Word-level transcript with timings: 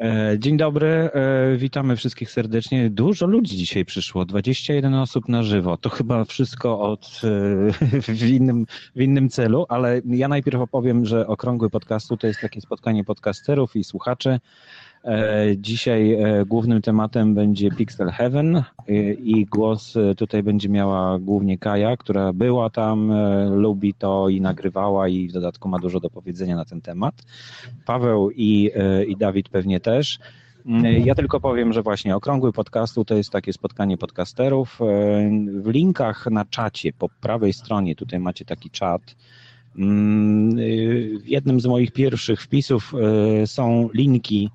E, 0.00 0.36
dzień 0.38 0.56
dobry, 0.56 0.88
e, 0.88 1.56
witamy 1.56 1.96
wszystkich 1.96 2.30
serdecznie. 2.30 2.90
Dużo 2.90 3.26
ludzi 3.26 3.56
dzisiaj 3.56 3.84
przyszło, 3.84 4.24
21 4.24 4.94
osób 4.94 5.28
na 5.28 5.42
żywo. 5.42 5.76
To 5.76 5.90
chyba 5.90 6.24
wszystko 6.24 6.80
od, 6.80 7.20
e, 7.24 8.02
w, 8.02 8.28
innym, 8.28 8.66
w 8.96 9.00
innym 9.00 9.28
celu, 9.28 9.66
ale 9.68 10.00
ja 10.06 10.28
najpierw 10.28 10.60
opowiem, 10.60 11.06
że 11.06 11.26
Okrągły 11.26 11.70
Podcastu 11.70 12.16
to 12.16 12.26
jest 12.26 12.40
takie 12.40 12.60
spotkanie 12.60 13.04
podcasterów 13.04 13.76
i 13.76 13.84
słuchaczy. 13.84 14.40
Dzisiaj 15.56 16.18
głównym 16.46 16.82
tematem 16.82 17.34
będzie 17.34 17.70
Pixel 17.70 18.10
Heaven 18.10 18.62
i 19.18 19.46
głos 19.46 19.94
tutaj 20.16 20.42
będzie 20.42 20.68
miała 20.68 21.18
głównie 21.18 21.58
Kaja, 21.58 21.96
która 21.96 22.32
była 22.32 22.70
tam, 22.70 23.12
lubi 23.50 23.94
to 23.94 24.28
i 24.28 24.40
nagrywała 24.40 25.08
i 25.08 25.28
w 25.28 25.32
dodatku 25.32 25.68
ma 25.68 25.78
dużo 25.78 26.00
do 26.00 26.10
powiedzenia 26.10 26.56
na 26.56 26.64
ten 26.64 26.80
temat. 26.80 27.14
Paweł 27.86 28.30
i, 28.30 28.70
i 29.08 29.16
Dawid 29.16 29.48
pewnie 29.48 29.80
też. 29.80 30.18
Ja 31.04 31.14
tylko 31.14 31.40
powiem, 31.40 31.72
że 31.72 31.82
właśnie 31.82 32.16
Okrągły 32.16 32.52
Podcastu 32.52 33.04
to 33.04 33.14
jest 33.14 33.30
takie 33.30 33.52
spotkanie 33.52 33.98
podcasterów. 33.98 34.78
W 35.62 35.68
linkach 35.68 36.26
na 36.30 36.44
czacie 36.44 36.92
po 36.92 37.08
prawej 37.08 37.52
stronie 37.52 37.94
tutaj 37.94 38.20
macie 38.20 38.44
taki 38.44 38.70
czat. 38.70 39.16
W 41.20 41.26
jednym 41.26 41.60
z 41.60 41.66
moich 41.66 41.92
pierwszych 41.92 42.42
wpisów 42.42 42.92
są 43.46 43.88
linki 43.94 44.50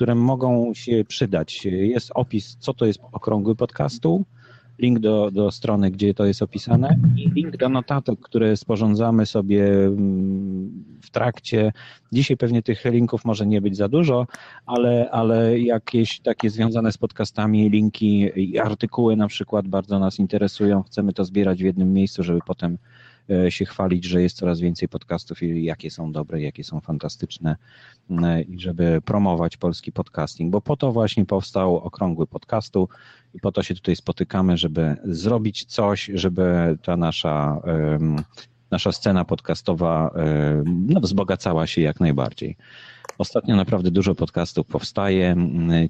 które 0.00 0.14
mogą 0.14 0.74
się 0.74 1.04
przydać. 1.08 1.64
Jest 1.64 2.10
opis, 2.14 2.56
co 2.60 2.74
to 2.74 2.86
jest 2.86 3.00
okrągły 3.12 3.56
podcastu, 3.56 4.24
link 4.78 4.98
do, 4.98 5.30
do 5.30 5.50
strony, 5.50 5.90
gdzie 5.90 6.14
to 6.14 6.24
jest 6.24 6.42
opisane 6.42 6.96
i 7.16 7.30
link 7.30 7.56
do 7.56 7.68
notatek, 7.68 8.20
które 8.20 8.56
sporządzamy 8.56 9.26
sobie 9.26 9.64
mm, 9.84 10.84
w 11.02 11.10
trakcie. 11.10 11.72
Dzisiaj 12.12 12.36
pewnie 12.36 12.62
tych 12.62 12.84
linków 12.84 13.24
może 13.24 13.46
nie 13.46 13.60
być 13.60 13.76
za 13.76 13.88
dużo, 13.88 14.26
ale, 14.66 15.10
ale 15.10 15.60
jakieś 15.60 16.20
takie 16.20 16.50
związane 16.50 16.92
z 16.92 16.98
podcastami, 16.98 17.70
linki 17.70 18.30
i 18.36 18.58
artykuły 18.58 19.16
na 19.16 19.28
przykład 19.28 19.68
bardzo 19.68 19.98
nas 19.98 20.18
interesują. 20.18 20.82
Chcemy 20.82 21.12
to 21.12 21.24
zbierać 21.24 21.62
w 21.62 21.66
jednym 21.66 21.92
miejscu, 21.92 22.22
żeby 22.22 22.40
potem 22.46 22.78
się 23.48 23.64
chwalić, 23.64 24.04
że 24.04 24.22
jest 24.22 24.36
coraz 24.36 24.60
więcej 24.60 24.88
podcastów 24.88 25.42
i 25.42 25.64
jakie 25.64 25.90
są 25.90 26.12
dobre, 26.12 26.40
jakie 26.40 26.64
są 26.64 26.80
fantastyczne 26.80 27.56
e, 28.10 28.42
i 28.42 28.60
żeby 28.60 29.00
promować 29.04 29.56
polski 29.56 29.92
podcasting, 29.92 30.52
bo 30.52 30.60
po 30.60 30.76
to 30.76 30.92
właśnie 30.92 31.26
powstał 31.26 31.76
okrągły 31.76 32.26
podcastu 32.26 32.88
i 33.34 33.40
po 33.40 33.52
to 33.52 33.62
się 33.62 33.74
tutaj 33.74 33.96
spotykamy, 33.96 34.56
żeby 34.56 34.96
zrobić 35.04 35.64
coś, 35.64 36.10
żeby 36.14 36.78
ta 36.82 36.96
nasza 36.96 37.60
nasza 38.70 38.92
scena 38.92 39.24
podcastowa 39.24 40.14
no, 40.64 41.00
wzbogacała 41.00 41.66
się 41.66 41.80
jak 41.80 42.00
najbardziej. 42.00 42.56
Ostatnio 43.18 43.56
naprawdę 43.56 43.90
dużo 43.90 44.14
podcastów 44.14 44.66
powstaje. 44.66 45.36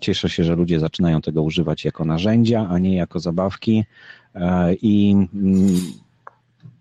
Cieszę 0.00 0.28
się, 0.28 0.44
że 0.44 0.56
ludzie 0.56 0.80
zaczynają 0.80 1.20
tego 1.20 1.42
używać 1.42 1.84
jako 1.84 2.04
narzędzia, 2.04 2.66
a 2.70 2.78
nie 2.78 2.96
jako 2.96 3.20
zabawki. 3.20 3.84
E, 4.34 4.74
I 4.74 5.16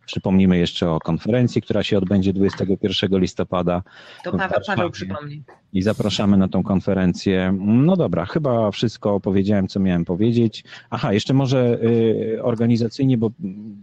Przypomnimy 0.09 0.57
jeszcze 0.57 0.91
o 0.91 0.99
konferencji, 0.99 1.61
która 1.61 1.83
się 1.83 1.97
odbędzie 1.97 2.33
21 2.33 3.19
listopada. 3.19 3.83
To 4.23 4.31
Paweł, 4.31 4.59
Paweł 4.67 4.91
przypomni. 4.91 5.43
I 5.73 5.81
zapraszamy 5.81 6.37
na 6.37 6.47
tą 6.47 6.63
konferencję. 6.63 7.57
No 7.59 7.95
dobra, 7.95 8.25
chyba 8.25 8.71
wszystko 8.71 9.19
powiedziałem, 9.19 9.67
co 9.67 9.79
miałem 9.79 10.05
powiedzieć. 10.05 10.63
Aha, 10.89 11.13
jeszcze 11.13 11.33
może 11.33 11.79
y, 11.83 12.39
organizacyjnie, 12.43 13.17
bo 13.17 13.31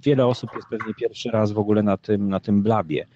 wiele 0.03 0.27
osób 0.27 0.51
jest 0.55 0.69
pewnie 0.69 0.95
pierwszy 0.95 1.31
raz 1.31 1.53
w 1.53 1.59
ogóle 1.59 1.83
na 1.83 1.97
tym, 1.97 2.29
na 2.29 2.41
tym 2.41 2.63
blabie. 2.63 3.07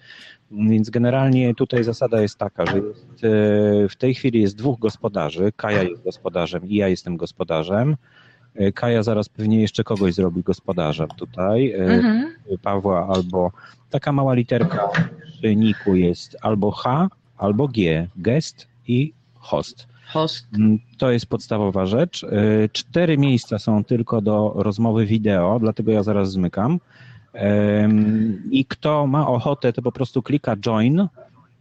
Więc 0.50 0.90
generalnie 0.90 1.54
tutaj 1.54 1.84
zasada 1.84 2.22
jest 2.22 2.38
taka, 2.38 2.66
że 2.66 2.78
jest, 2.78 3.24
y, 3.24 3.88
w 3.88 3.96
tej 3.98 4.14
chwili 4.14 4.40
jest 4.40 4.56
dwóch 4.56 4.78
gospodarzy. 4.78 5.52
Kaja 5.56 5.82
jest 5.82 6.04
gospodarzem 6.04 6.68
i 6.68 6.74
ja 6.74 6.88
jestem 6.88 7.16
gospodarzem. 7.16 7.96
E, 8.54 8.72
Kaja 8.72 9.02
zaraz 9.02 9.28
pewnie 9.28 9.60
jeszcze 9.60 9.84
kogoś 9.84 10.14
zrobi 10.14 10.42
gospodarzem 10.42 11.08
tutaj, 11.08 11.72
e, 11.72 11.76
mhm. 11.76 12.34
Pawła 12.62 13.08
albo 13.08 13.52
taka 13.90 14.12
mała 14.12 14.34
literka 14.34 14.88
przy 15.38 15.56
niku 15.56 15.94
jest 15.94 16.36
albo 16.40 16.70
H, 16.70 17.08
albo 17.38 17.68
G, 17.68 18.08
gest 18.16 18.66
i 18.86 19.12
host. 19.34 19.86
Host. 20.12 20.46
Mm, 20.58 20.78
to 20.98 21.10
jest 21.10 21.26
podstawowa 21.26 21.86
rzecz. 21.86 22.24
E, 22.24 22.28
cztery 22.72 23.18
miejsca 23.18 23.58
są 23.58 23.84
tylko 23.84 24.20
do 24.20 24.52
rozmowy 24.56 25.06
wideo, 25.06 25.58
dlatego 25.60 25.92
ja 25.92 26.02
zaraz 26.02 26.32
zmykam. 26.32 26.80
I 28.50 28.64
kto 28.64 29.06
ma 29.06 29.28
ochotę, 29.28 29.72
to 29.72 29.82
po 29.82 29.92
prostu 29.92 30.22
klika 30.22 30.56
join 30.56 31.08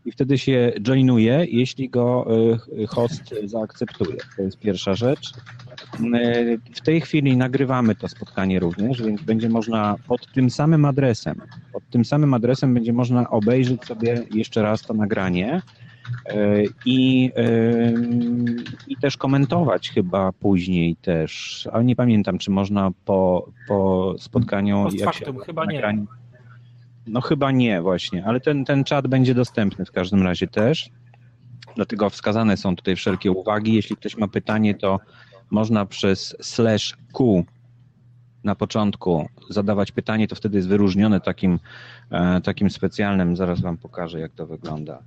i 0.10 0.12
wtedy 0.12 0.38
się 0.38 0.72
joinuje, 0.82 1.46
jeśli 1.50 1.90
go 1.90 2.28
host 2.88 3.36
zaakceptuje. 3.46 4.18
To 4.36 4.42
jest 4.42 4.60
pierwsza 4.60 4.96
rzecz. 4.96 5.34
E, 6.14 6.58
w 6.74 6.82
tej 6.82 7.02
chwili 7.02 7.38
nagrywamy 7.38 7.96
to 7.96 8.08
spotkanie 8.08 8.60
również, 8.60 9.02
więc 9.02 9.22
będzie 9.22 9.50
można 9.50 9.96
pod 10.08 10.34
tym 10.34 10.50
samym 10.50 10.86
adresem, 10.86 11.42
pod 11.74 11.90
tym 11.90 12.06
samym 12.06 12.34
adresem 12.34 12.74
będzie 12.74 12.94
można 12.94 13.30
obejrzeć 13.30 13.86
sobie 13.86 14.26
jeszcze 14.34 14.62
raz 14.62 14.82
to 14.82 14.94
nagranie 14.94 15.62
e, 16.26 16.64
i, 16.86 17.32
e, 17.36 17.94
i 18.88 18.96
też 19.02 19.18
komentować 19.18 19.90
chyba 19.90 20.32
później 20.32 20.96
też, 20.96 21.68
ale 21.72 21.84
nie 21.84 21.96
pamiętam, 21.96 22.38
czy 22.38 22.52
można 22.52 22.92
po, 23.06 23.50
po 23.68 24.16
spotkaniu... 24.18 24.84
Post 24.84 25.04
factum, 25.04 25.38
się, 25.38 25.46
chyba 25.46 25.66
nagranie, 25.66 26.00
nie. 26.00 26.19
No 27.10 27.22
chyba 27.22 27.52
nie 27.52 27.82
właśnie, 27.82 28.26
ale 28.26 28.40
ten, 28.40 28.66
ten 28.66 28.84
czat 28.84 29.08
będzie 29.08 29.34
dostępny 29.34 29.86
w 29.86 29.92
każdym 29.92 30.24
razie 30.24 30.48
też. 30.48 30.90
Dlatego 31.76 32.10
wskazane 32.10 32.58
są 32.58 32.76
tutaj 32.76 32.96
wszelkie 32.96 33.32
uwagi. 33.32 33.74
Jeśli 33.74 33.96
ktoś 33.96 34.18
ma 34.18 34.28
pytanie, 34.28 34.76
to 34.76 35.00
można 35.50 35.86
przez 35.86 36.36
slash 36.42 36.98
Q 37.14 37.46
na 38.44 38.56
początku 38.56 39.30
zadawać 39.50 39.92
pytanie, 39.92 40.28
to 40.28 40.36
wtedy 40.36 40.58
jest 40.58 40.68
wyróżnione 40.68 41.22
takim, 41.22 41.60
e, 42.12 42.42
takim 42.42 42.70
specjalnym, 42.70 43.36
zaraz 43.36 43.62
wam 43.62 43.78
pokażę, 43.78 44.20
jak 44.20 44.32
to 44.32 44.48
wygląda. 44.48 45.00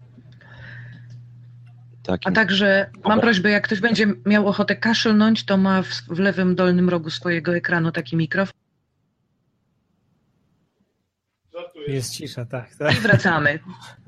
Takim... 2.02 2.32
A 2.32 2.34
także 2.34 2.90
mam 3.04 3.20
prośbę, 3.20 3.50
jak 3.50 3.64
ktoś 3.64 3.80
będzie 3.80 4.06
miał 4.26 4.48
ochotę 4.48 4.76
kaszlnąć, 4.76 5.44
to 5.44 5.56
ma 5.56 5.82
w, 5.82 5.88
w 5.88 6.18
lewym 6.18 6.54
dolnym 6.54 6.88
rogu 6.88 7.10
swojego 7.10 7.56
ekranu 7.56 7.92
taki 7.92 8.16
mikrofon. 8.16 8.61
Jest 11.88 12.12
cisza, 12.12 12.44
tak. 12.44 12.74
tak. 12.74 12.92
I 12.92 13.00
wracamy. 13.00 13.58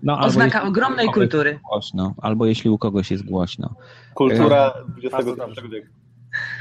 No, 0.03 0.19
Oznaka 0.19 0.63
ogromnej 0.63 1.07
kultury. 1.07 1.61
Głośno, 1.71 2.15
albo 2.23 2.47
jeśli 2.47 2.71
u 2.71 2.79
kogoś 2.79 3.11
jest 3.11 3.25
głośno. 3.25 3.75
Kultura 4.15 4.75
XXI 5.03 5.69
wieku. 5.71 5.89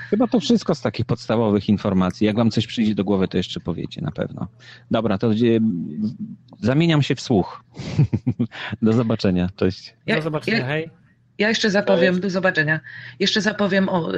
Chyba 0.09 0.27
to 0.27 0.39
wszystko 0.39 0.75
z 0.75 0.81
takich 0.81 1.05
podstawowych 1.05 1.69
informacji. 1.69 2.27
Jak 2.27 2.35
wam 2.35 2.51
coś 2.51 2.67
przyjdzie 2.67 2.95
do 2.95 3.03
głowy, 3.03 3.27
to 3.27 3.37
jeszcze 3.37 3.59
powiecie 3.59 4.01
na 4.01 4.11
pewno. 4.11 4.47
Dobra, 4.91 5.17
to 5.17 5.31
zamieniam 6.61 7.01
się 7.01 7.15
w 7.15 7.21
słuch. 7.21 7.63
do 8.81 8.93
zobaczenia. 8.93 9.49
Cześć. 9.55 9.95
Ja, 10.05 10.15
do 10.15 10.21
zobaczenia, 10.21 10.57
ja, 10.57 10.65
hej. 10.65 10.89
Ja 11.37 11.49
jeszcze 11.49 11.69
zapowiem, 11.69 12.19
do 12.19 12.29
zobaczenia. 12.29 12.79
Jeszcze 13.19 13.41
zapowiem, 13.41 13.89
o, 13.89 14.15
y, 14.15 14.17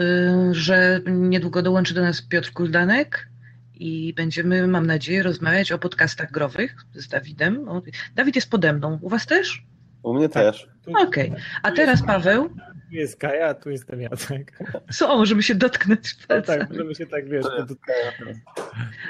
że 0.52 1.02
niedługo 1.06 1.62
dołączy 1.62 1.94
do 1.94 2.02
nas 2.02 2.22
Piotr 2.22 2.52
Kuldanek 2.54 3.30
i 3.80 4.14
będziemy, 4.14 4.68
mam 4.68 4.88
nadzieję, 4.88 5.24
rozmawiać 5.24 5.72
o 5.72 5.80
podcastach 5.80 6.32
growych 6.32 6.76
z 6.94 7.08
Dawidem. 7.08 7.70
O, 7.70 7.82
Dawid 8.16 8.36
jest 8.36 8.50
pode 8.50 8.74
mną. 8.74 9.00
U 9.02 9.10
was 9.10 9.26
też? 9.26 9.64
U 10.04 10.14
mnie 10.14 10.30
też. 10.30 10.68
Okej. 10.88 11.30
Okay. 11.30 11.44
A 11.64 11.72
teraz 11.72 12.04
Paweł 12.04 12.50
tu 12.90 12.96
jest 12.96 13.20
Kaja, 13.20 13.48
a 13.48 13.54
tu 13.54 13.70
jestem 13.70 14.02
Jacek. 14.02 14.60
Co, 14.92 15.18
możemy 15.18 15.44
się 15.44 15.56
dotknąć 15.56 16.18
No 16.30 16.42
tak, 16.42 16.70
możemy 16.70 16.96
się 16.96 17.06
tak, 17.06 17.30
wiesz, 17.30 17.44
dotknąć. 17.44 18.38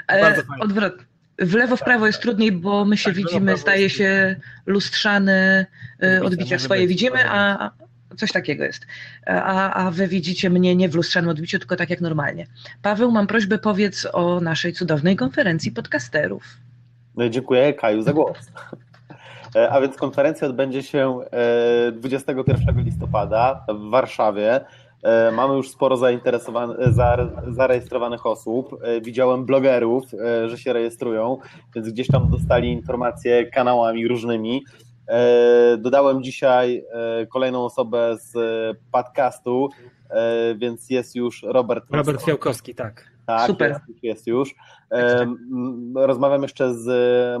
Fajnie. 0.08 0.42
Odwrot. 0.60 0.94
W 1.38 1.54
lewo, 1.54 1.76
w 1.76 1.82
prawo 1.82 2.06
jest 2.06 2.22
trudniej, 2.22 2.52
bo 2.52 2.84
my 2.84 2.96
się 2.96 3.04
tak, 3.04 3.14
widzimy, 3.14 3.58
staje 3.58 3.90
się 3.90 4.36
lustrzane 4.66 5.66
odbicia 6.22 6.58
swoje 6.58 6.86
widzimy, 6.86 7.18
a 7.28 7.70
coś 8.16 8.32
takiego 8.32 8.64
jest. 8.64 8.86
A, 9.26 9.72
a 9.86 9.90
wy 9.90 10.08
widzicie 10.08 10.50
mnie 10.50 10.76
nie 10.76 10.88
w 10.88 10.94
lustrzanym 10.94 11.30
odbiciu, 11.30 11.58
tylko 11.58 11.76
tak 11.76 11.90
jak 11.90 12.00
normalnie. 12.00 12.46
Paweł, 12.82 13.10
mam 13.10 13.26
prośbę, 13.26 13.58
powiedz 13.58 14.06
o 14.12 14.40
naszej 14.40 14.72
cudownej 14.72 15.16
konferencji 15.16 15.72
podcasterów. 15.72 16.42
No 17.16 17.28
dziękuję 17.28 17.74
Kaju 17.74 18.02
za 18.02 18.12
głos. 18.12 18.38
E, 19.56 19.70
a 19.70 19.80
więc 19.80 19.96
konferencja 19.96 20.48
odbędzie 20.48 20.82
się 20.82 21.20
21 21.92 22.78
e, 22.78 22.82
listopada 22.82 23.64
w 23.68 23.90
Warszawie. 23.90 24.60
E, 25.02 25.30
mamy 25.30 25.54
już 25.54 25.70
sporo 25.70 25.96
zarejestrowanych 27.48 28.26
osób. 28.26 28.80
Widziałem 29.02 29.44
blogerów, 29.44 30.04
że 30.46 30.58
się 30.58 30.72
rejestrują, 30.72 31.38
więc 31.74 31.88
gdzieś 31.88 32.06
tam 32.06 32.30
dostali 32.30 32.72
informacje 32.72 33.46
kanałami 33.46 34.08
różnymi. 34.08 34.64
Dodałem 35.78 36.22
dzisiaj 36.22 36.84
kolejną 37.32 37.64
osobę 37.64 38.16
z 38.20 38.32
podcastu, 38.92 39.68
więc 40.56 40.90
jest 40.90 41.16
już 41.16 41.42
Robert. 41.42 41.84
Robert 41.90 42.22
Fiałkowski, 42.22 42.74
tak. 42.74 43.16
Tak, 43.26 43.46
Super. 43.46 43.70
Jest, 43.70 44.02
jest 44.02 44.26
już. 44.26 44.54
Rozmawiam 45.94 46.42
jeszcze 46.42 46.74
z 46.74 46.86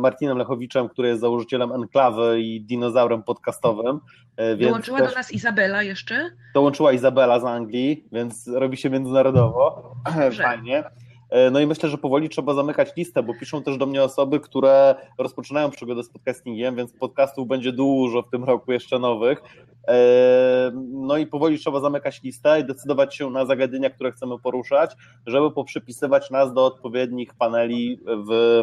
Martinem 0.00 0.38
Lechowiczem, 0.38 0.88
który 0.88 1.08
jest 1.08 1.20
założycielem 1.20 1.72
Enklawy 1.72 2.40
i 2.40 2.60
dinozaurem 2.60 3.22
podcastowym. 3.22 4.00
E, 4.36 4.56
więc 4.56 4.70
Dołączyła 4.70 4.98
też... 4.98 5.10
do 5.10 5.16
nas 5.16 5.32
Izabela 5.32 5.82
jeszcze? 5.82 6.30
Dołączyła 6.54 6.92
Izabela 6.92 7.40
z 7.40 7.44
Anglii, 7.44 8.04
więc 8.12 8.48
robi 8.48 8.76
się 8.76 8.90
międzynarodowo. 8.90 9.94
Dobrze. 10.20 10.42
Fajnie. 10.42 10.84
E, 11.30 11.50
no 11.50 11.60
i 11.60 11.66
myślę, 11.66 11.88
że 11.88 11.98
powoli 11.98 12.28
trzeba 12.28 12.54
zamykać 12.54 12.96
listę, 12.96 13.22
bo 13.22 13.34
piszą 13.34 13.62
też 13.62 13.78
do 13.78 13.86
mnie 13.86 14.02
osoby, 14.02 14.40
które 14.40 14.94
rozpoczynają 15.18 15.70
przygodę 15.70 16.02
z 16.02 16.08
podcastingiem, 16.08 16.76
więc 16.76 16.92
podcastów 16.92 17.48
będzie 17.48 17.72
dużo 17.72 18.22
w 18.22 18.30
tym 18.30 18.44
roku 18.44 18.72
jeszcze 18.72 18.98
nowych. 18.98 19.42
E, 19.88 20.70
no 20.92 21.16
i 21.16 21.26
powoli 21.26 21.58
trzeba 21.58 21.80
zamykać 21.80 22.22
listę 22.22 22.60
i 22.60 22.64
decydować 22.64 23.16
się 23.16 23.30
na 23.30 23.46
zagadnienia, 23.46 23.90
które 23.90 24.12
chcemy 24.12 24.38
poruszać, 24.38 24.96
żeby 25.26 25.50
poprzypisywać 25.50 26.30
nas 26.30 26.52
do 26.52 26.66
odpowiednich 26.66 27.34
paneli 27.34 28.00
w 28.06 28.62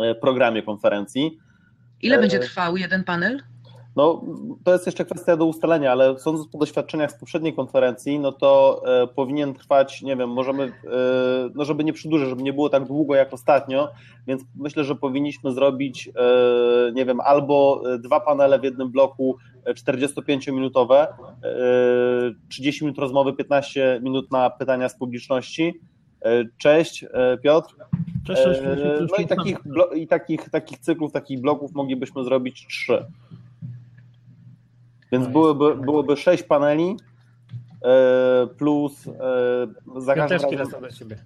e, 0.00 0.14
programie 0.14 0.62
konferencji. 0.62 1.38
Ile 2.02 2.18
będzie 2.18 2.38
trwał 2.38 2.76
jeden 2.76 3.04
panel? 3.04 3.42
No, 3.96 4.24
to 4.64 4.72
jest 4.72 4.86
jeszcze 4.86 5.04
kwestia 5.04 5.36
do 5.36 5.46
ustalenia, 5.46 5.92
ale 5.92 6.18
sądząc 6.18 6.48
po 6.48 6.58
doświadczeniach 6.58 7.10
z 7.10 7.14
poprzedniej 7.14 7.54
konferencji, 7.54 8.18
no 8.18 8.32
to 8.32 8.82
e, 9.02 9.06
powinien 9.06 9.54
trwać, 9.54 10.02
nie 10.02 10.16
wiem, 10.16 10.30
możemy, 10.30 10.64
e, 10.64 10.70
no 11.54 11.64
żeby 11.64 11.84
nie 11.84 11.92
przedłużyć, 11.92 12.28
żeby 12.28 12.42
nie 12.42 12.52
było 12.52 12.68
tak 12.68 12.84
długo 12.84 13.14
jak 13.14 13.32
ostatnio, 13.32 13.88
więc 14.26 14.42
myślę, 14.56 14.84
że 14.84 14.94
powinniśmy 14.94 15.52
zrobić, 15.52 16.08
e, 16.08 16.92
nie 16.92 17.04
wiem, 17.04 17.20
albo 17.20 17.82
dwa 17.98 18.20
panele 18.20 18.58
w 18.58 18.64
jednym 18.64 18.90
bloku 18.90 19.36
45-minutowe, 19.66 20.94
e, 20.96 21.08
30 22.48 22.84
minut 22.84 22.98
rozmowy, 22.98 23.32
15 23.32 24.00
minut 24.02 24.32
na 24.32 24.50
pytania 24.50 24.88
z 24.88 24.98
publiczności. 24.98 25.80
E, 26.24 26.44
cześć, 26.58 27.04
e, 27.12 27.38
Piotr. 27.38 27.74
Cześć, 28.26 28.42
cześć, 28.42 28.60
cześć, 28.60 29.12
No 29.12 29.24
i 29.24 29.26
takich, 29.26 29.58
i 29.94 30.06
takich, 30.06 30.50
takich 30.50 30.78
cyklów, 30.78 31.12
takich 31.12 31.40
bloków 31.40 31.72
moglibyśmy 31.74 32.24
zrobić 32.24 32.66
trzy. 32.66 33.04
Więc 35.14 35.26
byłoby, 35.26 35.76
byłoby 35.76 36.16
sześć 36.16 36.42
paneli 36.42 36.96
e, 37.84 38.46
plus 38.46 39.06
e, 39.06 40.00
za 40.00 40.14
też 40.14 40.42
razem... 40.42 40.80
do 40.80 40.92
ciebie. 40.92 41.16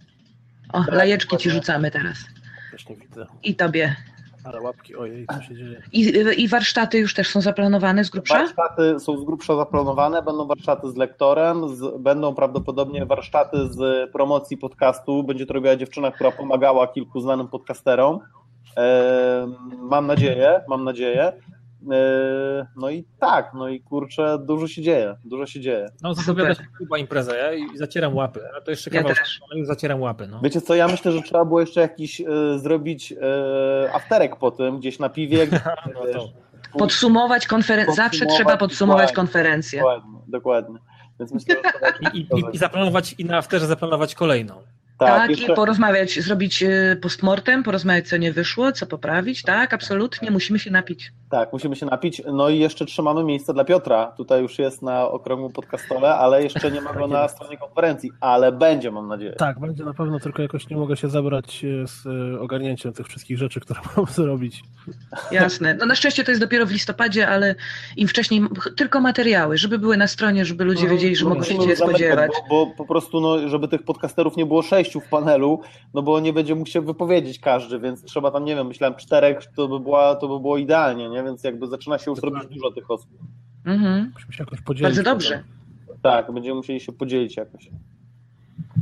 O, 0.72 0.84
lajeczki 0.88 1.36
ci 1.36 1.50
rzucamy 1.50 1.90
teraz. 1.90 2.18
Też 2.72 2.88
nie 2.88 2.96
widzę. 2.96 3.26
I 3.42 3.54
tobie. 3.54 3.96
Ale 4.44 4.60
łapki, 4.60 4.96
ojej, 4.96 5.26
co 5.26 5.42
się 5.42 5.56
dzieje. 5.56 5.82
I, 5.92 6.00
I 6.42 6.48
warsztaty 6.48 6.98
już 6.98 7.14
też 7.14 7.28
są 7.28 7.40
zaplanowane 7.40 8.04
z 8.04 8.10
grubsza? 8.10 8.38
Warsztaty 8.38 9.00
są 9.00 9.18
z 9.18 9.24
grubsza 9.24 9.56
zaplanowane, 9.56 10.22
będą 10.22 10.46
warsztaty 10.46 10.90
z 10.90 10.96
lektorem, 10.96 11.76
z, 11.76 12.02
będą 12.02 12.34
prawdopodobnie 12.34 13.06
warsztaty 13.06 13.56
z 13.68 14.10
promocji 14.12 14.56
podcastu. 14.56 15.22
Będzie 15.22 15.46
to 15.46 15.54
robiła 15.54 15.76
dziewczyna, 15.76 16.10
która 16.10 16.32
pomagała 16.32 16.86
kilku 16.88 17.20
znanym 17.20 17.48
podcasterom. 17.48 18.20
E, 18.76 19.46
mam 19.78 20.06
nadzieję, 20.06 20.60
mam 20.68 20.84
nadzieję. 20.84 21.32
Yy, 21.82 22.66
no 22.76 22.90
i 22.90 23.04
tak, 23.20 23.50
no 23.54 23.68
i 23.68 23.80
kurczę, 23.80 24.38
dużo 24.38 24.68
się 24.68 24.82
dzieje, 24.82 25.16
dużo 25.24 25.46
się 25.46 25.60
dzieje. 25.60 25.88
No 26.02 26.14
zapowiada 26.14 26.54
się 26.54 26.64
chyba 26.78 26.98
impreza, 26.98 27.36
ja 27.36 27.52
i 27.52 27.78
zacieram 27.78 28.16
łapy, 28.16 28.40
a 28.58 28.60
to 28.60 28.70
jeszcze 28.70 28.90
kawał, 28.90 29.12
ja 29.56 29.64
zacieram 29.64 30.00
łapy. 30.00 30.26
No. 30.26 30.40
Wiecie 30.44 30.60
co, 30.60 30.74
ja 30.74 30.88
myślę, 30.88 31.12
że 31.12 31.22
trzeba 31.22 31.44
było 31.44 31.60
jeszcze 31.60 31.80
jakiś 31.80 32.20
y, 32.20 32.24
zrobić 32.58 33.12
y, 33.12 33.16
afterek 33.92 34.36
po 34.36 34.50
tym, 34.50 34.78
gdzieś 34.78 34.98
na 34.98 35.08
piwie. 35.08 35.46
no 35.94 36.06
wiesz, 36.06 36.22
podsumować 36.78 37.46
konferencję, 37.46 37.94
zawsze 37.94 38.26
trzeba 38.26 38.56
podsumować 38.56 39.08
dokładnie, 39.08 39.16
konferencję. 39.16 39.80
Dokładnie, 39.80 40.18
dokładnie. 40.28 40.78
Więc 41.20 41.32
myślę, 41.32 41.54
że 41.54 42.08
I, 42.12 42.18
i, 42.18 42.44
I 42.52 42.58
zaplanować, 42.58 43.14
i 43.18 43.24
na 43.24 43.36
afterze 43.36 43.66
zaplanować 43.66 44.14
kolejną. 44.14 44.54
Tak, 44.98 45.08
tak 45.08 45.30
jeszcze... 45.30 45.52
i 45.52 45.56
porozmawiać, 45.56 46.20
zrobić 46.20 46.62
y, 46.62 46.98
postmortem, 47.02 47.62
porozmawiać, 47.62 48.08
co 48.08 48.16
nie 48.16 48.32
wyszło, 48.32 48.72
co 48.72 48.86
poprawić. 48.86 49.42
Tak, 49.42 49.74
absolutnie, 49.74 50.30
musimy 50.30 50.58
się 50.58 50.70
napić. 50.70 51.12
Tak, 51.30 51.52
musimy 51.52 51.76
się 51.76 51.86
napić. 51.86 52.22
No 52.32 52.48
i 52.48 52.58
jeszcze 52.58 52.86
trzymamy 52.86 53.24
miejsce 53.24 53.54
dla 53.54 53.64
Piotra. 53.64 54.12
Tutaj 54.16 54.42
już 54.42 54.58
jest 54.58 54.82
na 54.82 55.08
okrągłym 55.08 55.52
podcastowe, 55.52 56.14
ale 56.14 56.42
jeszcze 56.42 56.70
nie 56.70 56.80
ma 56.80 56.92
go 56.92 57.06
na 57.06 57.28
stronie 57.28 57.56
konferencji, 57.56 58.10
ale 58.20 58.52
będzie, 58.52 58.90
mam 58.90 59.08
nadzieję. 59.08 59.32
Tak, 59.32 59.60
będzie 59.60 59.84
na 59.84 59.94
pewno, 59.94 60.20
tylko 60.20 60.42
jakoś 60.42 60.68
nie 60.68 60.76
mogę 60.76 60.96
się 60.96 61.08
zabrać 61.08 61.64
e, 61.64 61.86
z 61.86 62.06
e, 62.06 62.40
ogarnięciem 62.40 62.92
tych 62.92 63.06
wszystkich 63.06 63.38
rzeczy, 63.38 63.60
które 63.60 63.80
mam 63.96 64.06
zrobić. 64.06 64.62
Jasne. 65.30 65.74
No 65.74 65.86
na 65.86 65.94
szczęście 65.94 66.24
to 66.24 66.30
jest 66.30 66.40
dopiero 66.40 66.66
w 66.66 66.70
listopadzie, 66.70 67.28
ale 67.28 67.54
im 67.96 68.08
wcześniej 68.08 68.42
tylko 68.76 69.00
materiały, 69.00 69.58
żeby 69.58 69.78
były 69.78 69.96
na 69.96 70.06
stronie, 70.06 70.44
żeby 70.44 70.64
ludzie 70.64 70.84
no, 70.84 70.90
wiedzieli, 70.90 71.16
że 71.16 71.24
no, 71.24 71.30
mogą 71.30 71.42
się 71.42 71.54
je 71.54 71.76
spodziewać. 71.76 72.30
Bo, 72.50 72.66
bo 72.66 72.74
po 72.76 72.84
prostu, 72.84 73.20
no, 73.20 73.48
żeby 73.48 73.68
tych 73.68 73.82
podcasterów 73.82 74.36
nie 74.36 74.46
było 74.46 74.62
sześć 74.62 74.94
w 74.94 75.08
panelu, 75.08 75.60
no 75.94 76.02
bo 76.02 76.20
nie 76.20 76.32
będzie 76.32 76.54
mógł 76.54 76.70
się 76.70 76.80
wypowiedzieć 76.80 77.38
każdy, 77.38 77.80
więc 77.80 78.02
trzeba 78.04 78.30
tam, 78.30 78.44
nie 78.44 78.56
wiem, 78.56 78.66
myślałem 78.66 78.96
czterech, 78.96 79.38
to 79.56 79.68
by, 79.68 79.80
była, 79.80 80.14
to 80.14 80.28
by 80.28 80.40
było 80.40 80.58
idealnie, 80.58 81.08
nie? 81.08 81.22
więc 81.22 81.44
jakby 81.44 81.66
zaczyna 81.66 81.98
się 81.98 82.10
już 82.10 82.20
robić 82.20 82.46
dużo 82.50 82.70
tych 82.70 82.90
osób. 82.90 83.10
Mhm. 83.64 84.10
Musimy 84.14 84.32
się 84.32 84.42
jakoś 84.44 84.60
podzielić. 84.60 84.96
Bardzo 84.96 85.02
dobrze. 85.02 85.42
Tak, 86.02 86.32
będziemy 86.32 86.54
musieli 86.54 86.80
się 86.80 86.92
podzielić 86.92 87.36
jakoś. 87.36 87.70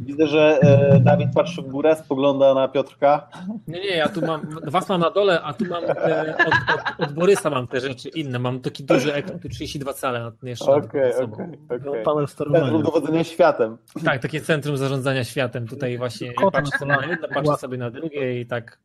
Widzę, 0.06 0.26
że 0.26 0.58
e, 0.62 1.00
Dawid 1.00 1.28
patrzy 1.34 1.62
w 1.62 1.66
górę, 1.66 1.96
spogląda 1.96 2.54
na 2.54 2.68
Piotrka. 2.68 3.28
Nie, 3.68 3.80
nie, 3.80 3.96
ja 3.96 4.08
tu 4.08 4.26
mam, 4.26 4.40
was 4.64 4.88
mam 4.88 5.00
na 5.00 5.10
dole, 5.10 5.42
a 5.42 5.52
tu 5.52 5.64
mam 5.64 5.84
e, 5.84 6.34
od, 6.46 6.54
od, 6.74 7.08
od, 7.08 7.12
Borysa 7.12 7.50
mam 7.50 7.66
te 7.66 7.80
rzeczy 7.80 8.08
inne. 8.08 8.38
Mam 8.38 8.60
taki 8.60 8.84
duży 8.84 9.14
ekran, 9.14 9.38
tu 9.38 9.48
32 9.48 9.92
cale 9.92 10.32
jeszcze. 10.42 10.72
Okej, 10.72 11.12
okej, 11.14 11.48
okej. 11.68 12.26
Centrum 12.26 12.82
dowodzenia 12.82 13.24
światem. 13.24 13.78
Tak, 14.04 14.22
takie 14.22 14.40
centrum 14.40 14.76
zarządzania 14.76 15.24
światem. 15.24 15.68
Tutaj 15.68 15.98
właśnie 15.98 16.26
ja 16.26 16.50
patrzę 16.50 16.78
sobie 16.78 16.96
na 16.96 17.06
jedno, 17.06 17.28
patrzę 17.28 17.56
sobie 17.56 17.78
na 17.78 17.90
drugie 17.90 18.40
i 18.40 18.46
tak. 18.46 18.78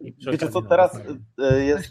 I 0.00 0.14
Wiecie 0.30 0.48
co, 0.48 0.62
teraz 0.62 1.00
e, 1.38 1.64
jest 1.64 1.90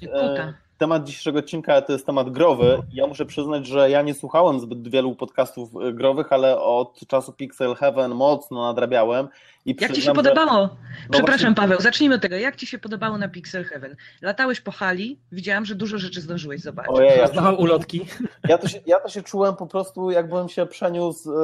temat 0.78 1.04
dzisiejszego 1.04 1.40
odcinka 1.40 1.82
to 1.82 1.94
jest 1.94 2.06
temat 2.06 2.30
growy. 2.30 2.78
Ja 2.94 3.08
muszę 3.08 3.26
przyznać, 3.26 3.68
że 3.68 3.90
ja 3.90 4.02
nie 4.02 4.14
słuchałem 4.14 4.60
zbyt 4.60 4.88
wielu 4.88 5.16
podcastów 5.16 5.70
e, 5.76 5.94
growych, 5.94 6.34
ale 6.34 6.60
od 6.60 7.08
czasu 7.08 7.34
Pixel 7.34 7.76
Heaven 7.76 8.12
mocno 8.12 8.64
nadrabiałem. 8.64 9.28
I 9.68 9.76
Jak 9.82 9.94
ci 9.94 10.02
się 10.02 10.14
podobało? 10.14 10.62
No 10.62 10.70
Przepraszam, 11.10 11.54
właśnie... 11.54 11.56
Paweł, 11.56 11.82
zacznijmy 11.82 12.16
od 12.16 12.22
tego. 12.22 12.36
Jak 12.36 12.56
ci 12.56 12.68
się 12.68 12.78
podobało 12.78 13.18
na 13.18 13.30
Pixel 13.30 13.64
Heaven? 13.64 13.96
Latałeś 14.22 14.62
po 14.62 14.72
hali, 14.72 15.20
widziałam, 15.32 15.66
że 15.66 15.76
dużo 15.76 15.98
rzeczy 15.98 16.22
zdążyłeś 16.22 16.62
zobaczyć. 16.62 16.92
Ojej, 16.96 17.20
ja 17.20 17.52
ulotki. 17.52 18.06
Ja 18.48 18.58
to, 18.58 18.68
się, 18.68 18.80
ja 18.86 19.00
to 19.00 19.10
się 19.10 19.22
czułem 19.22 19.56
po 19.56 19.68
prostu, 19.68 20.12
jakbym 20.12 20.50
się 20.50 20.66
przeniósł, 20.66 21.32
e, 21.32 21.36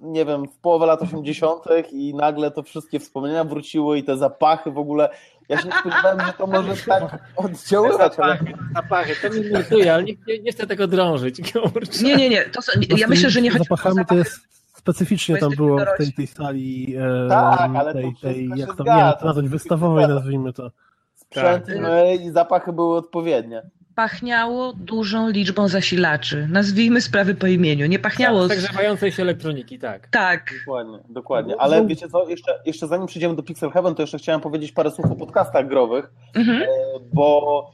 nie 0.00 0.24
wiem, 0.24 0.48
w 0.48 0.58
połowę 0.58 0.86
lat 0.86 1.02
80. 1.02 1.64
i 1.92 2.14
nagle 2.14 2.50
to 2.50 2.62
wszystkie 2.62 3.00
wspomnienia 3.00 3.44
wróciły 3.44 3.98
i 3.98 4.04
te 4.04 4.16
zapachy 4.16 4.70
w 4.70 4.78
ogóle. 4.78 5.08
Ja 5.48 5.58
się 5.58 5.68
nie 5.68 5.74
spodziewałem, 5.80 6.26
że 6.26 6.32
to 6.32 6.46
może 6.46 6.76
tak 6.86 7.18
oddziaływać. 7.36 8.16
Zapachy, 8.16 8.54
zapachy, 8.74 9.14
to 9.22 9.34
mi 9.34 9.50
nurtuje, 9.50 9.94
ale 9.94 10.04
nie, 10.04 10.14
nie, 10.28 10.38
nie, 10.38 10.52
chcę 10.52 10.66
tego 10.66 10.86
drążyć. 10.86 11.40
Nie, 12.02 12.16
nie, 12.16 12.28
nie. 12.28 12.44
To, 12.44 12.60
ja 12.96 13.08
myślę, 13.08 13.30
że 13.30 13.42
nie 13.42 13.50
chodzi 13.50 13.70
o 13.70 13.76
zapachy. 13.76 14.04
to 14.08 14.14
jest 14.14 14.40
specyficznie 14.74 15.36
tam 15.36 15.50
było 15.50 15.78
w 15.78 15.98
tej, 15.98 16.12
tej 16.12 16.26
sali 16.26 16.96
e, 16.96 17.28
tak, 17.28 17.70
ale 17.76 17.92
tej, 17.92 18.14
tej 18.22 18.48
jak 18.56 18.76
to, 18.76 18.84
nie 18.84 18.90
wiem, 18.90 19.12
to 19.20 19.26
nazwać, 19.26 19.48
wystawowej 19.48 20.08
nazwijmy 20.08 20.52
to. 20.52 20.70
Sprzęt 21.14 21.66
tak. 21.66 21.80
no 21.80 22.04
i 22.04 22.30
zapachy 22.30 22.72
były 22.72 22.96
odpowiednie. 22.96 23.62
Pachniało 23.94 24.72
dużą 24.72 25.28
liczbą 25.28 25.68
zasilaczy. 25.68 26.48
Nazwijmy 26.50 27.00
sprawy 27.00 27.34
po 27.34 27.46
imieniu. 27.46 27.86
Nie 27.86 27.98
pachniało... 27.98 28.48
Tak, 28.48 28.58
zagrzewającej 28.58 29.12
się 29.12 29.22
elektroniki, 29.22 29.78
tak. 29.78 30.08
Tak. 30.08 30.50
Dokładnie, 30.66 30.98
dokładnie. 31.08 31.56
Ale 31.58 31.86
wiecie 31.86 32.08
co, 32.08 32.28
jeszcze, 32.28 32.62
jeszcze 32.66 32.86
zanim 32.86 33.06
przejdziemy 33.06 33.36
do 33.36 33.42
Pixel 33.42 33.70
Heaven, 33.70 33.94
to 33.94 34.02
jeszcze 34.02 34.18
chciałem 34.18 34.40
powiedzieć 34.40 34.72
parę 34.72 34.90
słów 34.90 35.10
o 35.10 35.16
podcastach 35.16 35.68
growych, 35.68 36.10
mhm. 36.34 36.62
E, 36.62 36.66
bo 37.12 37.70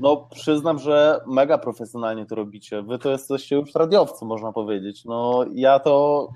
no 0.00 0.16
przyznam, 0.16 0.78
że 0.78 1.20
mega 1.26 1.58
profesjonalnie 1.58 2.26
to 2.26 2.34
robicie. 2.34 2.82
Wy 2.82 2.98
to 2.98 3.10
jesteście 3.10 3.56
już 3.56 3.74
radiowcy, 3.74 4.24
można 4.24 4.52
powiedzieć. 4.52 5.04
No 5.04 5.44
ja 5.52 5.78
to 5.78 6.28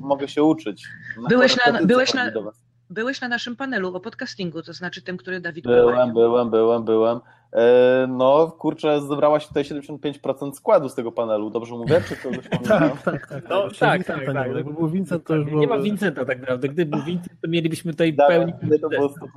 mogę 0.00 0.28
się 0.28 0.42
uczyć. 0.42 0.84
Na 1.22 1.28
byłeś 1.28 1.56
na, 1.66 1.84
byłeś, 1.84 2.14
na, 2.14 2.30
byłeś 2.92 3.20
na 3.20 3.28
naszym 3.28 3.56
panelu 3.56 3.96
o 3.96 4.00
podcastingu, 4.00 4.62
to 4.62 4.72
znaczy 4.72 5.02
tym, 5.02 5.16
który 5.16 5.40
Dawid 5.40 5.64
Byłem, 5.64 5.86
prowadził. 5.86 6.14
byłem, 6.14 6.50
byłem, 6.50 6.84
byłem. 6.84 7.20
E, 7.52 8.06
no, 8.08 8.50
kurczę, 8.58 9.00
zebrałaś 9.00 9.48
tutaj 9.48 9.64
75% 9.64 10.52
składu 10.52 10.88
z 10.88 10.94
tego 10.94 11.12
panelu, 11.12 11.50
dobrze 11.50 11.74
mówię? 11.74 12.00
Czy 12.08 12.16
kogoś 12.16 12.48
tak, 12.68 13.02
tak, 13.02 13.26
tak. 13.26 13.48
No, 13.50 13.68
tak, 13.80 14.04
tak, 14.04 14.26
tak. 14.26 14.54
Jakby 14.56 14.72
był 14.74 14.88
Vincent, 14.88 15.24
to 15.24 15.34
już 15.34 15.44
było... 15.44 15.60
Nie 15.60 15.66
ma 15.66 15.78
Vincenta 15.78 16.24
tak 16.24 16.40
naprawdę. 16.40 16.68
Gdyby 16.68 16.96
był 16.96 17.04
Vincent, 17.04 17.40
to 17.42 17.48
mielibyśmy 17.48 17.92
tutaj 17.92 18.16
tak, 18.16 18.28
pełni... 18.28 18.52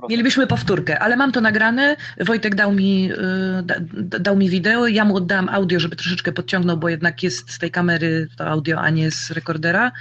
Mielibyśmy 0.08 0.46
powtórkę, 0.46 0.98
ale 0.98 1.16
mam 1.16 1.32
to 1.32 1.40
nagrane. 1.40 1.96
Wojtek 2.20 2.54
dał 2.54 2.72
mi, 2.72 3.12
y, 3.12 3.62
da, 3.62 3.74
dał 4.20 4.36
mi 4.36 4.48
wideo, 4.50 4.86
ja 4.86 5.04
mu 5.04 5.16
oddałam 5.16 5.48
audio, 5.48 5.80
żeby 5.80 5.96
troszeczkę 5.96 6.32
podciągnął, 6.32 6.76
bo 6.76 6.88
jednak 6.88 7.22
jest 7.22 7.50
z 7.50 7.58
tej 7.58 7.70
kamery 7.70 8.28
to 8.38 8.46
audio, 8.46 8.78
a 8.78 8.90
nie 8.90 9.10
z 9.10 9.30
rekordera. 9.30 9.92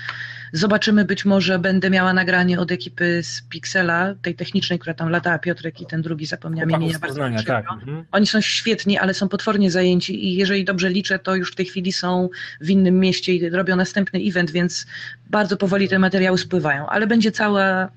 Zobaczymy, 0.55 1.05
być 1.05 1.25
może 1.25 1.59
będę 1.59 1.89
miała 1.89 2.13
nagranie 2.13 2.59
od 2.59 2.71
ekipy 2.71 3.23
z 3.23 3.41
Pixela, 3.41 4.15
tej 4.21 4.35
technicznej, 4.35 4.79
która 4.79 4.93
tam 4.93 5.09
latała, 5.09 5.39
Piotrek 5.39 5.81
i 5.81 5.85
ten 5.85 6.01
drugi, 6.01 6.25
zapomniałam 6.25 6.71
imienia. 6.71 6.99
Bardzo 6.99 7.21
tak. 7.47 7.65
Mhm. 7.71 8.05
Oni 8.11 8.27
są 8.27 8.41
świetni, 8.41 8.97
ale 8.97 9.13
są 9.13 9.29
potwornie 9.29 9.71
zajęci 9.71 10.25
i 10.25 10.35
jeżeli 10.35 10.65
dobrze 10.65 10.89
liczę, 10.89 11.19
to 11.19 11.35
już 11.35 11.51
w 11.51 11.55
tej 11.55 11.65
chwili 11.65 11.91
są 11.91 12.29
w 12.61 12.69
innym 12.69 12.99
mieście 12.99 13.33
i 13.33 13.49
robią 13.49 13.75
następny 13.75 14.19
event, 14.19 14.51
więc 14.51 14.85
bardzo 15.29 15.57
powoli 15.57 15.89
te 15.89 15.99
materiały 15.99 16.37
spływają, 16.37 16.87
ale 16.87 17.07
będzie 17.07 17.31
cała 17.31 17.89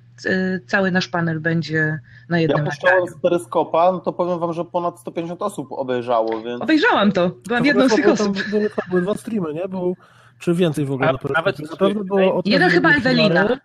cały 0.67 0.91
nasz 0.91 1.09
panel 1.09 1.41
będzie 1.41 1.99
na 2.29 2.41
jednym 2.41 2.59
Ja 2.59 2.71
puszczałem 2.71 3.07
z 3.07 3.15
peryskopa, 3.15 3.93
no 3.93 4.01
to 4.01 4.13
powiem 4.13 4.39
wam, 4.39 4.53
że 4.53 4.65
ponad 4.65 5.01
150 5.01 5.43
osób 5.43 5.73
obejrzało, 5.73 6.43
więc... 6.43 6.63
Obejrzałam 6.63 7.13
to, 7.13 7.31
byłam 7.49 7.67
jedną 7.67 7.89
z 7.89 7.95
tych 7.95 8.09
osób. 8.09 8.39
były 8.91 9.03
dwa 9.03 9.15
streamy, 9.15 9.55
nie? 9.55 9.69
Był, 9.69 9.97
czy 10.39 10.55
więcej 10.55 10.85
w 10.85 10.93
ogóle 10.93 11.09
A, 11.09 11.13
na 11.13 11.19
nawet 11.35 11.71
Na 11.71 11.77
pewno 11.77 12.05
było 12.05 12.43
Jeden 12.45 12.71
chyba 12.71 12.91
Ewelina. 12.91 13.59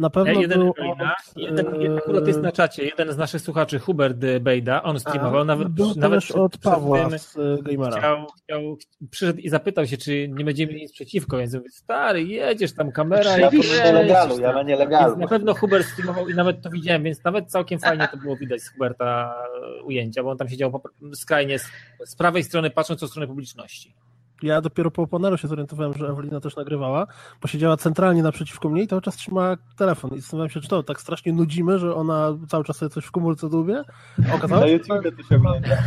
Na 0.00 0.10
pewno 0.10 0.40
jeden, 0.40 0.58
był 0.60 0.74
Bejda, 0.74 1.14
od, 1.14 1.36
jeden, 1.36 1.66
jeden 1.74 1.98
akurat 1.98 2.26
jest 2.26 2.40
na 2.40 2.52
czacie, 2.52 2.84
jeden 2.84 3.12
z 3.12 3.16
naszych 3.16 3.42
słuchaczy, 3.42 3.78
Hubert 3.78 4.16
Bejda, 4.40 4.82
on 4.82 5.00
streamował, 5.00 5.44
nawet, 5.44 5.68
był 5.68 5.94
nawet 5.96 6.20
też 6.20 6.30
od 6.30 6.58
Pawła 6.58 7.08
tym, 7.08 7.18
z 7.18 7.36
e, 7.36 7.62
Gamera. 7.62 7.98
Chciał, 7.98 8.26
chciał, 8.44 8.76
przyszedł 9.10 9.38
i 9.38 9.48
zapytał 9.48 9.86
się, 9.86 9.96
czy 9.96 10.28
nie 10.28 10.44
będziemy 10.44 10.72
mieli 10.72 10.82
nic 10.82 10.92
przeciwko, 10.92 11.38
więc 11.38 11.54
mówię, 11.54 11.70
stary, 11.70 12.22
jedziesz 12.24 12.74
tam 12.74 12.92
kamera 12.92 13.38
ja 13.38 13.48
i 13.50 13.58
na 13.58 13.84
nielegalu, 13.84 14.40
ja 14.40 14.52
na 14.52 14.62
nielegalu. 14.62 15.16
Na 15.16 15.28
pewno 15.28 15.54
Hubert 15.54 15.86
streamował 15.86 16.28
i 16.28 16.34
nawet 16.34 16.62
to 16.62 16.70
widziałem, 16.70 17.02
więc 17.02 17.24
nawet 17.24 17.50
całkiem 17.50 17.78
fajnie 17.78 18.08
to 18.08 18.16
było 18.16 18.36
widać 18.36 18.60
z 18.60 18.72
Huberta 18.72 19.34
ujęcia, 19.84 20.22
bo 20.22 20.30
on 20.30 20.38
tam 20.38 20.48
siedział 20.48 20.82
skrajnie 21.14 21.58
z, 21.58 21.66
z 22.04 22.16
prawej 22.16 22.44
strony, 22.44 22.70
patrząc 22.70 23.02
od 23.02 23.10
strony 23.10 23.26
publiczności. 23.26 23.94
Ja 24.42 24.60
dopiero 24.60 24.90
po 24.90 25.06
panelu 25.06 25.38
się 25.38 25.48
zorientowałem, 25.48 25.94
że 25.94 26.08
Ewelina 26.08 26.40
też 26.40 26.56
nagrywała, 26.56 27.06
bo 27.42 27.48
siedziała 27.48 27.76
centralnie 27.76 28.22
naprzeciwko 28.22 28.68
mnie 28.68 28.82
i 28.82 28.88
cały 28.88 29.02
czas 29.02 29.16
trzymała 29.16 29.56
telefon. 29.76 30.14
I 30.14 30.20
zastanawiałem 30.20 30.50
się, 30.50 30.60
czy 30.60 30.68
to 30.68 30.82
tak 30.82 31.00
strasznie 31.00 31.32
nudzimy, 31.32 31.78
że 31.78 31.94
ona 31.94 32.38
cały 32.48 32.64
czas 32.64 32.76
sobie 32.76 32.90
coś 32.90 33.04
w 33.04 33.10
komórce 33.10 33.48
dłubie. 33.48 33.82
Okazało 34.34 34.66
się, 34.66 34.78
że... 35.02 35.12
to 35.12 35.22
się 35.22 35.36
ogląda. 35.36 35.68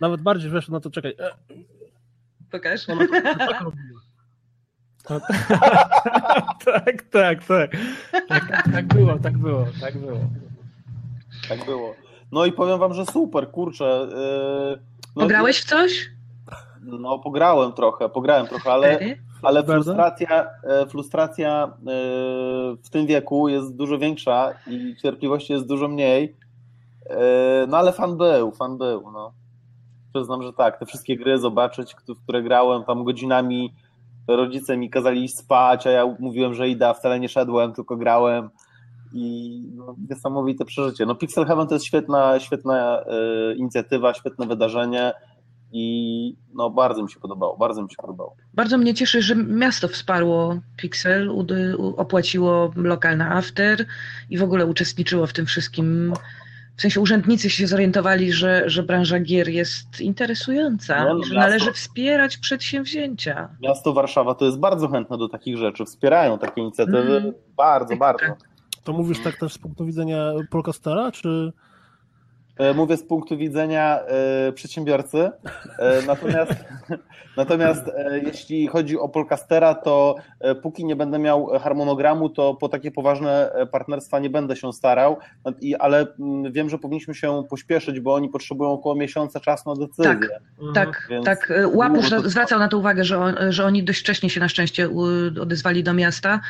Nawet 0.00 0.20
bardziej, 0.20 0.50
wiesz, 0.50 0.68
no 0.68 0.80
to 0.80 0.90
czekaj. 0.90 1.16
Pokaż. 2.50 2.88
Ona 2.88 3.06
to, 3.06 3.12
tak 5.04 5.20
tak, 6.64 7.02
tak, 7.10 7.44
tak. 7.44 7.76
Tak, 8.28 8.62
tak 8.72 8.86
było, 8.86 9.18
tak 9.18 9.38
było, 9.38 9.66
tak 9.80 9.98
było. 9.98 10.18
Tak 11.48 11.64
było. 11.64 11.94
No 12.32 12.44
i 12.44 12.52
powiem 12.52 12.78
wam, 12.78 12.94
że 12.94 13.06
super, 13.06 13.50
kurczę. 13.50 13.84
Yy, 13.84 14.78
no, 15.16 15.22
Pograłeś 15.22 15.60
w 15.60 15.64
coś? 15.64 16.10
No, 16.84 17.18
pograłem 17.18 17.72
trochę, 17.72 18.08
pograłem 18.08 18.46
trochę, 18.46 18.72
ale, 18.72 18.98
ale 19.42 19.64
frustracja, 19.64 20.46
e, 20.64 20.86
frustracja 20.86 21.64
e, 21.64 21.70
w 22.82 22.90
tym 22.90 23.06
wieku 23.06 23.48
jest 23.48 23.76
dużo 23.76 23.98
większa 23.98 24.52
i 24.66 24.96
cierpliwości 25.02 25.52
jest 25.52 25.66
dużo 25.66 25.88
mniej. 25.88 26.36
E, 27.06 27.66
no 27.68 27.76
ale 27.76 27.92
fan 27.92 28.16
był, 28.16 28.52
fan 28.52 28.78
był, 28.78 29.10
no. 29.10 29.32
Przyznam, 30.14 30.42
że 30.42 30.52
tak, 30.52 30.78
te 30.78 30.86
wszystkie 30.86 31.16
gry 31.16 31.38
zobaczyć, 31.38 31.94
w 32.08 32.22
które 32.22 32.42
grałem 32.42 32.84
tam 32.84 33.04
godzinami, 33.04 33.74
rodzice 34.28 34.76
mi 34.76 34.90
kazali 34.90 35.24
iść 35.24 35.36
spać, 35.38 35.86
a 35.86 35.90
ja 35.90 36.16
mówiłem, 36.18 36.54
że 36.54 36.68
idę, 36.68 36.88
a 36.88 36.94
wcale 36.94 37.20
nie 37.20 37.28
szedłem, 37.28 37.72
tylko 37.72 37.96
grałem 37.96 38.50
i 39.14 39.62
no, 39.74 39.94
niesamowite 40.10 40.64
przeżycie. 40.64 41.06
No 41.06 41.14
Pixel 41.14 41.46
Heaven 41.46 41.66
to 41.66 41.74
jest 41.74 41.86
świetna, 41.86 42.40
świetna 42.40 43.02
y, 43.52 43.54
inicjatywa, 43.54 44.14
świetne 44.14 44.46
wydarzenie 44.46 45.12
i 45.76 46.36
no, 46.54 46.70
bardzo 46.70 47.02
mi 47.02 47.10
się 47.10 47.20
podobało, 47.20 47.56
bardzo 47.56 47.82
mi 47.82 47.90
się 47.90 47.96
podobało. 47.96 48.36
Bardzo 48.54 48.78
mnie 48.78 48.94
cieszy, 48.94 49.22
że 49.22 49.34
miasto 49.36 49.88
wsparło 49.88 50.58
Pixel, 50.76 51.30
opłaciło 51.96 52.72
lokalny 52.76 53.24
after 53.24 53.86
i 54.30 54.38
w 54.38 54.42
ogóle 54.42 54.66
uczestniczyło 54.66 55.26
w 55.26 55.32
tym 55.32 55.46
wszystkim. 55.46 56.12
W 56.76 56.82
sensie 56.82 57.00
urzędnicy 57.00 57.50
się 57.50 57.66
zorientowali, 57.66 58.32
że, 58.32 58.62
że 58.66 58.82
branża 58.82 59.20
gier 59.20 59.48
jest 59.48 60.00
interesująca 60.00 61.04
no, 61.04 61.22
że 61.22 61.34
miasto, 61.34 61.34
należy 61.34 61.72
wspierać 61.72 62.36
przedsięwzięcia. 62.36 63.48
Miasto 63.60 63.92
Warszawa 63.92 64.34
to 64.34 64.44
jest 64.44 64.58
bardzo 64.58 64.88
chętne 64.88 65.18
do 65.18 65.28
takich 65.28 65.56
rzeczy, 65.56 65.84
wspierają 65.84 66.38
takie 66.38 66.60
inicjatywy 66.60 67.16
mm. 67.16 67.32
bardzo, 67.56 67.88
tak, 67.88 67.98
bardzo. 67.98 68.26
Tak. 68.26 68.38
To 68.84 68.92
mówisz 68.92 69.22
tak 69.22 69.36
też 69.36 69.52
z 69.52 69.58
punktu 69.58 69.86
widzenia 69.86 70.32
Polkastera, 70.50 71.12
czy... 71.12 71.52
E, 72.56 72.74
mówię 72.74 72.96
z 72.96 73.02
punktu 73.02 73.36
widzenia 73.36 74.00
y, 74.48 74.52
przedsiębiorcy. 74.52 75.18
Y, 75.18 76.06
natomiast 76.06 76.52
natomiast 77.36 77.90
jeśli 78.26 78.66
chodzi 78.66 78.98
o 78.98 79.08
Polkastera, 79.08 79.74
to 79.74 80.14
póki 80.62 80.84
nie 80.84 80.96
będę 80.96 81.18
miał 81.18 81.46
harmonogramu, 81.46 82.28
to 82.28 82.54
po 82.54 82.68
takie 82.68 82.90
poważne 82.90 83.50
partnerstwa 83.72 84.18
nie 84.18 84.30
będę 84.30 84.56
się 84.56 84.72
starał, 84.72 85.18
I, 85.60 85.74
ale 85.76 86.06
mm, 86.20 86.52
wiem, 86.52 86.70
że 86.70 86.78
powinniśmy 86.78 87.14
się 87.14 87.42
pośpieszyć, 87.50 88.00
bo 88.00 88.14
oni 88.14 88.28
potrzebują 88.28 88.70
około 88.70 88.94
miesiąca 88.94 89.40
czasu 89.40 89.74
na 89.74 89.86
decyzję. 89.86 90.04
Tak, 90.04 90.40
mhm. 90.58 90.74
tak, 90.74 91.06
Więc 91.10 91.26
tak. 91.26 91.52
Łapusz 91.72 92.10
zwracał 92.24 92.58
na 92.58 92.68
to 92.68 92.78
uwagę, 92.78 93.04
że, 93.04 93.18
on, 93.18 93.34
że 93.48 93.64
oni 93.64 93.82
dość 93.82 94.00
wcześnie 94.00 94.30
się 94.30 94.40
na 94.40 94.48
szczęście 94.48 94.88
odezwali 95.40 95.82
do 95.82 95.94
miasta, 95.94 96.40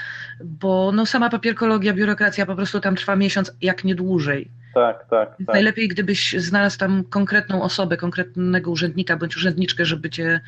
bo 0.44 0.92
no, 0.92 1.06
sama 1.06 1.30
papierkologia, 1.30 1.92
biurokracja 1.92 2.46
po 2.46 2.56
prostu 2.56 2.80
tam 2.80 2.96
trwa 2.96 3.16
miesiąc, 3.16 3.52
jak 3.60 3.84
nie 3.84 3.94
dłużej. 3.94 4.50
Tak, 4.74 5.06
tak, 5.10 5.36
tak. 5.46 5.54
Najlepiej, 5.54 5.88
gdybyś 5.88 6.34
znalazł 6.38 6.78
tam 6.78 7.04
konkretną 7.04 7.62
osobę, 7.62 7.96
konkretnego 7.96 8.70
urzędnika 8.70 9.16
bądź 9.16 9.36
urzędniczkę, 9.36 9.84
żeby 9.84 10.10
cię 10.10 10.40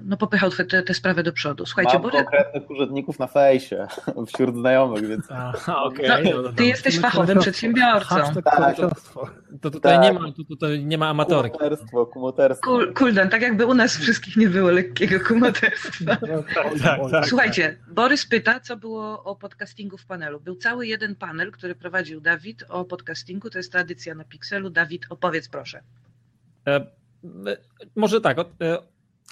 no, 0.00 0.16
popychał 0.16 0.50
te, 0.50 0.82
te 0.82 0.94
sprawy 0.94 1.22
do 1.22 1.32
przodu. 1.32 1.66
Słuchajcie, 1.66 1.92
Mam 1.92 2.02
bo... 2.02 2.10
konkretnych 2.10 2.70
urzędników 2.70 3.18
na 3.18 3.26
fejsie 3.26 3.86
wśród 4.34 4.56
znajomych, 4.56 5.06
więc... 5.06 5.24
Aha, 5.30 5.82
okay. 5.82 6.24
no, 6.24 6.42
no, 6.42 6.52
ty 6.52 6.64
jesteś 6.64 7.00
fachowym 7.00 7.38
przedsiębiorcą. 7.38 8.16
Tak. 8.44 8.76
To 9.60 9.70
tutaj, 9.70 9.96
tak. 9.96 10.02
nie 10.02 10.12
ma, 10.12 10.32
to 10.32 10.44
tutaj 10.48 10.84
nie 10.84 10.98
ma 10.98 11.08
amatorki. 11.08 11.58
Kumoterstwo, 11.58 12.06
kumoterstwo. 12.06 12.70
Kul, 12.70 12.94
kuldan, 12.94 13.28
tak 13.28 13.42
jakby 13.42 13.66
u 13.66 13.74
nas 13.74 13.96
wszystkich 13.96 14.36
nie 14.36 14.48
było 14.48 14.70
lekkiego 14.70 15.24
kumoterstwa. 15.28 16.16
No, 16.28 16.42
tak, 16.54 16.80
tak, 16.82 17.10
tak, 17.10 17.26
Słuchajcie, 17.26 17.78
Borys 17.88 18.26
pyta, 18.26 18.60
co 18.60 18.76
było 18.76 19.24
o 19.24 19.36
podcastingu 19.36 19.98
w 19.98 20.06
panelu. 20.06 20.40
Był 20.40 20.56
cały 20.56 20.86
jeden 20.86 21.16
panel, 21.16 21.52
który 21.52 21.74
prowadził 21.74 22.20
Dawid 22.20 22.64
o 22.68 22.84
podcastingu, 22.84 23.50
to 23.50 23.58
jest 23.58 23.72
tradycja 23.72 24.14
na 24.14 24.24
Pixelu. 24.24 24.70
Dawid, 24.70 25.06
opowiedz 25.10 25.48
proszę. 25.48 25.80
E, 26.66 26.74
e 26.74 26.86
może 27.96 28.20
tak, 28.20 28.38
e, 28.38 28.44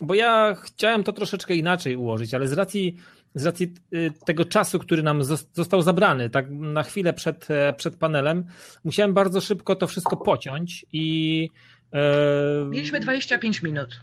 bo 0.01 0.15
ja 0.15 0.55
chciałem 0.55 1.05
to 1.05 1.13
troszeczkę 1.13 1.55
inaczej 1.55 1.97
ułożyć, 1.97 2.35
ale 2.35 2.49
z 2.49 2.53
racji, 2.53 2.97
z 3.35 3.47
racji 3.47 3.75
y, 3.95 4.13
tego 4.25 4.45
czasu, 4.45 4.79
który 4.79 5.03
nam 5.03 5.25
został 5.53 5.83
zabrany, 5.83 6.31
tak 6.31 6.51
na 6.51 6.83
chwilę 6.83 7.13
przed, 7.13 7.51
e, 7.51 7.73
przed 7.73 7.97
panelem, 7.97 8.45
musiałem 8.85 9.15
bardzo 9.15 9.41
szybko 9.41 9.77
to 9.77 9.87
wszystko 9.87 10.17
pociąć 10.17 10.87
i. 10.93 11.49
E, 11.93 12.65
Mieliśmy 12.69 13.01
25 13.01 13.63
minut. 13.63 14.01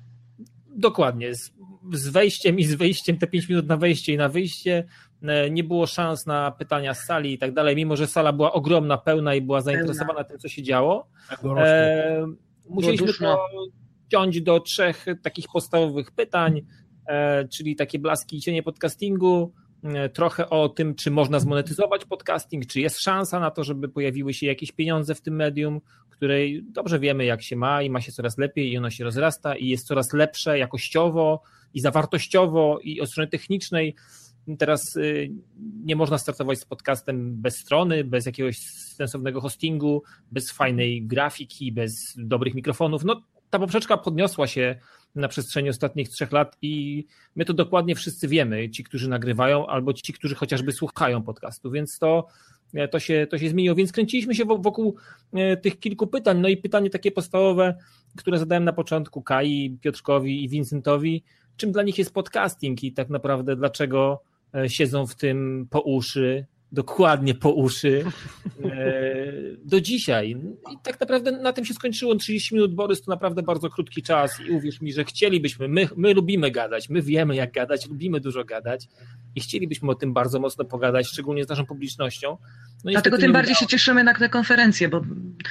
Dokładnie. 0.75 1.35
Z, 1.35 1.51
z 1.93 2.07
wejściem 2.07 2.59
i 2.59 2.63
z 2.63 2.75
wyjściem, 2.75 3.17
te 3.17 3.27
5 3.27 3.49
minut 3.49 3.67
na 3.67 3.77
wejście 3.77 4.13
i 4.13 4.17
na 4.17 4.29
wyjście, 4.29 4.83
e, 5.23 5.49
nie 5.49 5.63
było 5.63 5.87
szans 5.87 6.25
na 6.25 6.51
pytania 6.51 6.93
z 6.93 7.05
sali 7.05 7.33
i 7.33 7.37
tak 7.37 7.53
dalej, 7.53 7.75
mimo 7.75 7.95
że 7.95 8.07
sala 8.07 8.33
była 8.33 8.53
ogromna, 8.53 8.97
pełna 8.97 9.35
i 9.35 9.41
była 9.41 9.61
zainteresowana 9.61 10.13
pełna. 10.13 10.29
tym, 10.29 10.39
co 10.39 10.47
się 10.47 10.63
działo. 10.63 11.07
Tak, 11.29 11.39
e, 11.57 12.25
musieliśmy 12.69 13.13
to 13.13 13.47
wciąć 14.11 14.41
do 14.41 14.59
trzech 14.59 15.05
takich 15.21 15.45
podstawowych 15.53 16.11
pytań, 16.11 16.61
e, 17.07 17.47
czyli 17.47 17.75
takie 17.75 17.99
blaski 17.99 18.37
i 18.37 18.41
cienie 18.41 18.63
podcastingu, 18.63 19.53
e, 19.83 20.09
trochę 20.09 20.49
o 20.49 20.69
tym, 20.69 20.95
czy 20.95 21.11
można 21.11 21.39
zmonetyzować 21.39 22.05
podcasting, 22.05 22.65
czy 22.65 22.79
jest 22.79 22.99
szansa 22.99 23.39
na 23.39 23.51
to, 23.51 23.63
żeby 23.63 23.89
pojawiły 23.89 24.33
się 24.33 24.47
jakieś 24.47 24.71
pieniądze 24.71 25.15
w 25.15 25.21
tym 25.21 25.35
medium, 25.35 25.81
której 26.09 26.63
dobrze 26.63 26.99
wiemy, 26.99 27.25
jak 27.25 27.41
się 27.41 27.55
ma 27.55 27.81
i 27.81 27.89
ma 27.89 28.01
się 28.01 28.11
coraz 28.11 28.37
lepiej 28.37 28.71
i 28.71 28.77
ono 28.77 28.89
się 28.89 29.03
rozrasta 29.03 29.55
i 29.55 29.67
jest 29.67 29.87
coraz 29.87 30.13
lepsze 30.13 30.59
jakościowo 30.59 31.41
i 31.73 31.79
zawartościowo 31.79 32.79
i 32.83 33.01
od 33.01 33.09
strony 33.09 33.29
technicznej. 33.29 33.95
Teraz 34.59 34.95
y, 34.95 35.31
nie 35.83 35.95
można 35.95 36.17
startować 36.17 36.59
z 36.59 36.65
podcastem 36.65 37.41
bez 37.41 37.57
strony, 37.57 38.03
bez 38.03 38.25
jakiegoś 38.25 38.57
sensownego 38.57 39.41
hostingu, 39.41 40.03
bez 40.31 40.51
fajnej 40.51 41.07
grafiki, 41.07 41.71
bez 41.71 42.13
dobrych 42.17 42.53
mikrofonów. 42.53 43.03
No 43.03 43.21
ta 43.51 43.59
poprzeczka 43.59 43.97
podniosła 43.97 44.47
się 44.47 44.75
na 45.15 45.27
przestrzeni 45.27 45.69
ostatnich 45.69 46.09
trzech 46.09 46.31
lat 46.31 46.57
i 46.61 47.05
my 47.35 47.45
to 47.45 47.53
dokładnie 47.53 47.95
wszyscy 47.95 48.27
wiemy, 48.27 48.69
ci, 48.69 48.83
którzy 48.83 49.09
nagrywają, 49.09 49.67
albo 49.67 49.93
ci, 49.93 50.13
którzy 50.13 50.35
chociażby 50.35 50.71
słuchają 50.71 51.23
podcastu, 51.23 51.71
więc 51.71 51.99
to, 51.99 52.27
e, 52.73 52.87
to, 52.87 52.99
się, 52.99 53.27
to 53.29 53.37
się 53.37 53.49
zmieniło. 53.49 53.75
Więc 53.75 53.91
kręciliśmy 53.91 54.35
się 54.35 54.45
wokół 54.45 54.95
e, 55.33 55.57
tych 55.57 55.79
kilku 55.79 56.07
pytań. 56.07 56.39
No 56.39 56.47
i 56.47 56.57
pytanie 56.57 56.89
takie 56.89 57.11
podstawowe, 57.11 57.77
które 58.17 58.39
zadałem 58.39 58.63
na 58.63 58.73
początku 58.73 59.21
Kai, 59.21 59.77
Piotrkowi 59.81 60.43
i 60.43 60.49
Vincentowi, 60.49 61.23
czym 61.57 61.71
dla 61.71 61.83
nich 61.83 61.97
jest 61.97 62.13
podcasting 62.13 62.83
i 62.83 62.93
tak 62.93 63.09
naprawdę 63.09 63.55
dlaczego 63.55 64.23
e, 64.55 64.69
siedzą 64.69 65.07
w 65.07 65.15
tym 65.15 65.67
po 65.69 65.81
uszy, 65.81 66.45
dokładnie 66.71 67.35
po 67.35 67.51
uszy 67.51 68.05
do 69.71 69.81
dzisiaj. 69.81 70.29
I 70.71 70.77
tak 70.83 70.99
naprawdę 70.99 71.31
na 71.31 71.53
tym 71.53 71.65
się 71.65 71.73
skończyło 71.73 72.15
30 72.15 72.55
minut, 72.55 72.75
Borys, 72.75 73.01
to 73.01 73.11
naprawdę 73.11 73.43
bardzo 73.43 73.69
krótki 73.69 74.03
czas 74.03 74.39
i 74.47 74.51
uwierz 74.51 74.81
mi, 74.81 74.93
że 74.93 75.03
chcielibyśmy, 75.03 75.67
my, 75.67 75.87
my 75.97 76.13
lubimy 76.13 76.51
gadać, 76.51 76.89
my 76.89 77.01
wiemy 77.01 77.35
jak 77.35 77.51
gadać, 77.53 77.89
lubimy 77.89 78.19
dużo 78.19 78.43
gadać 78.43 78.87
i 79.35 79.41
chcielibyśmy 79.41 79.91
o 79.91 79.95
tym 79.95 80.13
bardzo 80.13 80.39
mocno 80.39 80.65
pogadać, 80.65 81.07
szczególnie 81.07 81.43
z 81.43 81.49
naszą 81.49 81.65
publicznością. 81.65 82.37
No 82.83 82.91
Dlatego 82.91 83.17
tym 83.17 83.33
bardziej 83.33 83.53
udało. 83.53 83.59
się 83.59 83.67
cieszymy 83.67 84.03
na 84.03 84.13
tę 84.13 84.29
konferencję, 84.29 84.89
bo 84.89 85.01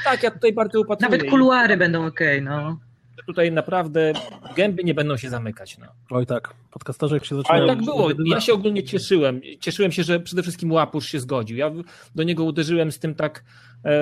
tak, 0.04 0.22
ja 0.22 0.30
tutaj 0.30 0.52
bardzo 0.52 0.80
upatruję. 0.80 1.10
Nawet 1.10 1.30
kuluary 1.30 1.76
będą 1.76 2.06
ok, 2.06 2.20
no. 2.42 2.80
Tutaj 3.26 3.52
naprawdę 3.52 4.12
gęby 4.56 4.84
nie 4.84 4.94
będą 4.94 5.16
się 5.16 5.30
zamykać. 5.30 5.78
No. 5.78 5.86
Oj 6.10 6.26
tak, 6.26 6.54
podcasterzy 6.70 7.14
jak 7.14 7.24
się 7.24 7.36
zaczynają... 7.36 7.62
Ale 7.62 7.76
tak 7.76 7.84
było, 7.84 8.08
ja 8.24 8.40
się 8.40 8.52
ogólnie 8.52 8.84
cieszyłem. 8.84 9.40
Cieszyłem 9.60 9.92
się, 9.92 10.02
że 10.02 10.20
przede 10.20 10.42
wszystkim 10.42 10.72
Łapusz 10.72 11.06
się 11.08 11.20
zgodził. 11.20 11.56
Ja 11.56 11.70
do 12.14 12.22
niego 12.22 12.44
uderzyłem 12.44 12.92
z 12.92 12.98
tym 12.98 13.14
tak 13.14 13.44
e, 13.84 13.92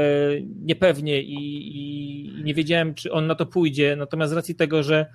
niepewnie 0.41 1.23
i, 1.23 1.39
i 1.77 2.45
nie 2.45 2.55
wiedziałem, 2.55 2.95
czy 2.95 3.13
on 3.13 3.27
na 3.27 3.35
to 3.35 3.47
pójdzie, 3.47 3.97
natomiast 3.97 4.33
z 4.33 4.37
racji 4.37 4.55
tego, 4.55 4.83
że 4.83 5.07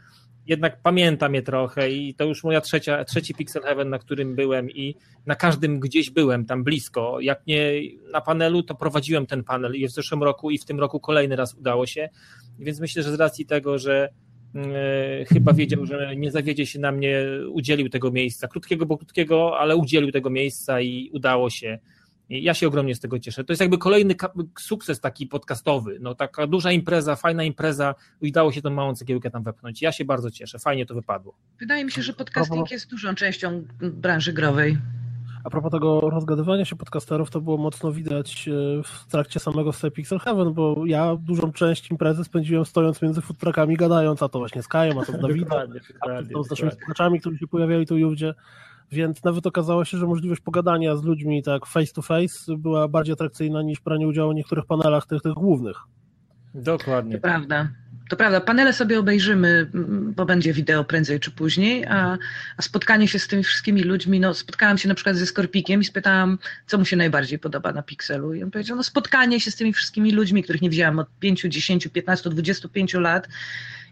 jednak 0.48 0.82
pamiętam 0.82 1.36
je 1.36 1.42
trochę 1.42 1.92
i 1.92 2.14
to 2.14 2.26
już 2.26 2.44
moja 2.44 2.62
trzecia, 2.62 3.06
trzeci 3.06 3.34
Pixel 3.34 3.64
Heaven, 3.64 3.90
na 3.90 4.00
którym 4.00 4.36
byłem 4.36 4.72
i 4.72 4.96
na 5.26 5.36
każdym 5.36 5.80
gdzieś 5.80 6.10
byłem 6.10 6.46
tam 6.46 6.64
blisko. 6.64 7.20
Jak 7.20 7.48
nie 7.48 7.72
na 8.12 8.22
panelu, 8.22 8.64
to 8.64 8.76
prowadziłem 8.76 9.26
ten 9.26 9.44
panel 9.44 9.76
i 9.76 9.88
w 9.88 9.92
zeszłym 9.92 10.24
roku 10.24 10.52
i 10.52 10.58
w 10.58 10.66
tym 10.66 10.80
roku 10.80 11.00
kolejny 11.00 11.36
raz 11.36 11.54
udało 11.54 11.86
się. 11.86 12.10
Więc 12.60 12.80
myślę, 12.80 13.04
że 13.04 13.12
z 13.12 13.20
racji 13.20 13.46
tego, 13.46 13.78
że 13.78 14.10
yy, 14.54 14.62
chyba 15.26 15.54
wiedział, 15.54 15.86
że 15.86 16.16
nie 16.16 16.32
zawiedzie 16.32 16.66
się 16.66 16.80
na 16.80 16.92
mnie, 16.92 17.22
udzielił 17.50 17.90
tego 17.90 18.12
miejsca. 18.12 18.48
Krótkiego, 18.48 18.86
bo 18.86 18.98
krótkiego, 18.98 19.60
ale 19.60 19.76
udzielił 19.76 20.12
tego 20.12 20.30
miejsca 20.30 20.82
i 20.82 21.10
udało 21.14 21.50
się 21.50 21.80
ja 22.30 22.54
się 22.54 22.68
ogromnie 22.68 22.96
z 22.96 23.00
tego 23.00 23.20
cieszę. 23.20 23.44
To 23.44 23.54
jest 23.54 23.62
jakby 23.62 23.78
kolejny 23.78 24.16
sukces 24.60 25.00
taki 25.00 25.28
podcastowy. 25.28 25.98
No, 26.02 26.16
taka 26.16 26.48
duża 26.48 26.72
impreza, 26.72 27.16
fajna 27.16 27.44
impreza, 27.44 27.96
udało 28.22 28.52
się 28.52 28.62
tą 28.62 28.70
małą 28.70 28.96
cegiełkę 28.96 29.32
tam 29.32 29.44
wepchnąć. 29.44 29.82
Ja 29.82 29.92
się 29.92 30.06
bardzo 30.06 30.32
cieszę, 30.32 30.60
fajnie 30.60 30.86
to 30.86 30.94
wypadło. 30.94 31.36
Wydaje 31.60 31.86
mi 31.86 31.92
się, 31.92 32.02
że 32.02 32.14
podcasting 32.14 32.72
jest 32.72 32.90
dużą 32.90 33.16
częścią 33.16 33.64
branży 33.80 34.34
growej. 34.34 34.78
A 35.44 35.50
propos 35.50 35.72
tego 35.72 36.00
rozgadywania 36.00 36.66
się 36.66 36.76
podcasterów, 36.76 37.30
to 37.30 37.42
było 37.42 37.58
mocno 37.58 37.92
widać 37.92 38.48
e, 38.48 38.84
w 38.84 39.12
trakcie 39.12 39.40
samego 39.40 39.74
sobie 39.74 39.92
Pixel 39.92 40.20
Heaven, 40.20 40.54
bo 40.54 40.86
ja 40.86 41.16
dużą 41.16 41.52
część 41.52 41.92
imprezy 41.92 42.24
spędziłem 42.24 42.66
stojąc 42.66 43.02
między 43.02 43.22
foodtruckami, 43.22 43.78
gadając, 43.78 44.24
a 44.24 44.30
to 44.30 44.40
właśnie 44.40 44.64
z 44.64 44.68
Kajem, 44.68 44.98
a 44.98 45.06
to 45.06 45.12
z 45.12 45.20
Dawidem, 45.28 45.52
a 46.02 46.08
to 46.34 46.44
z 46.44 46.50
naszymi 46.50 46.72
słuchaczami, 46.72 47.20
którzy 47.20 47.38
się 47.38 47.48
pojawiali 47.48 47.88
tu 47.88 47.98
i 47.98 48.04
ówdzie. 48.04 48.34
Więc 48.94 49.24
nawet 49.24 49.48
okazało 49.48 49.86
się, 49.86 49.98
że 49.98 50.06
możliwość 50.06 50.42
pogadania 50.42 50.96
z 50.96 51.04
ludźmi 51.04 51.44
tak 51.44 51.66
face 51.66 51.94
to 51.94 52.02
face 52.02 52.58
była 52.58 52.88
bardziej 52.88 53.14
atrakcyjna 53.14 53.62
niż 53.62 53.82
branie 53.82 54.08
udziału 54.08 54.32
w 54.32 54.36
niektórych 54.36 54.66
panelach 54.66 55.06
tych, 55.06 55.22
tych 55.22 55.34
głównych. 55.34 55.78
Dokładnie. 56.56 57.16
To 57.16 57.22
prawda. 57.22 57.70
To 58.10 58.18
prawda, 58.18 58.42
panele 58.42 58.74
sobie 58.74 59.00
obejrzymy, 59.00 59.70
bo 60.16 60.26
będzie 60.26 60.54
wideo 60.54 60.84
prędzej 60.84 61.20
czy 61.20 61.32
później, 61.32 61.86
a, 61.86 62.18
a, 62.58 62.62
spotkanie 62.62 63.08
się 63.08 63.20
z 63.20 63.28
tymi 63.28 63.44
wszystkimi 63.44 63.82
ludźmi, 63.82 64.20
no 64.20 64.34
spotkałam 64.34 64.78
się 64.78 64.90
na 64.90 64.96
przykład 64.96 65.16
ze 65.16 65.26
Skorpikiem 65.26 65.82
i 65.82 65.86
spytałam, 65.86 66.38
co 66.68 66.78
mu 66.78 66.86
się 66.86 66.96
najbardziej 66.96 67.40
podoba 67.40 67.72
na 67.72 67.84
Pixelu 67.84 68.34
i 68.34 68.44
on 68.44 68.52
powiedział, 68.52 68.78
no 68.78 68.84
spotkanie 68.84 69.40
się 69.40 69.52
z 69.52 69.56
tymi 69.56 69.74
wszystkimi 69.74 70.12
ludźmi, 70.12 70.44
których 70.44 70.62
nie 70.62 70.70
widziałam 70.70 71.00
od 71.00 71.08
5, 71.20 71.42
10, 71.42 71.88
15, 71.88 72.30
25 72.30 72.94
lat 72.94 73.28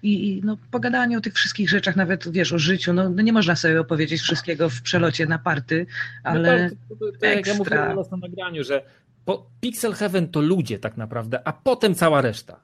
i, 0.04 0.30
i 0.30 0.42
no, 0.44 0.58
pogadanie 0.72 1.18
o 1.18 1.22
tych 1.22 1.34
wszystkich 1.34 1.70
rzeczach, 1.70 1.96
nawet 1.96 2.32
wiesz, 2.32 2.54
o 2.54 2.60
życiu, 2.60 2.94
no, 2.94 3.10
no 3.10 3.22
nie 3.22 3.34
można 3.34 3.56
sobie 3.56 3.82
opowiedzieć 3.82 4.22
wszystkiego 4.22 4.70
w 4.70 4.82
przelocie 4.82 5.26
na 5.26 5.40
party, 5.40 5.86
no 6.24 6.32
ale 6.32 6.70
no 6.90 6.96
to, 7.00 7.06
to, 7.12 7.18
to, 7.20 7.26
jak 7.26 7.48
ja 7.48 7.54
mówiłem 7.54 7.96
na 8.12 8.18
nagraniu, 8.18 8.64
że 8.64 8.84
po 9.26 9.46
Pixel 9.62 9.94
Heaven 9.94 10.28
to 10.28 10.42
ludzie 10.42 10.80
tak 10.80 10.98
naprawdę, 10.98 11.48
a 11.48 11.54
potem 11.54 11.96
cała 11.96 12.22
reszta. 12.22 12.60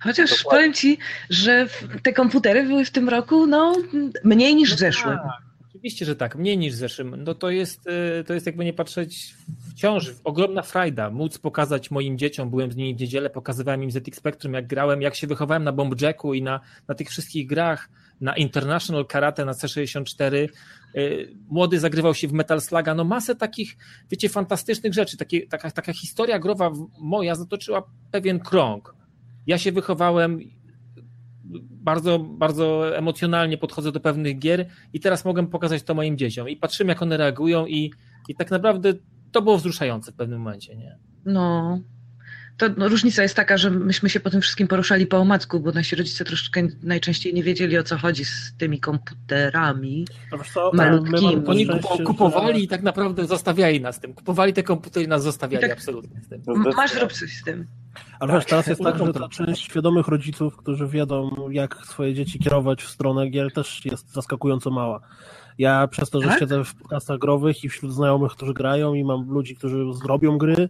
Chociaż 0.00 0.30
Dokładnie. 0.30 0.50
powiem 0.50 0.74
ci, 0.74 0.98
że 1.30 1.66
te 2.02 2.12
komputery 2.12 2.62
były 2.62 2.84
w 2.84 2.90
tym 2.90 3.08
roku 3.08 3.46
no, 3.46 3.76
mniej 4.24 4.54
niż 4.54 4.70
w 4.70 4.72
no 4.72 4.78
zeszłym. 4.78 5.16
Tak. 5.16 5.49
Oczywiście, 5.80 6.06
że 6.06 6.16
tak, 6.16 6.36
mniej 6.36 6.58
niż 6.58 6.74
w 6.74 6.76
zeszłym. 6.76 7.24
No 7.24 7.34
to 7.34 7.50
jest, 7.50 7.88
y, 8.20 8.24
to 8.24 8.34
jest 8.34 8.46
jakby 8.46 8.64
nie 8.64 8.72
patrzeć 8.72 9.34
wciąż 9.70 10.12
ogromna 10.24 10.62
frajda, 10.62 11.10
móc 11.10 11.38
pokazać 11.38 11.90
moim 11.90 12.18
dzieciom, 12.18 12.50
byłem 12.50 12.72
z 12.72 12.76
nimi 12.76 12.94
w 12.94 13.00
niedzielę, 13.00 13.30
pokazywałem 13.30 13.82
im 13.82 13.90
ZX 13.90 14.18
Spectrum, 14.18 14.54
jak 14.54 14.66
grałem, 14.66 15.02
jak 15.02 15.14
się 15.14 15.26
wychowałem 15.26 15.64
na 15.64 15.72
Bomb 15.72 16.00
Jacku 16.00 16.34
i 16.34 16.42
na, 16.42 16.60
na 16.88 16.94
tych 16.94 17.08
wszystkich 17.08 17.46
grach, 17.46 17.88
na 18.20 18.36
International 18.36 19.06
Karate, 19.06 19.44
na 19.44 19.52
C64. 19.52 20.48
Y, 20.96 21.28
młody 21.48 21.80
zagrywał 21.80 22.14
się 22.14 22.28
w 22.28 22.32
Metal 22.32 22.60
Sluga, 22.60 22.94
no 22.94 23.04
masę 23.04 23.34
takich, 23.34 23.76
wiecie, 24.10 24.28
fantastycznych 24.28 24.94
rzeczy. 24.94 25.16
Takie, 25.16 25.46
taka, 25.46 25.70
taka 25.70 25.92
historia 25.92 26.38
growa 26.38 26.72
moja 26.98 27.34
zatoczyła 27.34 27.82
pewien 28.10 28.40
krąg. 28.40 28.94
Ja 29.46 29.58
się 29.58 29.72
wychowałem 29.72 30.40
bardzo, 31.70 32.18
bardzo 32.18 32.96
emocjonalnie 32.96 33.58
podchodzę 33.58 33.92
do 33.92 34.00
pewnych 34.00 34.38
gier 34.38 34.66
i 34.92 35.00
teraz 35.00 35.24
mogę 35.24 35.46
pokazać 35.46 35.82
to 35.82 35.94
moim 35.94 36.18
dzieciom 36.18 36.48
i 36.48 36.56
patrzymy, 36.56 36.92
jak 36.92 37.02
one 37.02 37.16
reagują 37.16 37.66
i, 37.66 37.92
i 38.28 38.34
tak 38.34 38.50
naprawdę 38.50 38.92
to 39.32 39.42
było 39.42 39.58
wzruszające 39.58 40.12
w 40.12 40.14
pewnym 40.14 40.38
momencie, 40.38 40.76
nie? 40.76 40.98
No, 41.24 41.80
to 42.60 42.66
no, 42.76 42.88
różnica 42.88 43.22
jest 43.22 43.34
taka, 43.34 43.56
że 43.56 43.70
myśmy 43.70 44.10
się 44.10 44.20
po 44.20 44.30
tym 44.30 44.40
wszystkim 44.40 44.68
poruszali 44.68 45.06
po 45.06 45.16
omacku, 45.18 45.60
bo 45.60 45.72
nasi 45.72 45.96
rodzice 45.96 46.24
troszeczkę 46.24 46.62
najczęściej 46.82 47.34
nie 47.34 47.42
wiedzieli 47.42 47.78
o 47.78 47.82
co 47.82 47.98
chodzi 47.98 48.24
z 48.24 48.54
tymi 48.58 48.80
komputerami 48.80 50.06
co, 50.52 50.70
malutkimi. 50.74 51.42
Oni 51.46 51.66
kupowali 52.06 52.64
i 52.64 52.68
tak 52.68 52.82
naprawdę 52.82 53.26
zostawiali 53.26 53.80
nas 53.80 54.00
tym. 54.00 54.14
Kupowali 54.14 54.52
te 54.52 54.62
komputery 54.62 55.06
i 55.06 55.08
nas 55.08 55.22
zostawiali 55.22 55.62
tak, 55.62 55.72
absolutnie 55.72 56.20
z 56.22 56.28
tym. 56.28 56.42
Masz 56.76 56.92
zrób 56.92 57.12
coś 57.12 57.36
z 57.36 57.44
tym. 57.44 57.66
Ale 58.20 58.32
wiesz, 58.32 58.44
teraz 58.44 58.66
jest 58.66 58.82
tak, 58.82 58.98
że 58.98 59.12
ta 59.12 59.28
część 59.28 59.64
świadomych 59.64 60.08
rodziców, 60.08 60.56
którzy 60.56 60.86
wiedzą, 60.86 61.30
jak 61.50 61.86
swoje 61.86 62.14
dzieci 62.14 62.38
kierować 62.38 62.82
w 62.82 62.88
stronę 62.88 63.28
gier, 63.28 63.52
też 63.52 63.84
jest 63.84 64.12
zaskakująco 64.12 64.70
mała. 64.70 65.00
Ja 65.58 65.88
przez 65.88 66.10
to, 66.10 66.20
że 66.20 66.28
tak? 66.28 66.38
siedzę 66.38 66.64
w 66.64 66.74
podcastach 66.74 67.18
growych 67.18 67.64
i 67.64 67.68
wśród 67.68 67.92
znajomych, 67.92 68.32
którzy 68.32 68.54
grają 68.54 68.94
i 68.94 69.04
mam 69.04 69.30
ludzi, 69.30 69.56
którzy 69.56 69.84
zrobią 69.92 70.38
gry, 70.38 70.68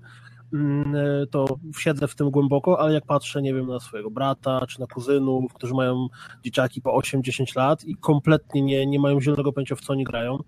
to 1.30 1.46
siedzę 1.78 2.08
w 2.08 2.14
tym 2.14 2.30
głęboko, 2.30 2.80
ale 2.80 2.94
jak 2.94 3.04
patrzę, 3.06 3.42
nie 3.42 3.54
wiem, 3.54 3.66
na 3.66 3.80
swojego 3.80 4.10
brata 4.10 4.66
czy 4.66 4.80
na 4.80 4.86
kuzynów, 4.86 5.54
którzy 5.54 5.74
mają 5.74 6.08
dzieciaki 6.44 6.82
po 6.82 6.98
8-10 6.98 7.56
lat 7.56 7.84
i 7.84 7.96
kompletnie 7.96 8.62
nie, 8.62 8.86
nie 8.86 9.00
mają 9.00 9.20
zielonego 9.20 9.52
pojęcia 9.52 9.76
w 9.76 9.80
co 9.80 9.92
oni 9.92 10.04
grają, 10.04 10.38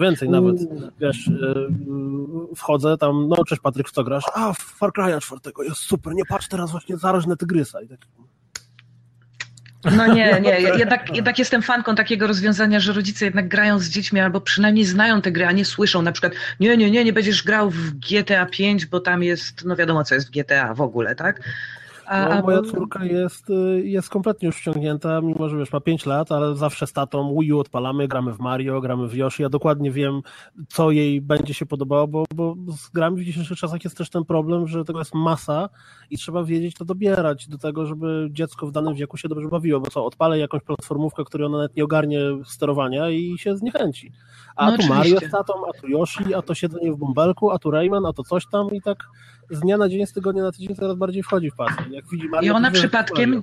więcej 0.00 0.28
nawet, 0.28 0.56
wiesz, 1.00 1.28
e, 1.28 1.54
wchodzę 2.56 2.96
tam, 2.98 3.28
no 3.28 3.44
cześć 3.44 3.62
Patryk, 3.62 3.88
w 3.88 3.92
co 3.92 4.04
grasz? 4.04 4.24
A, 4.34 4.52
w 4.52 4.58
Far 4.58 4.90
Cry'a 4.90 5.20
czwartego, 5.20 5.62
jest 5.62 5.80
super, 5.80 6.14
nie 6.14 6.24
patrz 6.24 6.48
teraz 6.48 6.70
właśnie 6.70 6.96
zarażne 6.96 7.36
tygrysa 7.36 7.82
i 7.82 7.88
tak 7.88 8.06
no 9.84 10.06
nie, 10.06 10.40
nie. 10.40 10.60
Jednak, 10.60 11.16
jednak 11.16 11.38
jestem 11.38 11.62
fanką 11.62 11.94
takiego 11.94 12.26
rozwiązania, 12.26 12.80
że 12.80 12.92
rodzice 12.92 13.24
jednak 13.24 13.48
grają 13.48 13.78
z 13.78 13.88
dziećmi 13.88 14.20
albo 14.20 14.40
przynajmniej 14.40 14.84
znają 14.84 15.22
te 15.22 15.32
gry, 15.32 15.46
a 15.46 15.52
nie 15.52 15.64
słyszą 15.64 16.02
na 16.02 16.12
przykład 16.12 16.32
nie, 16.60 16.76
nie, 16.76 16.90
nie, 16.90 17.04
nie 17.04 17.12
będziesz 17.12 17.42
grał 17.42 17.70
w 17.70 17.90
GTA 17.92 18.46
5, 18.46 18.86
bo 18.86 19.00
tam 19.00 19.22
jest, 19.22 19.64
no 19.64 19.76
wiadomo 19.76 20.04
co 20.04 20.14
jest 20.14 20.28
w 20.28 20.30
GTA 20.30 20.74
w 20.74 20.80
ogóle, 20.80 21.14
tak? 21.14 21.40
No, 22.10 22.42
moja 22.42 22.62
córka 22.62 23.04
jest, 23.04 23.50
y, 23.50 23.82
jest 23.84 24.08
kompletnie 24.08 24.46
już 24.46 24.56
wciągnięta, 24.56 25.20
mimo 25.20 25.48
że 25.48 25.58
wiesz, 25.58 25.72
ma 25.72 25.80
5 25.80 26.06
lat, 26.06 26.32
ale 26.32 26.56
zawsze 26.56 26.86
z 26.86 26.92
tatą 26.92 27.36
Wii 27.40 27.52
U 27.52 27.58
odpalamy, 27.58 28.08
gramy 28.08 28.32
w 28.32 28.38
Mario, 28.38 28.80
gramy 28.80 29.08
w 29.08 29.14
Yoshi. 29.14 29.42
Ja 29.42 29.48
dokładnie 29.48 29.90
wiem, 29.90 30.22
co 30.68 30.90
jej 30.90 31.20
będzie 31.20 31.54
się 31.54 31.66
podobało, 31.66 32.06
bo, 32.06 32.24
bo 32.34 32.56
z 32.72 32.88
grami 32.88 33.22
w 33.22 33.24
dzisiejszych 33.24 33.58
czasach 33.58 33.84
jest 33.84 33.96
też 33.96 34.10
ten 34.10 34.24
problem, 34.24 34.68
że 34.68 34.84
tego 34.84 34.98
jest 34.98 35.14
masa 35.14 35.68
i 36.10 36.18
trzeba 36.18 36.44
wiedzieć 36.44 36.74
to 36.74 36.84
dobierać 36.84 37.48
do 37.48 37.58
tego, 37.58 37.86
żeby 37.86 38.28
dziecko 38.30 38.66
w 38.66 38.72
danym 38.72 38.94
wieku 38.94 39.16
się 39.16 39.28
dobrze 39.28 39.48
bawiło, 39.48 39.80
bo 39.80 39.90
co, 39.90 40.04
odpalę 40.04 40.38
jakąś 40.38 40.62
platformówkę, 40.62 41.24
której 41.24 41.46
ona 41.46 41.58
nawet 41.58 41.76
nie 41.76 41.84
ogarnie 41.84 42.20
sterowania 42.44 43.10
i 43.10 43.38
się 43.38 43.56
zniechęci. 43.56 44.12
A 44.56 44.64
no 44.64 44.70
tu 44.70 44.74
oczywiście. 44.74 44.94
Mario 44.94 45.28
z 45.28 45.30
tatą, 45.30 45.52
a 45.68 45.80
tu 45.80 45.88
Yoshi, 45.88 46.34
a 46.34 46.42
to 46.42 46.54
siedzenie 46.54 46.92
w 46.92 46.96
bąbelku, 46.96 47.50
a 47.50 47.58
tu 47.58 47.70
Rayman, 47.70 48.06
a 48.06 48.12
to 48.12 48.22
coś 48.22 48.46
tam 48.46 48.70
i 48.70 48.82
tak 48.82 48.98
z 49.50 49.60
dnia 49.60 49.76
na 49.76 49.88
dzień, 49.88 50.06
z 50.06 50.12
tygodnia 50.12 50.42
na 50.42 50.52
tydzień 50.52 50.76
coraz 50.76 50.96
bardziej 50.96 51.22
wchodzi 51.22 51.50
w 51.50 51.54
pasę. 51.54 51.76
Jak 51.90 52.04
widzi 52.08 52.28
Mario, 52.28 52.52
I 52.52 52.56
ona 52.56 52.70
przypadkiem, 52.70 53.42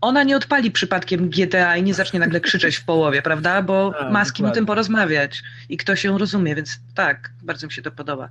ona 0.00 0.22
nie 0.22 0.36
odpali 0.36 0.70
przypadkiem 0.70 1.30
GTA 1.30 1.76
i 1.76 1.82
nie 1.82 1.94
zacznie 1.94 2.20
nagle 2.20 2.40
krzyczeć 2.40 2.76
w 2.76 2.84
połowie, 2.84 3.22
prawda? 3.22 3.62
Bo 3.62 3.92
A, 4.00 4.10
ma 4.10 4.24
z 4.24 4.32
kim 4.32 4.46
o 4.46 4.50
tym 4.50 4.66
porozmawiać 4.66 5.42
i 5.68 5.76
ktoś 5.76 6.04
ją 6.04 6.18
rozumie, 6.18 6.54
więc 6.54 6.80
tak, 6.94 7.30
bardzo 7.42 7.66
mi 7.66 7.72
się 7.72 7.82
to 7.82 7.90
podoba. 7.90 8.28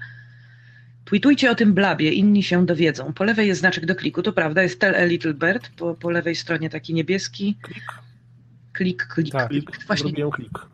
Tweetujcie 1.05 1.51
o 1.51 1.55
tym 1.55 1.73
blabie, 1.73 2.11
inni 2.11 2.43
się 2.43 2.65
dowiedzą. 2.65 3.13
Po 3.13 3.23
lewej 3.23 3.47
jest 3.47 3.59
znaczek 3.59 3.85
do 3.85 3.95
kliku, 3.95 4.21
to 4.21 4.33
prawda, 4.33 4.63
jest 4.63 4.79
Tell 4.79 4.95
a 4.95 5.05
Little 5.05 5.33
Bird, 5.33 5.69
po, 5.69 5.95
po 5.95 6.09
lewej 6.09 6.35
stronie 6.35 6.69
taki 6.69 6.93
niebieski. 6.93 7.57
Klik. 7.61 7.83
Klik, 8.73 9.07
klik. 9.07 9.31
Tak, 9.31 9.49
klik. 9.49 9.85
Właśnie. 9.87 10.13
klik. 10.31 10.70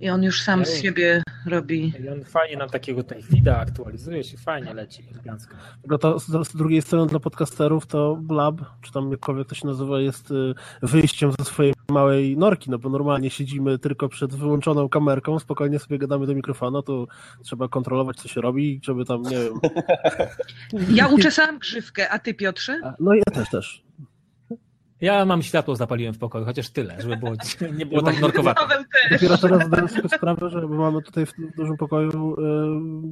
I 0.00 0.10
on 0.10 0.22
już 0.22 0.42
sam 0.42 0.66
z 0.66 0.82
siebie 0.82 1.22
robi. 1.46 1.92
I 2.04 2.08
on 2.08 2.24
fajnie 2.24 2.56
nam 2.56 2.68
takiego 2.68 3.02
tutaj 3.02 3.22
feeda 3.22 3.58
aktualizuje 3.58 4.24
się, 4.24 4.38
fajnie 4.38 4.74
leci 4.74 5.04
elegancko. 5.12 5.56
No 5.86 5.98
to 5.98 6.18
z, 6.18 6.26
z, 6.26 6.56
drugiej 6.56 6.82
strony 6.82 7.06
dla 7.06 7.20
podcasterów 7.20 7.86
to 7.86 8.16
Blab, 8.16 8.60
czy 8.82 8.92
tam 8.92 9.10
jakkolwiek 9.10 9.48
to 9.48 9.54
się 9.54 9.66
nazywa, 9.66 10.00
jest 10.00 10.30
y, 10.30 10.54
wyjściem 10.82 11.32
ze 11.38 11.44
swojej 11.44 11.74
małej 11.90 12.36
norki, 12.36 12.70
no 12.70 12.78
bo 12.78 12.88
normalnie 12.88 13.30
siedzimy 13.30 13.78
tylko 13.78 14.08
przed 14.08 14.34
wyłączoną 14.34 14.88
kamerką, 14.88 15.38
spokojnie 15.38 15.78
sobie 15.78 15.98
gadamy 15.98 16.26
do 16.26 16.34
mikrofonu, 16.34 16.82
to 16.82 17.06
trzeba 17.42 17.68
kontrolować, 17.68 18.16
co 18.16 18.28
się 18.28 18.40
robi, 18.40 18.80
żeby 18.82 19.04
tam, 19.04 19.22
nie 19.22 19.38
wiem... 19.38 19.60
Ja 20.96 21.08
uczesałam 21.08 21.58
grzywkę, 21.58 22.08
a 22.08 22.18
ty 22.18 22.34
Piotrze? 22.34 22.80
No 23.00 23.14
ja 23.14 23.22
też, 23.32 23.50
też. 23.50 23.89
Ja 25.00 25.24
mam 25.24 25.42
światło 25.42 25.76
zapaliłem 25.76 26.14
w 26.14 26.18
pokoju, 26.18 26.44
chociaż 26.44 26.70
tyle, 26.70 26.96
żeby 26.98 27.16
było, 27.16 27.32
nie 27.78 27.86
było 27.86 28.02
tak 28.02 28.20
norkowato. 28.20 28.68
Dopiero 29.10 29.38
teraz 29.38 29.66
zdałem 29.66 29.88
sobie 29.88 30.08
sprawę, 30.08 30.50
że 30.50 30.60
mamy 30.60 31.02
tutaj 31.02 31.26
w 31.26 31.32
dużym 31.56 31.76
pokoju, 31.76 32.36
e, 32.38 32.42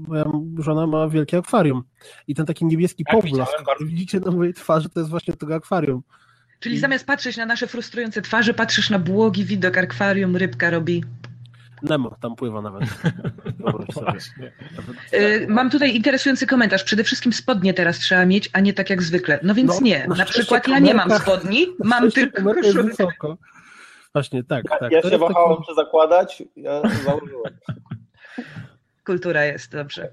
moja 0.09 0.25
żona 0.59 0.87
ma 0.87 1.09
wielkie 1.09 1.39
akwarium 1.39 1.83
i 2.29 2.35
ten 2.35 2.47
taki 2.47 2.67
niebieski 2.67 3.05
tak, 3.05 3.21
poblask, 3.21 3.53
widzicie 3.81 4.21
na 4.21 4.31
mojej 4.31 4.55
twarzy, 4.55 4.89
to 4.89 5.01
jest 5.01 5.11
właśnie 5.11 5.35
tego 5.35 5.55
akwarium. 5.55 6.03
Czyli 6.61 6.75
I... 6.75 6.79
zamiast 6.79 7.07
patrzeć 7.07 7.37
na 7.37 7.47
nasze 7.47 7.67
frustrujące 7.67 8.23
twarze, 8.23 8.55
patrzysz 8.55 8.91
na 8.91 8.99
błogi 8.99 9.45
widok 9.45 9.79
akwarium, 9.79 10.37
rybka 10.37 10.71
robi. 10.71 11.05
Nemo 11.83 12.17
tam 12.21 12.37
pływa 12.37 12.63
nawet. 12.69 12.85
Y, 15.15 15.47
mam 15.49 15.71
tutaj 15.71 15.97
interesujący 15.97 16.47
komentarz. 16.47 16.85
Przede 16.85 17.05
wszystkim 17.05 17.33
spodnie 17.33 17.75
teraz 17.75 17.99
trzeba 17.99 18.27
mieć, 18.27 18.51
a 18.53 18.61
nie 18.61 18.73
tak 18.73 18.91
jak 18.91 19.03
zwykle. 19.03 19.39
No 19.43 19.55
więc 19.55 19.75
no, 19.75 19.81
nie. 19.81 20.07
Na, 20.09 20.15
na 20.15 20.25
przykład 20.25 20.69
ja 20.69 20.79
nie 20.79 20.95
mam 20.95 21.11
spodni, 21.11 21.67
mam 21.85 22.11
tylko 22.11 22.43
wysoko. 22.83 23.37
Właśnie, 24.13 24.45
tak. 24.45 24.65
tak. 24.81 24.93
Ja 24.93 25.03
się 25.03 25.19
wahałem, 25.19 25.57
taki... 25.57 25.69
czy 25.69 25.75
zakładać, 25.75 26.43
ja 26.57 26.83
założyłem. 27.05 27.59
Kultura 29.07 29.45
jest, 29.45 29.73
dobrze. 29.73 30.09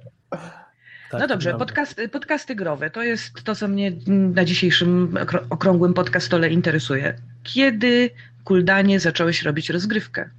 Tak, 1.11 1.21
no 1.21 1.27
dobrze, 1.27 1.53
podcasty, 1.53 2.09
podcasty 2.09 2.55
growe 2.55 2.89
to 2.89 3.03
jest 3.03 3.43
to, 3.43 3.55
co 3.55 3.67
mnie 3.67 3.91
na 4.07 4.45
dzisiejszym 4.45 5.17
okrągłym 5.49 5.93
podcastole 5.93 6.49
interesuje. 6.49 7.15
Kiedy, 7.43 8.09
Kuldanie, 8.43 8.99
zacząłeś 8.99 9.43
robić 9.43 9.69
rozgrywkę? 9.69 10.29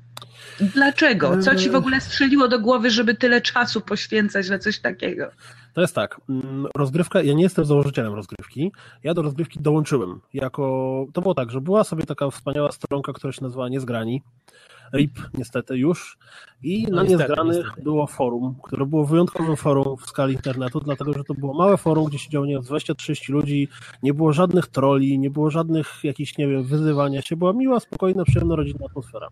Dlaczego? 0.61 1.39
Co 1.39 1.55
ci 1.55 1.71
w 1.71 1.75
ogóle 1.75 2.01
strzeliło 2.01 2.49
do 2.49 2.61
głowy, 2.61 2.91
żeby 2.91 3.15
tyle 3.15 3.41
czasu 3.41 3.81
poświęcać 3.81 4.49
na 4.49 4.59
coś 4.59 4.79
takiego? 4.79 5.31
To 5.75 5.81
jest 5.81 5.95
tak, 5.95 6.21
mm, 6.29 6.67
rozgrywka, 6.77 7.23
ja 7.23 7.35
nie 7.35 7.43
jestem 7.43 7.65
założycielem 7.65 8.15
rozgrywki, 8.15 8.73
ja 9.03 9.15
do 9.15 9.23
rozgrywki 9.23 9.61
dołączyłem 9.61 10.21
jako, 10.35 11.07
to 11.13 11.23
było 11.23 11.35
tak, 11.35 11.51
że 11.51 11.61
była 11.61 11.85
sobie 11.85 12.03
taka 12.07 12.31
wspaniała 12.31 12.73
stronka, 12.73 13.13
która 13.13 13.33
się 13.33 13.43
nazywała 13.43 13.69
Niezgrani, 13.69 14.23
RIP 14.93 15.19
niestety 15.35 15.79
już 15.79 16.19
i 16.63 16.87
no 16.91 16.97
na 16.97 17.03
niestety, 17.03 17.23
Niezgranych 17.23 17.57
niestety. 17.57 17.83
było 17.83 18.07
forum, 18.07 18.57
które 18.63 18.87
było 18.87 19.07
wyjątkowym 19.07 19.57
forum 19.57 19.97
w 19.97 20.07
skali 20.07 20.35
internetu, 20.35 20.81
dlatego, 20.81 21.13
że 21.13 21.25
to 21.25 21.35
było 21.35 21.55
małe 21.55 21.77
forum, 21.77 22.05
gdzie 22.05 22.19
siedziało, 22.19 22.47
nie 22.47 22.55
wiem, 22.55 22.63
20-30 22.63 23.33
ludzi, 23.33 23.69
nie 24.03 24.15
było 24.15 24.33
żadnych 24.33 24.67
troli, 24.67 25.19
nie 25.19 25.31
było 25.31 25.51
żadnych 25.51 26.05
jakichś, 26.05 26.39
nie 26.39 26.49
wiem, 26.49 26.65
wyzywania 26.65 27.23
się, 27.23 27.37
była 27.37 27.53
miła, 27.53 27.81
spokojna, 27.81 28.25
przyjemna, 28.25 28.57
rodzinna 28.57 28.87
atmosfera. 28.87 29.29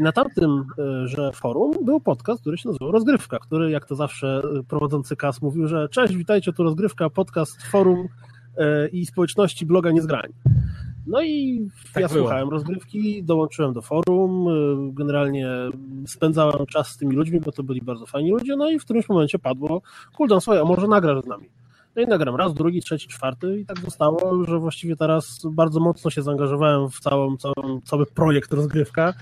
Na 0.00 0.12
tamtym 0.12 0.64
e, 0.78 1.08
że 1.08 1.32
forum 1.32 1.84
był 1.84 2.00
podcast, 2.00 2.40
który 2.40 2.58
się 2.58 2.68
nazywał 2.68 2.92
Rozgrywka, 2.92 3.38
który 3.38 3.70
jak 3.70 3.86
to 3.86 3.94
zawsze 3.94 4.42
e, 4.58 4.62
prowadzący 4.62 5.16
KAS 5.16 5.42
mówił, 5.42 5.68
że 5.68 5.88
cześć, 5.88 6.14
witajcie, 6.14 6.52
tu 6.52 6.62
Rozgrywka, 6.62 7.10
podcast, 7.10 7.62
forum 7.62 8.08
e, 8.56 8.88
i 8.88 9.06
społeczności 9.06 9.66
bloga 9.66 9.90
Niezgrani. 9.90 10.34
No 11.06 11.22
i 11.22 11.68
tak 11.92 12.02
ja 12.02 12.08
było. 12.08 12.20
słuchałem 12.20 12.48
rozgrywki, 12.48 13.24
dołączyłem 13.24 13.72
do 13.72 13.82
forum, 13.82 14.46
generalnie 14.94 15.48
spędzałem 16.06 16.66
czas 16.66 16.88
z 16.88 16.96
tymi 16.96 17.16
ludźmi, 17.16 17.40
bo 17.40 17.52
to 17.52 17.62
byli 17.62 17.82
bardzo 17.82 18.06
fajni 18.06 18.30
ludzie, 18.30 18.56
no 18.56 18.70
i 18.70 18.78
w 18.78 18.84
którymś 18.84 19.08
momencie 19.08 19.38
padło, 19.38 19.82
kuldan, 20.16 20.40
słuchaj, 20.40 20.62
a 20.62 20.64
może 20.64 20.88
nagrasz 20.88 21.24
z 21.24 21.26
nami? 21.26 21.48
No 21.96 22.02
i 22.02 22.06
nagram 22.06 22.36
raz, 22.36 22.54
drugi, 22.54 22.80
trzeci, 22.82 23.08
czwarty 23.08 23.60
i 23.60 23.66
tak 23.66 23.78
zostało, 23.78 24.44
że 24.44 24.58
właściwie 24.58 24.96
teraz 24.96 25.40
bardzo 25.52 25.80
mocno 25.80 26.10
się 26.10 26.22
zaangażowałem 26.22 26.90
w 26.90 27.00
całą, 27.00 27.36
całą, 27.36 27.80
cały 27.84 28.06
projekt 28.06 28.52
rozgrywka 28.52 29.14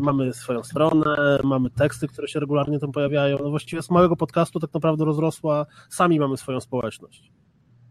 mamy 0.00 0.34
swoją 0.34 0.62
stronę, 0.62 1.38
mamy 1.44 1.70
teksty, 1.70 2.08
które 2.08 2.28
się 2.28 2.40
regularnie 2.40 2.78
tam 2.78 2.92
pojawiają. 2.92 3.38
No 3.42 3.50
właściwie 3.50 3.82
z 3.82 3.90
małego 3.90 4.16
podcastu 4.16 4.60
tak 4.60 4.74
naprawdę 4.74 5.04
rozrosła, 5.04 5.66
sami 5.88 6.20
mamy 6.20 6.36
swoją 6.36 6.60
społeczność. 6.60 7.32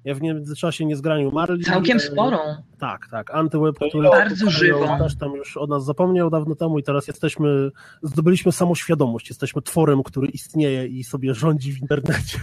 Ja 0.04 0.16
w 0.16 0.22
międzyczasie 0.22 0.86
nie 0.86 0.96
umarli. 1.28 1.64
Całkiem 1.64 2.00
sporą. 2.00 2.38
Tak, 2.80 3.08
tak. 3.12 3.32
Antyweb, 3.32 3.76
który 3.76 4.10
bardzo 4.10 4.50
żywo. 4.50 4.98
też 4.98 5.18
tam 5.18 5.34
już 5.34 5.58
od 5.58 5.70
nas 5.70 5.86
zapomniał 5.86 6.30
dawno 6.30 6.56
temu 6.56 6.80
i 6.80 6.84
teraz 6.84 7.08
jesteśmy, 7.08 7.72
zdobyliśmy 8.02 8.52
samoświadomość. 8.52 9.30
Jesteśmy 9.30 9.62
tworem, 9.62 10.04
który 10.04 10.28
istnieje 10.28 10.88
i 10.88 11.04
sobie 11.04 11.34
rządzi 11.34 11.74
w 11.74 11.82
internecie. 11.82 12.40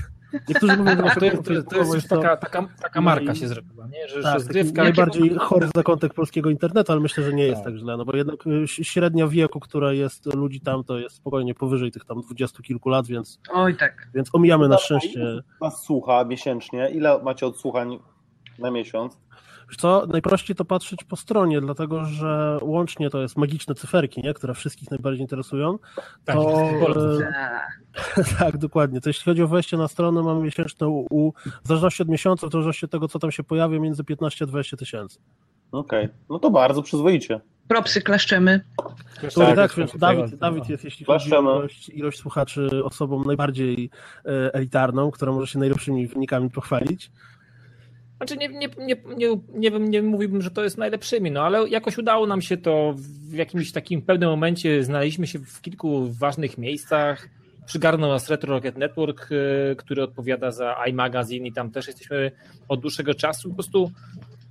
Niektórzy 0.49 0.77
mówią, 0.77 1.09
że 1.09 1.15
to, 1.21 1.25
jest, 1.25 1.69
to, 1.69 1.85
to 1.85 1.95
jest 1.95 2.09
taka, 2.09 2.37
taka, 2.37 2.69
taka 2.83 3.01
marka 3.01 3.35
się 3.35 3.49
zrobiła, 3.49 3.87
nie? 3.87 4.09
że, 4.09 4.23
tak, 4.23 4.35
że 4.35 4.45
zgrywka... 4.45 4.83
Najbardziej 4.83 5.35
chory 5.35 5.69
zakątek 5.75 6.15
polskiego 6.15 6.51
internetu, 6.51 6.93
ale 6.93 7.01
myślę, 7.01 7.25
że 7.25 7.33
nie 7.33 7.45
jest 7.45 7.65
tak. 7.65 7.73
tak 7.73 7.77
źle, 7.77 7.97
no 7.97 8.05
bo 8.05 8.17
jednak 8.17 8.47
y, 8.47 8.69
średnia 8.69 9.29
wieku, 9.29 9.61
która 9.61 9.93
jest 9.93 10.35
ludzi 10.35 10.61
tam, 10.61 10.85
to 10.85 10.99
jest 10.99 11.17
spokojnie 11.17 11.55
powyżej 11.55 11.93
tych 11.93 12.05
tam 12.05 12.21
dwudziestu 12.21 12.63
kilku 12.63 12.89
lat, 12.89 13.07
więc, 13.07 13.41
Oj, 13.53 13.77
tak. 13.77 14.09
więc 14.15 14.35
omijamy 14.35 14.69
na 14.69 14.79
szczęście... 14.79 15.43
Was 15.61 15.83
słucha 15.85 16.25
miesięcznie? 16.25 16.91
Ile 16.91 17.23
macie 17.23 17.47
odsłuchań 17.47 17.99
na 18.59 18.71
miesiąc? 18.71 19.19
Co, 19.77 20.07
najprościej 20.07 20.57
to 20.57 20.65
patrzeć 20.65 21.05
po 21.05 21.17
stronie, 21.17 21.61
dlatego 21.61 22.05
że 22.05 22.59
łącznie 22.63 23.11
to 23.11 23.23
jest 23.23 23.37
magiczne 23.37 23.75
cyferki, 23.75 24.23
nie? 24.23 24.35
które 24.35 24.55
wszystkich 24.55 24.91
najbardziej 24.91 25.23
interesują. 25.23 25.79
Tak, 26.25 26.37
to, 26.37 26.71
e, 28.19 28.25
tak, 28.39 28.59
dokładnie. 28.59 29.01
To 29.01 29.09
jeśli 29.09 29.25
chodzi 29.25 29.43
o 29.43 29.49
wejście 29.49 29.77
na 29.77 29.89
stronę, 29.89 30.23
mamy 30.23 30.43
miesięczne 30.43 30.89
u, 30.89 31.07
u 31.11 31.33
w 31.65 31.69
zależności 31.69 32.03
od 32.03 32.09
miesiąca, 32.09 32.47
w 32.47 32.53
zależności 32.53 32.85
od 32.85 32.91
tego, 32.91 33.09
co 33.09 33.19
tam 33.19 33.33
się 33.33 33.45
pojawia, 33.45 33.79
między 33.79 34.05
15 34.05 34.45
a 34.45 34.49
20 34.49 34.77
tysięcy. 34.77 35.19
Okej, 35.73 36.05
okay. 36.05 36.17
no 36.31 36.39
to 36.39 36.51
bardzo 36.51 36.83
przyzwoicie. 36.83 37.41
Propsy 37.69 38.03
klaszczemy. 38.03 38.65
Tak, 39.35 39.57
tak 39.57 39.75
więc 39.75 39.97
Dawid, 39.97 40.37
Dawid 40.37 40.69
jest, 40.69 40.85
jeśli 40.85 41.07
chodzi 41.07 41.37
o 41.37 41.41
ilość, 41.41 41.89
ilość 41.89 42.19
słuchaczy, 42.19 42.85
osobą 42.85 43.25
najbardziej 43.25 43.91
e, 44.25 44.55
elitarną, 44.55 45.11
która 45.11 45.33
może 45.33 45.47
się 45.47 45.59
najlepszymi 45.59 46.07
wynikami 46.07 46.51
pochwalić. 46.51 47.11
Znaczy 48.21 48.37
nie, 48.37 48.49
nie, 48.49 48.69
nie, 48.79 48.97
nie, 49.17 49.71
nie, 49.71 49.71
nie 49.71 50.03
mówiłbym, 50.03 50.43
że 50.43 50.51
to 50.51 50.65
jest 50.65 50.79
najlepszymi, 50.79 51.31
no 51.31 51.43
ale 51.43 51.69
jakoś 51.69 51.99
udało 51.99 52.27
nam 52.27 52.43
się 52.43 52.57
to 52.57 52.95
w 53.31 53.35
jakimś 53.35 53.73
takim 53.73 54.03
pewnym 54.03 54.29
momencie, 54.29 54.85
znaleźliśmy 54.85 55.27
się 55.27 55.39
w 55.39 55.61
kilku 55.61 56.13
ważnych 56.13 56.59
miejscach, 56.59 57.29
przygarnął 57.67 58.11
nas 58.11 58.31
Retro 58.31 58.55
Rocket 58.55 58.79
Network, 58.79 59.33
y, 59.33 59.77
który 59.77 60.03
odpowiada 60.03 60.51
za 60.51 60.77
iMagazine 60.87 61.49
i 61.49 61.53
tam 61.53 61.71
też 61.71 61.87
jesteśmy 61.87 62.31
od 62.69 62.81
dłuższego 62.81 63.15
czasu. 63.15 63.49
Po 63.49 63.55
prostu 63.55 63.91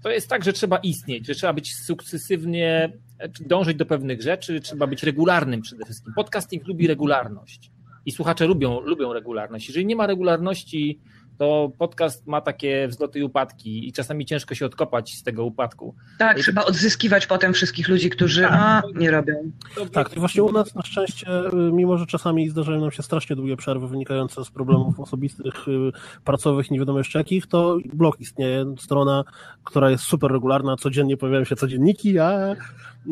to 0.04 0.10
jest 0.10 0.30
tak, 0.30 0.44
że 0.44 0.54
trzeba 0.54 0.78
istnieć, 0.78 1.28
że 1.28 1.36
trzeba 1.36 1.54
być 1.54 1.76
sukcesywnie, 1.76 2.94
dążyć 3.40 3.78
do 3.78 3.86
pewnych 3.86 4.22
rzeczy, 4.22 4.60
trzeba 4.60 4.88
być 4.88 5.04
regularnym 5.04 5.62
przede 5.62 5.86
wszystkim. 5.86 6.14
Podcasting 6.14 6.68
lubi 6.68 6.88
regularność 6.88 7.72
i 8.06 8.12
słuchacze 8.12 8.46
lubią, 8.46 8.80
lubią 8.80 9.14
regularność. 9.14 9.68
Jeżeli 9.68 9.86
nie 9.86 9.96
ma 9.96 10.08
regularności, 10.08 11.00
to 11.40 11.72
podcast 11.78 12.28
ma 12.28 12.42
takie 12.42 12.88
wzloty 12.88 13.20
i 13.20 13.24
upadki 13.24 13.88
i 13.88 13.94
czasami 13.94 14.26
ciężko 14.26 14.56
się 14.56 14.66
odkopać 14.66 15.16
z 15.16 15.24
tego 15.24 15.46
upadku. 15.46 15.96
Tak, 16.18 16.38
I 16.38 16.42
trzeba 16.42 16.66
odzyskiwać 16.66 17.28
potem 17.28 17.54
wszystkich 17.54 17.88
ludzi, 17.88 18.10
którzy 18.10 18.42
tak. 18.42 18.52
a, 18.54 18.82
nie 18.96 19.12
robią. 19.12 19.52
Tak, 19.92 20.16
i 20.16 20.20
właśnie 20.20 20.44
u 20.44 20.52
nas 20.52 20.76
na 20.76 20.82
szczęście, 20.82 21.28
y, 21.30 21.72
mimo 21.74 21.98
że 21.98 22.06
czasami 22.06 22.50
zdarzają 22.50 22.82
nam 22.82 22.92
się 22.92 23.04
strasznie 23.04 23.36
długie 23.36 23.58
przerwy 23.58 23.88
wynikające 23.88 24.46
z 24.46 24.52
problemów 24.52 25.00
osobistych, 25.00 25.68
y, 25.68 25.92
pracowych, 26.24 26.72
nie 26.72 26.80
wiadomo 26.80 26.98
jeszcze 26.98 27.20
jakich, 27.20 27.48
to 27.48 27.78
blog 27.94 28.20
istnieje, 28.20 28.76
strona, 28.80 29.24
która 29.64 29.90
jest 29.90 30.04
super 30.04 30.32
regularna, 30.32 30.76
codziennie 30.76 31.18
pojawiają 31.18 31.44
się 31.46 31.56
codzienniki, 31.56 32.20
a 32.20 32.56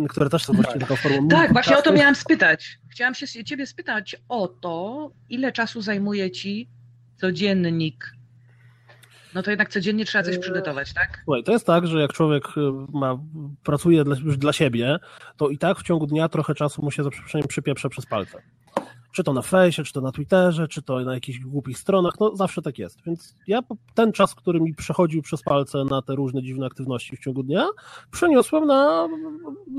które 0.10 0.30
też 0.30 0.46
są 0.46 0.54
właściwie 0.54 0.80
taką 0.80 0.96
formą. 0.96 1.28
Tak, 1.28 1.54
właśnie 1.54 1.78
o 1.78 1.82
to 1.82 1.94
miałam 1.94 2.16
spytać. 2.16 2.80
Chciałam 2.90 3.16
się 3.16 3.44
ciebie 3.44 3.66
spytać 3.66 4.16
o 4.30 4.48
to, 4.48 5.12
ile 5.30 5.52
czasu 5.52 5.82
zajmuje 5.82 6.32
ci 6.32 6.70
codziennik 7.18 8.17
no 9.38 9.44
to 9.44 9.52
jednak 9.52 9.70
codziennie 9.70 10.06
trzeba 10.06 10.24
coś 10.24 10.38
przygotować, 10.38 10.94
tak? 10.94 11.22
Słuchaj, 11.24 11.44
to 11.44 11.52
jest 11.52 11.66
tak, 11.66 11.88
że 11.88 12.02
jak 12.02 12.14
człowiek 12.14 12.44
y, 12.58 12.62
ma, 12.94 13.20
pracuje 13.64 14.04
dla, 14.04 14.16
już 14.24 14.38
dla 14.38 14.54
siebie, 14.54 15.00
to 15.38 15.50
i 15.50 15.58
tak 15.58 15.80
w 15.80 15.84
ciągu 15.84 16.08
dnia 16.08 16.30
trochę 16.30 16.56
czasu 16.56 16.82
mu 16.82 16.92
się 16.92 17.04
za 17.04 17.10
przeproszeniem 17.10 17.48
przypieprze 17.48 17.90
przez 17.90 18.06
palce. 18.06 18.42
Czy 19.12 19.24
to 19.24 19.34
na 19.34 19.42
fejsie, 19.42 19.84
czy 19.84 19.94
to 19.94 20.02
na 20.02 20.12
Twitterze, 20.12 20.68
czy 20.68 20.82
to 20.82 21.00
na 21.00 21.14
jakichś 21.14 21.40
głupich 21.40 21.78
stronach, 21.78 22.14
no 22.20 22.36
zawsze 22.36 22.62
tak 22.62 22.80
jest. 22.80 23.02
Więc 23.06 23.36
ja 23.48 23.60
ten 23.94 24.12
czas, 24.12 24.36
który 24.36 24.60
mi 24.60 24.76
przechodził 24.76 25.22
przez 25.22 25.44
palce 25.44 25.84
na 25.84 26.02
te 26.02 26.16
różne 26.16 26.44
dziwne 26.44 26.66
aktywności 26.66 27.18
w 27.18 27.20
ciągu 27.20 27.44
dnia, 27.44 27.68
przeniosłem 28.12 28.66
na 28.66 29.08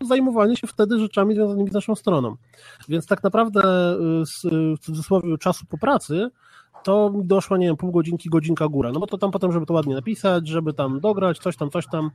zajmowanie 0.09 0.57
się 0.57 0.67
wtedy 0.67 0.99
rzeczami 0.99 1.35
związanymi 1.35 1.71
z 1.71 1.73
naszą 1.73 1.95
stroną. 1.95 2.37
Więc 2.89 3.07
tak 3.07 3.23
naprawdę 3.23 3.61
y, 4.23 4.27
z, 4.27 4.43
w 4.81 4.85
cudzysłowie 4.85 5.39
czasu 5.39 5.67
po 5.67 5.79
pracy 5.79 6.31
to 6.89 7.11
mi 7.11 7.25
doszła, 7.25 7.59
nie 7.59 7.67
wiem, 7.67 7.77
pół 7.77 7.93
godzinki, 7.93 8.31
godzinka 8.31 8.69
góra. 8.69 8.93
No 8.93 9.01
bo 9.01 9.07
to 9.07 9.19
tam 9.19 9.31
potem, 9.31 9.53
żeby 9.53 9.67
to 9.67 9.75
ładnie 9.75 9.95
napisać, 9.95 10.49
żeby 10.49 10.73
tam 10.73 11.01
dograć, 11.01 11.39
coś 11.39 11.57
tam, 11.57 11.71
coś 11.71 11.87
tam. 11.87 12.11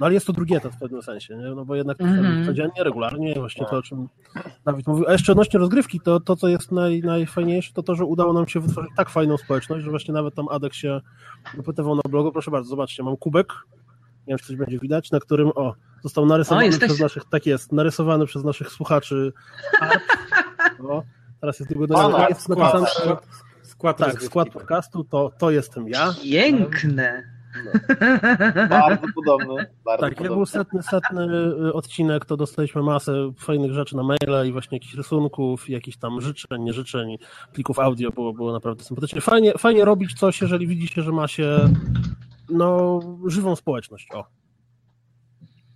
No 0.00 0.06
ale 0.06 0.14
jest 0.14 0.26
to 0.26 0.32
drugi 0.32 0.54
etap 0.54 0.72
w 0.72 0.78
pewnym 0.78 1.02
sensie, 1.02 1.36
nie? 1.36 1.50
No 1.54 1.64
bo 1.64 1.74
jednak 1.74 1.98
mm-hmm. 1.98 2.46
codziennie, 2.46 2.84
regularnie, 2.84 3.34
właśnie 3.34 3.66
to, 3.66 3.76
o 3.76 3.82
czym 3.82 4.08
Dawid 4.64 4.86
mówił. 4.86 5.04
A 5.08 5.12
jeszcze 5.12 5.32
odnośnie 5.32 5.58
rozgrywki, 5.58 6.00
to, 6.00 6.20
to 6.20 6.36
co 6.36 6.48
jest 6.48 6.72
naj, 6.72 7.00
najfajniejsze, 7.00 7.72
to 7.74 7.82
to, 7.82 7.94
że 7.94 8.04
udało 8.04 8.32
nam 8.32 8.48
się 8.48 8.60
wytworzyć 8.60 8.90
tak 8.96 9.10
fajną 9.10 9.36
społeczność, 9.36 9.84
że 9.84 9.90
właśnie 9.90 10.14
nawet 10.14 10.34
tam 10.34 10.48
Adek 10.48 10.74
się 10.74 11.00
wypytywał 11.56 11.94
na 11.94 12.02
blogu. 12.08 12.32
Proszę 12.32 12.50
bardzo, 12.50 12.68
zobaczcie, 12.68 13.02
mam 13.02 13.16
kubek, 13.16 13.52
nie 14.26 14.26
wiem, 14.26 14.38
czy 14.38 14.46
coś 14.46 14.56
będzie 14.56 14.78
widać, 14.78 15.10
na 15.10 15.20
którym, 15.20 15.48
o, 15.54 15.74
został 16.02 16.26
narysowany 16.26 16.68
o, 16.68 16.78
przez 16.78 17.00
naszych, 17.00 17.24
tak 17.30 17.46
jest, 17.46 17.72
narysowany 17.72 18.26
przez 18.26 18.44
naszych 18.44 18.68
słuchaczy 18.68 19.32
art. 19.80 20.02
O, 20.88 21.02
teraz 21.40 21.60
jest 21.60 21.72
długo 21.72 21.86
do 21.86 22.26
jest 22.28 22.48
napisane, 22.48 22.86
Skład 23.82 23.98
tak, 23.98 24.22
skład 24.22 24.48
podcastu 24.48 25.04
to, 25.04 25.32
to 25.38 25.50
jestem 25.50 25.88
ja. 25.88 26.14
Piękne. 26.22 27.22
No. 27.64 27.70
Bardzo 28.68 29.06
podobny. 29.14 29.66
Bardzo 29.84 30.06
tak, 30.06 30.20
jak 30.20 30.32
był 30.32 30.46
setny, 30.46 30.82
setny 30.82 31.22
y, 31.68 31.72
odcinek, 31.72 32.24
to 32.24 32.36
dostaliśmy 32.36 32.82
masę 32.82 33.32
fajnych 33.38 33.72
rzeczy 33.72 33.96
na 33.96 34.02
maile 34.02 34.48
i 34.48 34.52
właśnie 34.52 34.76
jakichś 34.76 34.94
rysunków, 34.94 35.68
jakichś 35.68 35.96
tam 35.96 36.20
życzeń, 36.20 36.62
nie 36.62 36.72
życzeń, 36.72 37.16
plików 37.52 37.78
audio, 37.78 38.10
było, 38.10 38.32
było 38.32 38.52
naprawdę 38.52 38.84
sympatycznie. 38.84 39.20
Fajnie, 39.20 39.52
fajnie 39.58 39.84
robić 39.84 40.14
coś, 40.14 40.40
jeżeli 40.40 40.66
widzi 40.66 40.88
się, 40.88 41.02
że 41.02 41.12
ma 41.12 41.28
się 41.28 41.58
no, 42.48 43.00
żywą 43.26 43.56
społeczność. 43.56 44.08
O. 44.14 44.26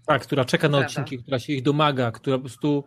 Tak, 0.07 0.23
która 0.23 0.45
czeka 0.45 0.69
na 0.69 0.79
odcinki, 0.79 1.19
która 1.19 1.39
się 1.39 1.53
ich 1.53 1.63
domaga, 1.63 2.11
która 2.11 2.37
po 2.37 2.43
prostu 2.45 2.85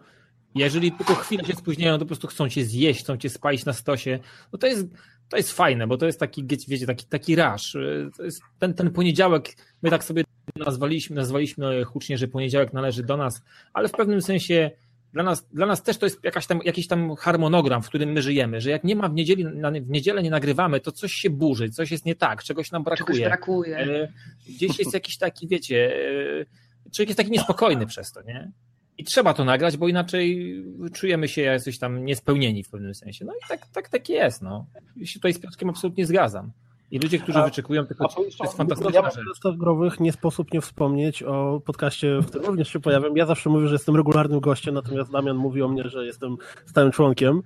jeżeli 0.55 0.91
tylko 0.91 1.15
chwilę 1.15 1.45
się 1.45 1.53
spóźniają, 1.53 1.97
to 1.97 1.99
po 1.99 2.05
prostu 2.05 2.27
chcą 2.27 2.49
cię 2.49 2.65
zjeść, 2.65 2.99
chcą 2.99 3.17
cię 3.17 3.29
spalić 3.29 3.65
na 3.65 3.73
stosie. 3.73 4.19
No 4.53 4.59
to 4.59 4.67
jest, 4.67 4.87
to 5.29 5.37
jest 5.37 5.51
fajne, 5.51 5.87
bo 5.87 5.97
to 5.97 6.05
jest 6.05 6.19
taki, 6.19 6.45
wiecie, 6.67 6.85
taki, 6.85 7.05
taki 7.05 7.35
rasz. 7.35 7.77
To 8.17 8.23
jest 8.23 8.41
ten, 8.59 8.73
ten 8.73 8.91
poniedziałek, 8.91 9.55
my 9.81 9.89
tak 9.89 10.03
sobie 10.03 10.23
nazwaliśmy, 10.55 11.15
nazwaliśmy 11.15 11.83
hucznie, 11.83 12.17
że 12.17 12.27
poniedziałek 12.27 12.73
należy 12.73 13.03
do 13.03 13.17
nas, 13.17 13.41
ale 13.73 13.87
w 13.87 13.91
pewnym 13.91 14.21
sensie 14.21 14.71
dla 15.13 15.23
nas, 15.23 15.47
dla 15.53 15.65
nas 15.65 15.83
też 15.83 15.97
to 15.97 16.05
jest 16.05 16.23
jakaś 16.23 16.47
tam, 16.47 16.59
jakiś 16.65 16.87
tam 16.87 17.15
harmonogram, 17.15 17.83
w 17.83 17.87
którym 17.87 18.11
my 18.11 18.21
żyjemy, 18.21 18.61
że 18.61 18.69
jak 18.69 18.83
nie 18.83 18.95
ma 18.95 19.09
w, 19.09 19.13
niedzieli, 19.13 19.45
w 19.81 19.89
niedzielę 19.89 20.23
nie 20.23 20.29
nagrywamy, 20.29 20.79
to 20.79 20.91
coś 20.91 21.13
się 21.13 21.29
burzy, 21.29 21.69
coś 21.69 21.91
jest 21.91 22.05
nie 22.05 22.15
tak, 22.15 22.43
czegoś 22.43 22.71
nam 22.71 22.83
brakuje. 22.83 23.05
Czegoś 23.05 23.19
brakuje. 23.21 23.77
E, 23.77 24.13
gdzieś 24.49 24.79
jest 24.79 24.93
jakiś 24.93 25.17
taki, 25.17 25.47
wiecie, 25.47 25.95
e, 26.85 26.91
człowiek 26.91 27.09
jest 27.09 27.17
taki 27.17 27.31
niespokojny 27.31 27.85
przez 27.85 28.11
to, 28.11 28.21
nie? 28.21 28.51
I 28.99 29.03
trzeba 29.03 29.33
to 29.33 29.45
nagrać, 29.45 29.77
bo 29.77 29.87
inaczej 29.87 30.55
czujemy 30.93 31.27
się 31.27 31.41
jakoś 31.41 31.77
tam 31.79 32.05
niespełnieni 32.05 32.63
w 32.63 32.69
pewnym 32.69 32.95
sensie. 32.95 33.25
No 33.25 33.33
i 33.33 33.47
tak, 33.49 33.67
tak, 33.67 33.89
tak 33.89 34.09
jest, 34.09 34.41
no. 34.41 34.65
Ja 34.97 35.05
się 35.05 35.19
tutaj 35.19 35.33
z 35.33 35.39
Piotrkiem 35.39 35.69
absolutnie 35.69 36.05
zgadzam. 36.05 36.51
I 36.91 36.99
ludzie, 36.99 37.19
którzy 37.19 37.39
a, 37.39 37.45
wyczekują 37.45 37.85
tylko, 37.85 38.07
to 38.07 38.23
jest 38.23 38.57
fantastyczna 38.57 39.01
ja 39.01 39.09
rzecz. 39.09 39.57
growych 39.57 39.99
nie 39.99 40.11
sposób 40.11 40.53
nie 40.53 40.61
wspomnieć 40.61 41.23
o 41.23 41.61
podcaście, 41.65 42.19
w 42.19 42.25
którym 42.25 42.47
również 42.47 42.69
się 42.69 42.79
pojawiam. 42.79 43.17
Ja 43.17 43.25
zawsze 43.25 43.49
mówię, 43.49 43.67
że 43.67 43.75
jestem 43.75 43.95
regularnym 43.95 44.39
gościem, 44.39 44.73
natomiast 44.73 45.11
Damian 45.11 45.37
mówi 45.37 45.61
o 45.61 45.67
mnie, 45.67 45.89
że 45.89 46.05
jestem 46.05 46.37
stałym 46.65 46.91
członkiem 46.91 47.41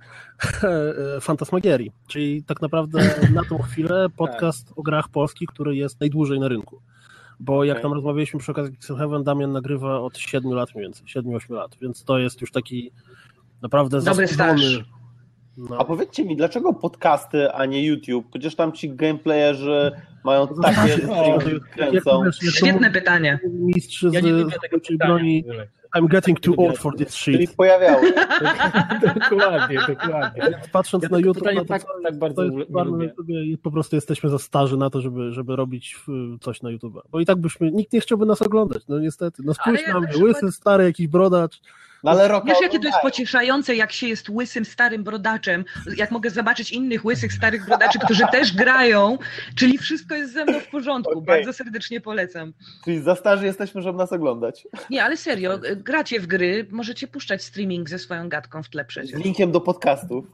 Fantasmagierii. 1.20 1.92
Czyli 2.06 2.42
tak 2.42 2.62
naprawdę 2.62 3.14
na 3.34 3.44
tą 3.44 3.58
chwilę 3.58 4.06
podcast 4.16 4.72
o 4.76 4.82
grach 4.82 5.08
polskich, 5.08 5.48
który 5.48 5.76
jest 5.76 6.00
najdłużej 6.00 6.40
na 6.40 6.48
rynku. 6.48 6.80
Bo 7.40 7.64
jak 7.64 7.76
okay. 7.76 7.82
tam 7.82 7.92
rozmawialiśmy 7.92 8.40
przy 8.40 8.52
okazji 8.52 8.76
Heaven, 8.98 9.22
Damian 9.22 9.52
nagrywa 9.52 10.00
od 10.00 10.18
7 10.18 10.52
lat 10.52 10.74
mniej 10.74 10.84
więcej, 10.84 11.06
7-8 11.06 11.50
lat, 11.50 11.76
więc 11.80 12.04
to 12.04 12.18
jest 12.18 12.40
już 12.40 12.52
taki 12.52 12.90
naprawdę 13.62 14.00
Dobry 14.02 14.28
staż 14.28 14.60
no. 15.56 15.76
A 15.78 15.84
powiedzcie 15.84 16.24
mi, 16.24 16.36
dlaczego 16.36 16.72
podcasty, 16.72 17.52
a 17.52 17.66
nie 17.66 17.86
YouTube? 17.86 18.30
Przecież 18.30 18.54
tam 18.56 18.72
ci 18.72 18.90
gameplayerzy 18.90 19.92
mają 20.24 20.48
takie 20.48 20.98
kręcą. 21.74 22.22
Świetne 22.32 22.90
pytanie. 22.90 23.38
Mistrz 23.52 24.02
z, 24.02 24.14
ja 24.14 24.20
nie 24.20 24.32
lubię 24.32 24.56
tego 24.62 24.76
broni. 25.04 25.44
I'm 25.94 26.08
getting 26.08 26.40
too 26.40 26.54
old 26.56 26.78
for 26.78 26.96
this 26.96 27.14
shit. 27.14 27.34
Czyli 27.34 27.48
pojawiały. 27.48 28.12
dokładnie, 29.30 29.78
dokładnie. 29.88 30.60
Patrząc 30.72 31.02
ja 31.02 31.08
na 31.10 31.18
YouTube, 31.18 31.44
no 31.54 31.60
to, 31.60 31.64
tak, 31.64 31.84
tak 32.02 32.18
bardzo 32.18 32.36
to 32.36 32.58
jest 32.58 32.72
bardzo, 32.72 32.98
po 33.62 33.70
prostu 33.70 33.96
jesteśmy 33.96 34.30
za 34.30 34.38
starzy 34.38 34.76
na 34.76 34.90
to, 34.90 35.00
żeby, 35.00 35.32
żeby 35.32 35.56
robić 35.56 35.96
coś 36.40 36.62
na 36.62 36.70
YouTube. 36.70 37.02
Bo 37.10 37.20
i 37.20 37.26
tak 37.26 37.38
byśmy, 37.38 37.70
nikt 37.70 37.92
nie 37.92 38.00
chciałby 38.00 38.26
nas 38.26 38.42
oglądać, 38.42 38.82
no 38.88 38.98
niestety. 38.98 39.42
No 39.44 39.54
spójrz 39.54 39.86
na 39.86 40.00
mnie, 40.00 40.24
łysy, 40.24 40.52
stary, 40.52 40.84
jakiś 40.84 41.08
brodacz. 41.08 41.60
No 42.04 42.10
ale 42.10 42.40
Wiesz, 42.46 42.60
jakie 42.62 42.78
to 42.78 42.86
jest 42.86 42.98
pocieszające, 43.02 43.76
jak 43.76 43.92
się 43.92 44.08
jest 44.08 44.28
łysym, 44.28 44.64
starym 44.64 45.04
brodaczem, 45.04 45.64
jak 45.96 46.10
mogę 46.10 46.30
zobaczyć 46.30 46.72
innych 46.72 47.04
łysych, 47.04 47.32
starych 47.32 47.66
brodaczy, 47.66 47.98
którzy 47.98 48.22
też 48.32 48.56
grają, 48.56 49.18
czyli 49.56 49.78
wszystko 49.78 50.14
jest 50.14 50.32
ze 50.32 50.44
mną 50.44 50.60
w 50.60 50.68
porządku. 50.68 51.18
Okay. 51.18 51.36
Bardzo 51.36 51.52
serdecznie 51.52 52.00
polecam. 52.00 52.52
Czyli 52.84 53.00
za 53.00 53.16
starzy 53.16 53.46
jesteśmy, 53.46 53.82
żeby 53.82 53.98
nas 53.98 54.12
oglądać. 54.12 54.66
Nie, 54.90 55.04
ale 55.04 55.16
serio, 55.16 55.58
gracie 55.76 56.20
w 56.20 56.26
gry, 56.26 56.66
możecie 56.70 57.08
puszczać 57.08 57.44
streaming 57.44 57.88
ze 57.88 57.98
swoją 57.98 58.28
gadką 58.28 58.62
w 58.62 58.68
tle 58.68 58.84
przecież. 58.84 59.20
Z 59.20 59.24
linkiem 59.24 59.52
do 59.52 59.60
podcastów. 59.60 60.24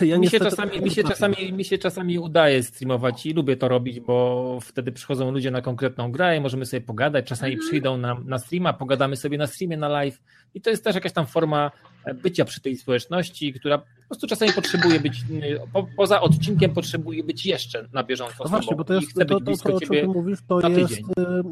Ja, 0.00 0.18
mi, 0.18 0.28
się 0.28 0.38
czasami, 0.38 0.80
mi, 0.80 0.90
się 0.90 1.04
czasami, 1.04 1.52
mi 1.52 1.64
się 1.64 1.78
czasami 1.78 2.18
udaje 2.18 2.62
streamować 2.62 3.26
i 3.26 3.32
lubię 3.32 3.56
to 3.56 3.68
robić, 3.68 4.00
bo 4.00 4.58
wtedy 4.62 4.92
przychodzą 4.92 5.30
ludzie 5.30 5.50
na 5.50 5.62
konkretną 5.62 6.12
grę 6.12 6.36
i 6.36 6.40
możemy 6.40 6.66
sobie 6.66 6.80
pogadać. 6.80 7.24
Czasami 7.26 7.52
mhm. 7.52 7.68
przyjdą 7.68 7.96
na, 7.96 8.16
na 8.24 8.38
streama, 8.38 8.72
pogadamy 8.72 9.05
gadamy 9.06 9.16
sobie 9.16 9.38
na 9.38 9.46
streamie, 9.46 9.76
na 9.76 9.88
live 9.88 10.22
i 10.54 10.60
to 10.60 10.70
jest 10.70 10.84
też 10.84 10.94
jakaś 10.94 11.12
tam 11.12 11.26
forma 11.26 11.70
e, 12.04 12.14
bycia 12.14 12.44
przy 12.44 12.60
tej 12.60 12.76
społeczności, 12.76 13.52
która 13.52 13.78
po 13.78 14.08
prostu 14.08 14.26
czasami 14.26 14.52
potrzebuje 14.52 15.00
być, 15.00 15.24
po, 15.72 15.86
poza 15.96 16.20
odcinkiem 16.20 16.74
potrzebuje 16.74 17.24
być 17.24 17.46
jeszcze 17.46 17.88
na 17.92 18.04
bieżąco. 18.04 18.44
No 18.44 18.50
właśnie, 18.50 18.76
bo 18.76 18.84
to 18.84 18.94
jest 18.94 19.14
to, 19.14 19.24
to, 19.24 19.40
to, 19.40 19.74
o 19.74 19.80
czym 19.80 19.88
ty 19.88 20.06
mówisz, 20.06 20.38
to 20.48 20.68
jest 20.68 20.98
y, 20.98 21.02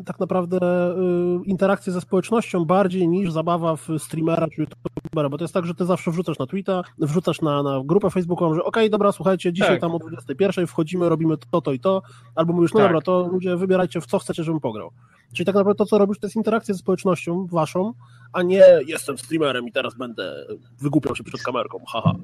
tak 0.05 0.21
naprawdę 0.21 0.59
y, 0.91 1.45
interakcja 1.47 1.93
ze 1.93 2.01
społecznością 2.01 2.65
bardziej 2.65 3.09
niż 3.09 3.33
zabawa 3.33 3.77
w 3.77 3.89
streamera 3.99 4.47
czy 4.55 4.61
youtubera, 4.61 5.29
bo 5.29 5.39
to 5.39 5.45
jest 5.45 5.55
tak, 5.55 5.67
że 5.67 5.75
ty 5.75 5.85
zawsze 5.85 6.11
wrzucasz 6.11 6.39
na 6.39 6.47
Twitter, 6.47 6.85
wrzucasz 6.99 7.41
na, 7.41 7.63
na 7.63 7.83
grupę 7.85 8.11
facebookową, 8.11 8.55
że 8.55 8.61
okej, 8.61 8.83
okay, 8.83 8.91
dobra, 8.91 9.13
słuchajcie, 9.13 9.53
dzisiaj 9.53 9.71
tak. 9.71 9.81
tam 9.81 9.95
o 9.95 9.99
21 9.99 10.67
wchodzimy, 10.67 11.09
robimy 11.09 11.37
to, 11.51 11.61
to 11.61 11.73
i 11.73 11.81
to, 11.81 12.03
albo 12.35 12.53
mówisz, 12.53 12.73
no 12.73 12.81
tak. 12.81 12.89
dobra, 12.89 13.01
to 13.01 13.29
ludzie 13.33 13.57
wybierajcie 13.57 14.01
w 14.01 14.07
co 14.07 14.19
chcecie, 14.19 14.45
żebym 14.45 14.61
pograł. 14.61 14.91
Czyli 15.35 15.47
tak 15.47 15.55
naprawdę 15.55 15.79
to, 15.79 15.87
co 15.87 15.99
robisz, 15.99 16.19
to 16.19 16.27
jest 16.27 16.37
interakcja 16.37 16.75
ze 16.75 16.79
społecznością 16.79 17.47
waszą, 17.47 17.95
a 18.33 18.43
nie 18.43 18.63
jestem 18.87 19.19
streamerem 19.19 19.69
i 19.69 19.73
teraz 19.73 19.95
będę 19.95 20.47
wygłupiał 20.81 21.17
się 21.17 21.25
przed 21.25 21.43
kamerką, 21.43 21.85
haha. 21.93 22.15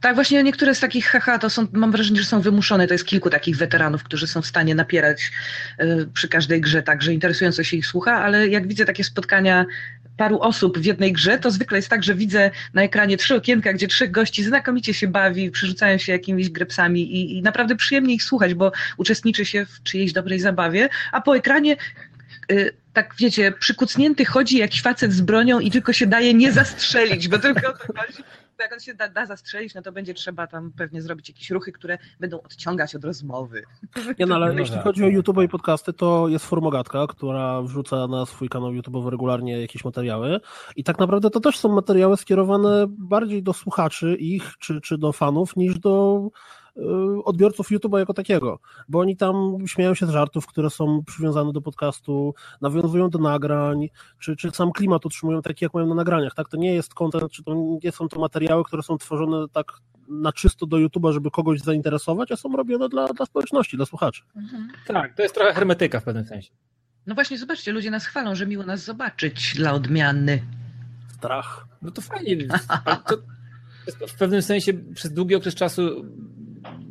Tak, 0.00 0.14
właśnie 0.14 0.42
niektóre 0.42 0.74
z 0.74 0.80
takich 0.80 1.06
haha 1.06 1.38
to 1.38 1.50
są, 1.50 1.66
mam 1.72 1.92
wrażenie, 1.92 2.20
że 2.20 2.26
są 2.26 2.40
wymuszone. 2.40 2.86
To 2.86 2.94
jest 2.94 3.06
kilku 3.06 3.30
takich 3.30 3.56
weteranów, 3.56 4.02
którzy 4.02 4.26
są 4.26 4.42
w 4.42 4.46
stanie 4.46 4.74
napierać 4.74 5.32
y, 5.80 6.08
przy 6.14 6.28
każdej 6.28 6.60
grze, 6.60 6.82
także 6.82 7.12
interesująco 7.12 7.64
się 7.64 7.76
ich 7.76 7.86
słucha, 7.86 8.12
ale 8.12 8.48
jak 8.48 8.68
widzę 8.68 8.84
takie 8.84 9.04
spotkania 9.04 9.66
paru 10.16 10.40
osób 10.40 10.78
w 10.78 10.84
jednej 10.84 11.12
grze, 11.12 11.38
to 11.38 11.50
zwykle 11.50 11.78
jest 11.78 11.88
tak, 11.88 12.02
że 12.02 12.14
widzę 12.14 12.50
na 12.74 12.82
ekranie 12.82 13.16
trzy 13.16 13.34
okienka, 13.34 13.72
gdzie 13.72 13.88
trzech 13.88 14.10
gości 14.10 14.44
znakomicie 14.44 14.94
się 14.94 15.08
bawi, 15.08 15.50
przerzucają 15.50 15.98
się 15.98 16.12
jakimiś 16.12 16.50
grepsami 16.50 17.00
i, 17.00 17.38
i 17.38 17.42
naprawdę 17.42 17.76
przyjemnie 17.76 18.14
ich 18.14 18.22
słuchać, 18.22 18.54
bo 18.54 18.72
uczestniczy 18.96 19.44
się 19.44 19.66
w 19.66 19.82
czyjejś 19.82 20.12
dobrej 20.12 20.40
zabawie, 20.40 20.88
a 21.12 21.20
po 21.20 21.36
ekranie 21.36 21.76
tak 22.92 23.14
wiecie, 23.18 23.52
przykucnięty 23.52 24.24
chodzi 24.24 24.58
jakiś 24.58 24.82
facet 24.82 25.12
z 25.12 25.20
bronią 25.20 25.60
i 25.60 25.70
tylko 25.70 25.92
się 25.92 26.06
daje 26.06 26.34
nie 26.34 26.52
zastrzelić, 26.52 27.28
bo 27.28 27.38
tylko 27.38 27.68
o 27.68 27.72
to 27.72 27.86
chodzi. 27.86 28.22
Jak 28.60 28.72
on 28.72 28.80
się 28.80 28.94
da, 28.94 29.08
da, 29.08 29.26
zastrzelić, 29.26 29.74
no 29.74 29.82
to 29.82 29.92
będzie 29.92 30.14
trzeba 30.14 30.46
tam 30.46 30.72
pewnie 30.76 31.02
zrobić 31.02 31.28
jakieś 31.28 31.50
ruchy, 31.50 31.72
które 31.72 31.98
będą 32.20 32.40
odciągać 32.42 32.94
od 32.94 33.04
rozmowy. 33.04 33.62
Nie, 34.18 34.26
no 34.26 34.34
ale 34.34 34.52
no 34.52 34.60
jeśli 34.60 34.74
tak. 34.74 34.84
chodzi 34.84 35.04
o 35.04 35.06
YouTube 35.06 35.42
i 35.44 35.48
podcasty, 35.48 35.92
to 35.92 36.28
jest 36.28 36.46
Formogatka, 36.46 37.06
która 37.06 37.62
wrzuca 37.62 38.06
na 38.06 38.26
swój 38.26 38.48
kanał 38.48 38.72
YouTube'owy 38.72 39.08
regularnie 39.08 39.60
jakieś 39.60 39.84
materiały 39.84 40.40
i 40.76 40.84
tak 40.84 40.98
naprawdę 40.98 41.30
to 41.30 41.40
też 41.40 41.58
są 41.58 41.68
materiały 41.68 42.16
skierowane 42.16 42.86
bardziej 42.88 43.42
do 43.42 43.52
słuchaczy 43.52 44.16
ich, 44.16 44.52
czy, 44.58 44.80
czy 44.80 44.98
do 44.98 45.12
fanów, 45.12 45.56
niż 45.56 45.78
do 45.78 46.20
Y, 46.28 46.59
odbiorców 47.24 47.70
YouTube'a 47.70 47.98
jako 47.98 48.14
takiego, 48.14 48.58
bo 48.88 48.98
oni 48.98 49.16
tam 49.16 49.56
śmieją 49.66 49.94
się 49.94 50.06
z 50.06 50.10
żartów, 50.10 50.46
które 50.46 50.70
są 50.70 51.04
przywiązane 51.04 51.52
do 51.52 51.60
podcastu, 51.60 52.34
nawiązują 52.60 53.10
do 53.10 53.18
nagrań, 53.18 53.88
czy, 54.18 54.36
czy 54.36 54.50
sam 54.50 54.72
klimat 54.72 55.06
utrzymują 55.06 55.42
taki, 55.42 55.64
jak 55.64 55.74
mają 55.74 55.86
na 55.86 55.94
nagraniach, 55.94 56.34
tak? 56.34 56.48
To 56.48 56.56
nie 56.56 56.74
jest 56.74 56.94
content, 56.94 57.32
czy 57.32 57.44
to 57.44 57.78
nie 57.84 57.92
są 57.92 58.08
to 58.08 58.20
materiały, 58.20 58.64
które 58.64 58.82
są 58.82 58.98
tworzone 58.98 59.48
tak 59.52 59.72
na 60.08 60.32
czysto 60.32 60.66
do 60.66 60.76
YouTube'a, 60.76 61.12
żeby 61.12 61.30
kogoś 61.30 61.60
zainteresować, 61.60 62.32
a 62.32 62.36
są 62.36 62.56
robione 62.56 62.88
dla, 62.88 63.06
dla 63.06 63.26
społeczności, 63.26 63.76
dla 63.76 63.86
słuchaczy. 63.86 64.22
Mhm. 64.36 64.68
Tak, 64.86 65.14
to 65.16 65.22
jest 65.22 65.34
trochę 65.34 65.54
hermetyka 65.54 66.00
w 66.00 66.04
pewnym 66.04 66.24
sensie. 66.24 66.50
No 67.06 67.14
właśnie, 67.14 67.38
zobaczcie, 67.38 67.72
ludzie 67.72 67.90
nas 67.90 68.06
chwalą, 68.06 68.34
że 68.34 68.46
miło 68.46 68.64
nas 68.64 68.84
zobaczyć 68.84 69.54
dla 69.56 69.72
odmiany. 69.72 70.42
Strach. 71.14 71.66
No 71.82 71.90
to 71.90 72.02
fajnie. 72.02 72.36
To 73.98 74.06
w 74.06 74.14
pewnym 74.14 74.42
sensie 74.42 74.72
przez 74.94 75.12
długi 75.12 75.34
okres 75.34 75.54
czasu 75.54 76.04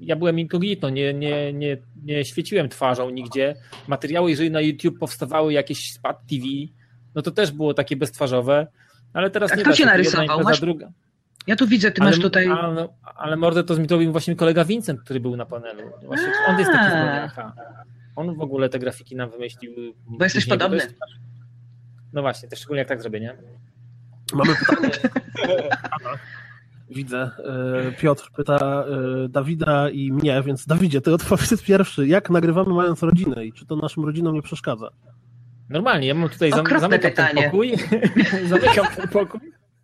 ja 0.01 0.15
byłem 0.15 0.39
incognito, 0.39 0.89
nie, 0.89 1.13
nie, 1.13 1.53
nie, 1.53 1.77
nie 2.03 2.25
świeciłem 2.25 2.69
twarzą 2.69 3.09
nigdzie. 3.09 3.55
Materiały, 3.87 4.29
jeżeli 4.29 4.51
na 4.51 4.61
YouTube 4.61 4.99
powstawały 4.99 5.53
jakieś 5.53 5.93
Spad 5.93 6.27
TV, 6.27 6.43
no 7.15 7.21
to 7.21 7.31
też 7.31 7.51
było 7.51 7.73
takie 7.73 7.95
beztwarzowe, 7.95 8.67
ale 9.13 9.29
teraz 9.29 9.51
A 9.51 9.55
nie 9.55 9.63
kto 9.63 9.73
cię 9.73 9.85
narysował? 9.85 10.41
Masz... 10.43 10.61
druga. 10.61 10.91
Ja 11.47 11.55
tu 11.55 11.67
widzę, 11.67 11.91
ty 11.91 12.01
ale, 12.01 12.11
masz 12.11 12.19
tutaj... 12.19 12.47
Ale, 12.47 12.87
ale 13.15 13.37
mordę 13.37 13.63
to 13.63 13.75
zrobił 13.75 14.11
właśnie 14.11 14.35
kolega 14.35 14.65
Vincent, 14.65 15.01
który 15.01 15.19
był 15.19 15.35
na 15.35 15.45
panelu. 15.45 15.81
Właśnie, 16.05 16.27
on 16.47 16.59
jest 16.59 16.71
taki 16.71 16.85
zbrodniaka. 16.85 17.53
On 18.15 18.35
w 18.35 18.41
ogóle 18.41 18.69
te 18.69 18.79
grafiki 18.79 19.15
nam 19.15 19.29
wymyślił. 19.29 19.73
Bo 20.05 20.23
jesteś 20.23 20.45
podobny. 20.45 20.77
Jest... 20.77 20.95
No 22.13 22.21
właśnie, 22.21 22.49
też 22.49 22.59
szczególnie 22.59 22.79
jak 22.79 22.87
tak 22.87 23.01
zrobię, 23.01 23.19
nie? 23.19 23.37
Mamy 24.33 24.53
pytanie. 24.55 24.91
Widzę. 26.89 27.31
E, 27.87 27.91
Piotr 27.91 28.31
pyta 28.35 28.85
e, 28.85 29.29
Dawida 29.29 29.89
i 29.89 30.11
mnie, 30.11 30.43
więc 30.45 30.65
Dawidzie, 30.65 31.01
ty 31.01 31.13
odpowiedz 31.13 31.63
pierwszy. 31.67 32.07
Jak 32.07 32.29
nagrywamy 32.29 32.73
mając 32.73 33.03
rodzinę 33.03 33.45
i 33.45 33.53
czy 33.53 33.65
to 33.65 33.75
naszym 33.75 34.05
rodzinom 34.05 34.35
nie 34.35 34.41
przeszkadza? 34.41 34.89
Normalnie, 35.69 36.07
ja 36.07 36.13
mam 36.13 36.29
tutaj 36.29 36.51
zam 36.51 36.65
zamykam 36.79 37.11
pytanie. 37.11 37.33
ten 37.33 37.43
pokój, 37.43 37.73
zamykam 38.49 38.85
ten 38.95 39.07
pokój 39.07 39.39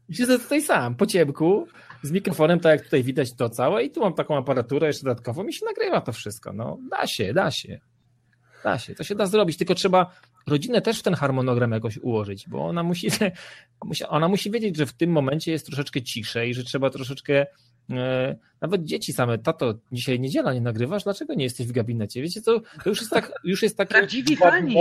i 0.09 0.15
siedzę 0.15 0.39
tutaj 0.39 0.61
sam, 0.61 0.95
po 0.95 1.05
ciemku, 1.05 1.67
z 2.01 2.11
mikrofonem, 2.11 2.59
tak 2.59 2.71
jak 2.71 2.81
tutaj 2.81 3.03
widać 3.03 3.35
to 3.35 3.49
całe 3.49 3.83
i 3.83 3.91
tu 3.91 3.99
mam 3.99 4.13
taką 4.13 4.37
aparaturę 4.37 4.87
jeszcze 4.87 5.03
dodatkową 5.03 5.47
i 5.47 5.53
się 5.53 5.65
nagrywa 5.65 6.01
to 6.01 6.11
wszystko. 6.11 6.53
No, 6.53 6.77
da 6.91 7.07
się, 7.07 7.33
da 7.33 7.51
się. 7.51 7.79
Da 8.63 8.79
się, 8.79 8.95
to 8.95 9.03
się 9.03 9.15
da 9.15 9.25
zrobić, 9.25 9.57
tylko 9.57 9.75
trzeba 9.75 10.11
rodzinę 10.47 10.81
też 10.81 10.99
w 10.99 11.03
ten 11.03 11.13
harmonogram 11.13 11.71
jakoś 11.71 11.97
ułożyć, 11.97 12.49
bo 12.49 12.65
ona 12.65 12.83
musi, 12.89 13.07
ona 14.07 14.27
musi 14.27 14.51
wiedzieć, 14.51 14.77
że 14.77 14.85
w 14.85 14.93
tym 14.93 15.11
momencie 15.11 15.51
jest 15.51 15.65
troszeczkę 15.65 16.01
ciszej, 16.01 16.53
że 16.53 16.63
trzeba 16.63 16.89
troszeczkę 16.89 17.45
E, 17.91 18.35
nawet 18.61 18.83
dzieci 18.83 19.13
same, 19.13 19.37
tato, 19.37 19.73
dzisiaj 19.91 20.19
niedziela, 20.19 20.53
nie 20.53 20.61
nagrywasz? 20.61 21.03
Dlaczego 21.03 21.33
nie 21.33 21.43
jesteś 21.43 21.67
w 21.67 21.71
gabinecie? 21.71 22.21
Wiecie, 22.21 22.41
to, 22.41 22.59
to 22.83 22.89
już 22.89 22.99
jest 22.99 23.11
tak, 23.11 23.31
już 23.43 23.63
jest 23.63 23.77
takie... 23.77 23.89
Prawdziwi 23.89 24.35
fani. 24.35 24.75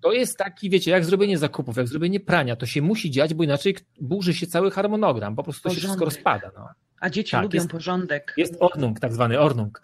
To 0.00 0.12
jest 0.12 0.38
taki, 0.38 0.70
wiecie, 0.70 0.90
jak 0.90 1.04
zrobienie 1.04 1.38
zakupów, 1.38 1.76
jak 1.76 1.88
zrobienie 1.88 2.20
prania, 2.20 2.56
to 2.56 2.66
się 2.66 2.82
musi 2.82 3.10
dziać, 3.10 3.34
bo 3.34 3.44
inaczej 3.44 3.76
burzy 4.00 4.34
się 4.34 4.46
cały 4.46 4.70
harmonogram, 4.70 5.36
po 5.36 5.42
prostu 5.42 5.68
to 5.68 5.74
się 5.74 5.80
wszystko 5.80 6.04
rozpada. 6.04 6.50
No. 6.56 6.68
A 7.00 7.10
dzieci 7.10 7.32
tak, 7.32 7.42
lubią 7.42 7.56
jest, 7.56 7.70
porządek. 7.70 8.34
Jest 8.36 8.56
ornung, 8.60 9.00
tak 9.00 9.12
zwany 9.12 9.40
ornung. 9.40 9.82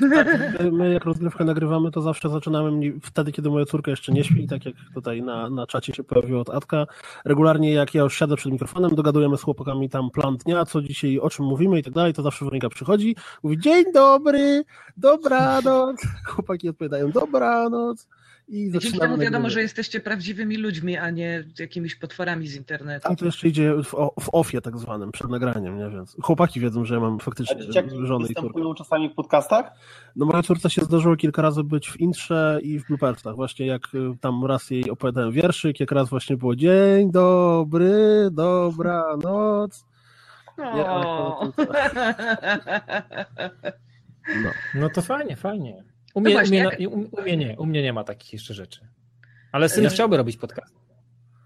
Tak, 0.00 0.28
my 0.72 0.92
jak 0.92 1.04
rozgrywkę 1.04 1.44
nagrywamy, 1.44 1.90
to 1.90 2.02
zawsze 2.02 2.28
zaczynamy 2.28 2.92
wtedy, 3.02 3.32
kiedy 3.32 3.50
moja 3.50 3.64
córka 3.64 3.90
jeszcze 3.90 4.12
nie 4.12 4.24
śpi, 4.24 4.46
tak 4.46 4.66
jak 4.66 4.74
tutaj 4.94 5.22
na, 5.22 5.50
na 5.50 5.66
czacie 5.66 5.94
się 5.94 6.04
pojawiło 6.04 6.40
od 6.40 6.50
Atka. 6.50 6.86
Regularnie 7.24 7.72
jak 7.72 7.94
ja 7.94 8.02
już 8.02 8.18
siadę 8.18 8.36
przed 8.36 8.52
mikrofonem, 8.52 8.94
dogadujemy 8.94 9.36
z 9.36 9.42
chłopakami 9.42 9.90
tam 9.90 10.10
plan 10.10 10.36
dnia, 10.36 10.64
co 10.64 10.82
dzisiaj, 10.82 11.18
o 11.18 11.30
czym 11.30 11.46
mówimy 11.46 11.78
i 11.78 11.82
tak 11.82 11.92
dalej, 11.92 12.14
to 12.14 12.22
zawsze 12.22 12.44
Weronika 12.44 12.68
przychodzi, 12.68 13.16
mówi 13.42 13.58
dzień 13.58 13.84
dobry, 13.92 14.64
dobranoc. 14.96 16.02
Chłopaki 16.28 16.68
odpowiadają 16.68 17.10
dobranoc. 17.10 18.08
I 18.48 18.70
Dzięki 18.78 18.98
temu 18.98 19.18
wiadomo, 19.18 19.50
że 19.50 19.62
jesteście 19.62 20.00
prawdziwymi 20.00 20.56
ludźmi, 20.56 20.96
a 20.96 21.10
nie 21.10 21.44
jakimiś 21.58 21.94
potworami 21.94 22.48
z 22.48 22.56
internetu. 22.56 23.08
A 23.08 23.16
to 23.16 23.24
jeszcze 23.24 23.48
idzie 23.48 23.74
w, 23.74 23.90
w 24.20 24.28
ofie 24.32 24.60
tak 24.60 24.78
zwanym, 24.78 25.12
przed 25.12 25.30
nagraniem, 25.30 25.78
nie? 25.78 25.90
Więc 25.90 26.16
chłopaki 26.22 26.60
wiedzą, 26.60 26.84
że 26.84 26.94
ja 26.94 27.00
mam 27.00 27.18
faktycznie 27.18 27.56
żonę 28.02 28.28
i 28.30 28.34
córkę. 28.34 28.60
czasami 28.78 29.08
w 29.08 29.14
podcastach? 29.14 29.72
No 30.16 30.26
moja 30.26 30.42
córce 30.42 30.70
się 30.70 30.82
zdarzyło 30.82 31.16
kilka 31.16 31.42
razy 31.42 31.64
być 31.64 31.90
w 31.90 32.00
intrze 32.00 32.58
i 32.62 32.78
w 32.78 32.86
bloopersach. 32.86 33.36
Właśnie 33.36 33.66
jak 33.66 33.94
y, 33.94 33.98
tam 34.20 34.44
raz 34.44 34.70
jej 34.70 34.90
opowiadałem 34.90 35.32
wierszyk, 35.32 35.80
jak 35.80 35.92
raz 35.92 36.08
właśnie 36.08 36.36
było 36.36 36.56
dzień 36.56 37.12
dobry, 37.12 38.28
dobra 38.32 39.16
noc. 39.22 39.84
No. 40.58 40.74
Nie, 40.74 40.84
no. 44.42 44.50
no 44.74 44.88
to 44.88 45.02
fajnie, 45.02 45.36
fajnie. 45.36 45.93
U 46.14 46.20
mnie, 46.20 46.34
no 46.34 46.40
właśnie, 46.40 46.58
u, 46.58 46.70
mnie, 46.70 47.04
jak... 47.04 47.18
u, 47.18 47.22
mnie 47.22 47.36
nie, 47.36 47.58
u 47.58 47.66
mnie 47.66 47.82
nie 47.82 47.92
ma 47.92 48.04
takich 48.04 48.32
jeszcze 48.32 48.54
rzeczy. 48.54 48.80
Ale 49.52 49.68
syn 49.68 49.88
chciałby 49.88 50.16
robić 50.16 50.36
podcast. 50.36 50.74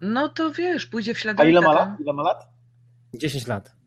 No 0.01 0.29
to 0.29 0.51
wiesz, 0.51 0.87
pójdzie 0.87 1.15
w 1.15 1.19
ślady. 1.19 1.43
A 1.43 1.47
ile 1.47 1.61
ma 1.61 1.73
lat? 1.73 2.01
Ile 2.01 2.13
ma 2.13 2.23
lat? 2.23 2.49
10 3.15 3.47
lat. 3.47 3.79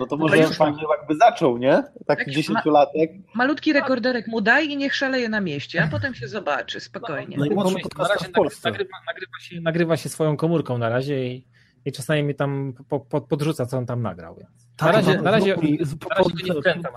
No 0.00 0.06
to 0.06 0.16
może 0.16 0.38
już 0.38 0.56
fajnie 0.56 0.82
jakby 0.98 1.16
zaczął, 1.16 1.58
nie? 1.58 1.82
Taki 2.06 2.30
dziesięciolatek. 2.30 3.12
Ma, 3.12 3.18
malutki 3.34 3.72
rekorderek 3.72 4.26
mu 4.26 4.40
daj 4.40 4.68
i 4.68 4.76
niech 4.76 4.94
szaleje 4.94 5.28
na 5.28 5.40
mieście, 5.40 5.82
a 5.82 5.88
potem 5.88 6.14
się 6.14 6.28
zobaczy 6.28 6.80
spokojnie. 6.80 7.36
No, 7.36 7.44
no, 7.44 7.70
na 7.98 8.08
razie 8.08 8.26
nagrywa, 8.64 8.98
nagrywa, 9.06 9.38
się, 9.40 9.60
nagrywa 9.60 9.96
się 9.96 10.08
swoją 10.08 10.36
komórką 10.36 10.78
na 10.78 10.88
razie 10.88 11.26
i, 11.26 11.46
i 11.84 11.92
czasami 11.92 12.22
mi 12.22 12.34
tam 12.34 12.72
po, 12.88 13.00
po, 13.00 13.20
podrzuca, 13.20 13.66
co 13.66 13.78
on 13.78 13.86
tam 13.86 14.02
nagrał. 14.02 14.34
Więc. 14.34 14.68
Tak, 14.76 14.92
na 14.92 14.92
razie, 14.92 15.16
no, 15.16 15.22
na 15.22 15.30
razie, 15.30 15.54
zrób 15.54 15.62
mi, 15.62 15.78
na 16.10 16.16
razie 16.16 16.44
nie 16.44 16.60
wkręcam. 16.60 16.92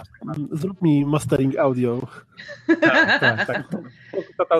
Zrób 0.52 0.82
mi 0.82 1.06
mastering 1.06 1.58
audio. 1.58 2.08
Tak, 2.82 3.20
tak, 3.20 3.48
tak. 3.48 3.68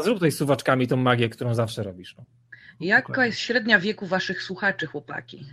Zrób 0.04 0.16
tutaj 0.16 0.32
z 0.32 0.38
suwaczkami 0.38 0.88
tą 0.88 0.98
magię, 0.98 1.30
którą 1.30 1.54
zawsze 1.54 1.84
robisz. 1.84 2.16
No. 2.18 2.24
Jaka 2.80 3.26
jest 3.26 3.40
średnia 3.40 3.80
wieku 3.80 4.06
waszych 4.06 4.44
słuchaczy, 4.44 4.86
chłopaki? 4.86 5.46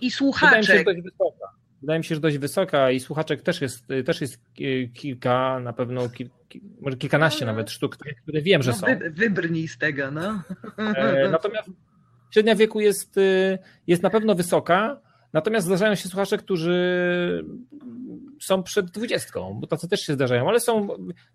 I 0.00 0.10
słuchaczek. 0.10 0.60
Wydaje 0.60 0.60
mi 0.60 0.66
się, 0.66 0.78
że 0.78 0.84
dość 0.84 1.00
wysoka. 1.02 1.50
Wydaje 1.80 1.98
mi 1.98 2.04
się, 2.04 2.14
że 2.14 2.20
dość 2.20 2.38
wysoka 2.38 2.90
i 2.90 3.00
słuchaczek 3.00 3.42
też 3.42 3.60
jest, 3.60 3.86
też 4.06 4.20
jest 4.20 4.40
kilka, 4.94 5.60
na 5.60 5.72
pewno 5.72 6.08
kil, 6.08 6.30
może 6.80 6.96
kilkanaście 6.96 7.46
nawet 7.46 7.70
sztuk, 7.70 7.96
które 8.22 8.42
wiem, 8.42 8.62
że 8.62 8.70
no, 8.70 8.76
są. 8.76 8.86
Wy, 8.86 9.10
wybrnij 9.10 9.68
z 9.68 9.78
tego, 9.78 10.10
no. 10.10 10.42
E, 10.78 11.28
natomiast 11.28 11.70
średnia 12.34 12.56
wieku 12.56 12.80
jest, 12.80 13.18
y, 13.18 13.58
jest 13.86 14.02
na 14.02 14.10
pewno 14.10 14.34
wysoka, 14.34 15.00
Natomiast 15.34 15.66
zdarzają 15.66 15.94
się 15.94 16.08
słuchacze, 16.08 16.38
którzy 16.38 16.74
są 18.40 18.62
przed 18.62 18.90
dwudziestką, 18.90 19.58
bo 19.60 19.66
tacy 19.66 19.88
też 19.88 20.00
się 20.00 20.12
zdarzają, 20.12 20.48
ale 20.48 20.60
są 20.60 20.86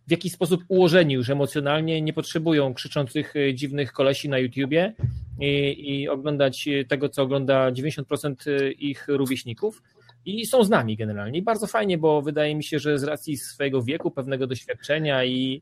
w 0.08 0.12
jakiś 0.12 0.34
sposób 0.34 0.64
ułożeni 0.68 1.14
już 1.14 1.30
emocjonalnie, 1.30 2.02
nie 2.02 2.14
potrzebują 2.14 2.74
krzyczących 2.74 3.36
e, 3.36 3.54
dziwnych 3.54 3.92
kolesi 3.92 4.30
na 4.30 4.38
YouTubie 4.38 4.94
i, 5.40 5.76
i 5.94 6.10
oglądać 6.10 6.70
tego, 6.88 7.10
co 7.10 7.24
ogląda 7.24 7.72
90% 7.72 8.36
e, 8.48 8.72
ich 8.72 9.06
rówieśników. 9.08 9.82
I 10.26 10.46
są 10.46 10.64
z 10.64 10.70
nami 10.70 10.98
generalnie. 10.98 11.40
I 11.40 11.42
bardzo 11.42 11.68
fajnie, 11.68 11.98
bo 11.98 12.22
wydaje 12.22 12.56
mi 12.56 12.64
się, 12.64 12.80
że 12.80 13.00
z 13.00 13.04
racji 13.04 13.38
swojego 13.38 13.84
wieku, 13.84 14.12
pewnego 14.12 14.48
doświadczenia 14.48 15.26
i 15.26 15.62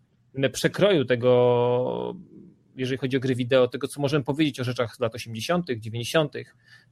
przekroju 0.52 1.06
tego 1.06 2.16
jeżeli 2.78 2.98
chodzi 2.98 3.18
o 3.18 3.20
gry 3.20 3.36
wideo, 3.36 3.68
tego, 3.68 3.88
co 3.88 4.02
możemy 4.02 4.24
powiedzieć 4.24 4.60
o 4.60 4.64
rzeczach 4.64 4.96
z 4.96 5.00
lat 5.00 5.16
80., 5.16 5.68
90., 5.80 6.36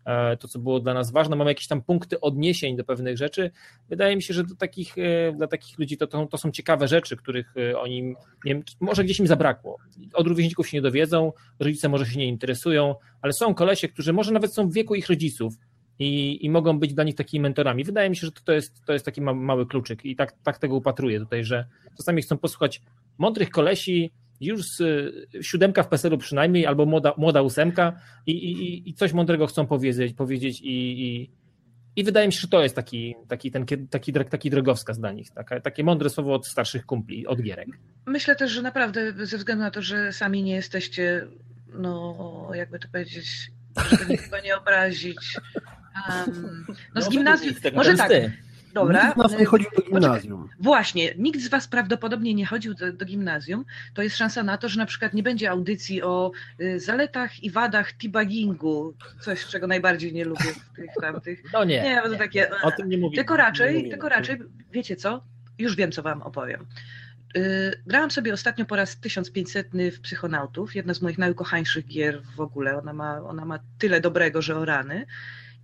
e, 0.05 0.37
to, 0.37 0.47
co 0.47 0.59
było 0.59 0.79
dla 0.79 0.93
nas 0.93 1.11
ważne, 1.11 1.35
mamy 1.35 1.51
jakieś 1.51 1.67
tam 1.67 1.81
punkty 1.81 2.19
odniesień 2.21 2.77
do 2.77 2.83
pewnych 2.83 3.17
rzeczy. 3.17 3.51
Wydaje 3.89 4.15
mi 4.15 4.21
się, 4.21 4.33
że 4.33 4.43
do 4.43 4.55
takich, 4.55 4.97
e, 4.97 5.33
dla 5.37 5.47
takich 5.47 5.79
ludzi 5.79 5.97
to, 5.97 6.07
to, 6.07 6.25
to 6.25 6.37
są 6.37 6.51
ciekawe 6.51 6.87
rzeczy, 6.87 7.17
których 7.17 7.53
e, 7.57 7.79
oni, 7.79 8.01
nie 8.45 8.53
wiem, 8.53 8.63
może 8.79 9.03
gdzieś 9.03 9.19
im 9.19 9.27
zabrakło. 9.27 9.77
Od 10.13 10.27
rówieśników 10.27 10.67
się 10.67 10.77
nie 10.77 10.81
dowiedzą, 10.81 11.31
rodzice 11.59 11.89
może 11.89 12.05
się 12.05 12.19
nie 12.19 12.27
interesują, 12.27 12.95
ale 13.21 13.33
są 13.33 13.53
kolesie, 13.53 13.87
którzy 13.87 14.13
może 14.13 14.31
nawet 14.31 14.53
są 14.53 14.69
w 14.69 14.73
wieku 14.73 14.95
ich 14.95 15.09
rodziców, 15.09 15.53
i, 15.99 16.45
i 16.45 16.49
mogą 16.49 16.79
być 16.79 16.93
dla 16.93 17.03
nich 17.03 17.15
takimi 17.15 17.41
mentorami. 17.41 17.83
Wydaje 17.83 18.09
mi 18.09 18.15
się, 18.15 18.27
że 18.27 18.31
to 18.31 18.53
jest, 18.53 18.85
to 18.85 18.93
jest 18.93 19.05
taki 19.05 19.21
mały 19.21 19.65
kluczyk 19.65 20.05
i 20.05 20.15
tak, 20.15 20.35
tak 20.43 20.57
tego 20.57 20.75
upatruję 20.75 21.19
tutaj, 21.19 21.43
że 21.43 21.65
czasami 21.97 22.21
chcą 22.21 22.37
posłuchać 22.37 22.81
mądrych 23.17 23.49
kolesi, 23.49 24.11
już 24.41 24.65
siódemka 25.41 25.83
w 25.83 25.87
PESEL-u 25.87 26.17
przynajmniej, 26.17 26.65
albo 26.65 26.85
młoda, 26.85 27.13
młoda 27.17 27.41
ósemka 27.41 27.99
i, 28.25 28.31
i, 28.31 28.89
i 28.89 28.93
coś 28.93 29.13
mądrego 29.13 29.47
chcą 29.47 29.67
powiedzieć, 29.67 30.13
powiedzieć 30.13 30.61
i, 30.61 31.01
i, 31.05 31.31
i 31.95 32.03
wydaje 32.03 32.27
mi 32.27 32.33
się, 32.33 32.39
że 32.39 32.47
to 32.47 32.63
jest 32.63 32.75
taki, 32.75 33.15
taki, 33.27 33.51
ten, 33.51 33.65
taki, 33.89 34.13
taki 34.13 34.49
drogowskaz 34.49 34.99
dla 34.99 35.11
nich, 35.11 35.31
taka, 35.31 35.59
takie 35.61 35.83
mądre 35.83 36.09
słowo 36.09 36.33
od 36.33 36.47
starszych 36.47 36.85
kumpli, 36.85 37.27
od 37.27 37.41
gierek. 37.41 37.67
Myślę 38.05 38.35
też, 38.35 38.51
że 38.51 38.61
naprawdę 38.61 39.25
ze 39.25 39.37
względu 39.37 39.63
na 39.63 39.71
to, 39.71 39.81
że 39.81 40.13
sami 40.13 40.43
nie 40.43 40.55
jesteście, 40.55 41.27
no 41.73 42.51
jakby 42.53 42.79
to 42.79 42.87
powiedzieć, 42.87 43.51
żeby 43.89 44.05
nikogo 44.09 44.39
nie 44.43 44.57
obrazić, 44.57 45.37
um, 46.09 46.65
no 46.95 47.01
z 47.01 47.09
gimnazjum, 47.09 47.53
może 47.73 47.93
tak, 47.93 48.11
Dobra. 48.75 49.03
Nikt 49.03 49.15
z 49.15 49.17
nas 49.17 49.39
nie 49.39 49.45
chodził 49.45 49.69
do 49.77 49.81
gimnazjum. 49.83 50.41
Poczekaj. 50.41 50.63
Właśnie, 50.63 51.13
nikt 51.17 51.41
z 51.41 51.47
Was 51.47 51.67
prawdopodobnie 51.67 52.33
nie 52.33 52.45
chodził 52.45 52.73
do, 52.73 52.93
do, 52.93 53.05
gimnazjum. 53.05 53.65
To 53.93 54.01
jest 54.01 54.17
szansa 54.17 54.43
na 54.43 54.57
to, 54.57 54.69
że 54.69 54.77
na 54.77 54.85
przykład 54.85 55.13
nie 55.13 55.23
będzie 55.23 55.49
audycji 55.49 56.03
o 56.03 56.31
y, 56.61 56.79
zaletach 56.79 57.43
i 57.43 57.51
wadach 57.51 57.91
teabaggingu, 57.91 58.93
coś, 59.21 59.45
czego 59.45 59.67
najbardziej 59.67 60.13
nie 60.13 60.25
lubię 60.25 60.53
w 60.73 60.75
tych 60.75 60.89
tamtych. 61.01 61.43
No 61.53 61.63
nie. 61.63 61.83
Nie, 61.83 62.01
bo 62.03 62.09
to 62.09 62.15
takie. 62.15 62.49
O 62.63 62.71
tym 62.71 62.89
nie 62.89 62.97
mówię. 62.97 63.15
Tylko 63.15 63.37
raczej, 63.37 63.89
tylko 63.89 64.09
raczej, 64.09 64.39
wiecie 64.71 64.95
co? 64.95 65.23
Już 65.57 65.75
wiem, 65.75 65.91
co 65.91 66.03
Wam 66.03 66.21
opowiem. 66.21 66.65
Yy, 67.35 67.43
grałam 67.85 68.11
sobie 68.11 68.33
ostatnio 68.33 68.65
po 68.65 68.75
raz 68.75 68.99
1500 68.99 69.67
w 69.91 70.01
Psychonautów, 70.01 70.75
jedna 70.75 70.93
z 70.93 71.01
moich 71.01 71.17
najukochańszych 71.17 71.87
gier 71.87 72.21
w 72.35 72.41
ogóle. 72.41 72.77
Ona 72.77 72.93
ma, 72.93 73.21
ona 73.21 73.45
ma 73.45 73.59
tyle 73.77 74.01
dobrego, 74.01 74.41
że 74.41 74.55
o 74.55 74.65
rany. 74.65 75.05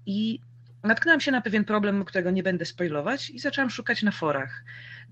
I 0.06 0.40
natknęłam 0.84 1.22
się 1.22 1.32
na 1.32 1.42
pewien 1.42 1.66
problem, 1.66 2.06
którego 2.06 2.32
nie 2.32 2.44
będę 2.44 2.66
spoilować 2.66 3.30
i 3.30 3.40
zaczęłam 3.40 3.70
szukać 3.70 4.04
na 4.04 4.12
forach. 4.12 4.64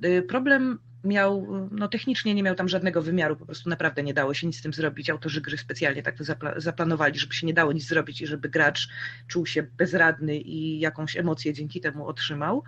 Y, 0.06 0.22
problem 0.22 0.80
miał, 1.04 1.48
no 1.72 1.88
technicznie 1.88 2.36
nie 2.36 2.44
miał 2.44 2.56
tam 2.56 2.70
żadnego 2.70 3.02
wymiaru, 3.02 3.36
po 3.36 3.46
prostu 3.46 3.70
naprawdę 3.70 4.04
nie 4.04 4.14
dało 4.14 4.34
się 4.34 4.48
nic 4.48 4.60
z 4.60 4.62
tym 4.62 4.74
zrobić. 4.74 5.10
Autorzy 5.10 5.42
gry 5.42 5.58
specjalnie 5.58 6.04
tak 6.04 6.18
to 6.18 6.24
zapla 6.24 6.54
zaplanowali, 6.58 7.20
żeby 7.20 7.34
się 7.34 7.48
nie 7.48 7.54
dało 7.54 7.74
nic 7.74 7.88
zrobić 7.88 8.22
i 8.22 8.28
żeby 8.28 8.50
gracz 8.50 8.90
czuł 9.28 9.46
się 9.46 9.64
bezradny 9.64 10.38
i 10.38 10.80
jakąś 10.80 11.18
emocję 11.18 11.54
dzięki 11.54 11.82
temu 11.82 12.08
otrzymał. 12.08 12.64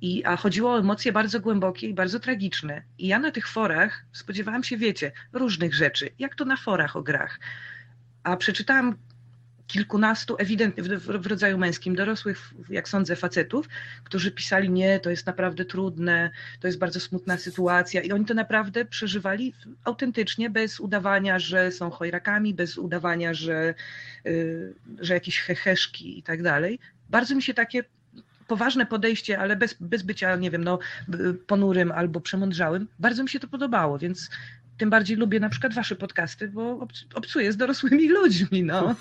I, 0.00 0.24
a 0.24 0.36
chodziło 0.36 0.72
o 0.72 0.78
emocje 0.78 1.12
bardzo 1.12 1.40
głębokie 1.40 1.88
i 1.88 1.94
bardzo 1.94 2.20
tragiczne. 2.20 2.82
I 2.98 3.06
ja 3.06 3.18
na 3.18 3.30
tych 3.30 3.48
forach 3.48 4.04
spodziewałam 4.12 4.64
się, 4.64 4.76
wiecie, 4.76 5.12
różnych 5.32 5.74
rzeczy, 5.74 6.10
jak 6.18 6.34
to 6.34 6.44
na 6.44 6.56
forach 6.56 6.96
o 6.96 7.02
grach. 7.02 7.40
A 8.22 8.36
przeczytałam 8.36 8.96
kilkunastu, 9.66 10.36
ewidentnie 10.38 10.82
w, 10.82 10.88
w, 11.06 11.26
rodzaju 11.26 11.58
męskim, 11.58 11.94
dorosłych, 11.94 12.54
jak 12.70 12.88
sądzę, 12.88 13.16
facetów, 13.16 13.68
którzy 14.04 14.30
pisali, 14.30 14.70
nie, 14.70 15.00
to 15.00 15.10
jest 15.10 15.26
naprawdę 15.26 15.64
trudne, 15.64 16.30
to 16.60 16.66
jest 16.68 16.78
bardzo 16.78 17.00
smutna 17.00 17.38
sytuacja 17.38 18.02
i 18.02 18.12
oni 18.12 18.24
to 18.24 18.34
naprawdę 18.34 18.84
przeżywali 18.84 19.54
autentycznie, 19.84 20.50
bez 20.50 20.80
udawania, 20.80 21.38
że 21.38 21.72
są 21.72 21.90
chojrakami, 21.90 22.54
bez 22.54 22.78
udawania, 22.78 23.34
że, 23.34 23.74
yy, 24.24 24.74
że 25.00 25.14
jakieś 25.14 25.38
heheszki 25.40 26.18
i 26.18 26.22
tak 26.22 26.42
dalej. 26.42 26.78
Bardzo 27.10 27.34
mi 27.34 27.42
się 27.42 27.54
takie 27.54 27.84
poważne 28.46 28.86
podejście, 28.86 29.38
ale 29.38 29.56
bez, 29.56 29.76
bez 29.80 30.02
bycia, 30.02 30.36
nie 30.36 30.50
wiem, 30.50 30.64
no, 30.64 30.78
ponurym 31.46 31.92
albo 31.92 32.20
przemądrzałym, 32.20 32.88
bardzo 32.98 33.22
mi 33.22 33.28
się 33.28 33.40
to 33.40 33.48
podobało, 33.48 33.98
więc 33.98 34.30
tym 34.78 34.90
bardziej 34.90 35.16
lubię 35.16 35.40
na 35.40 35.48
przykład 35.48 35.74
wasze 35.74 35.96
podcasty, 35.96 36.48
bo 36.48 36.86
obcuję 37.14 37.52
z 37.52 37.56
dorosłymi 37.56 38.08
ludźmi, 38.08 38.62
no. 38.62 38.94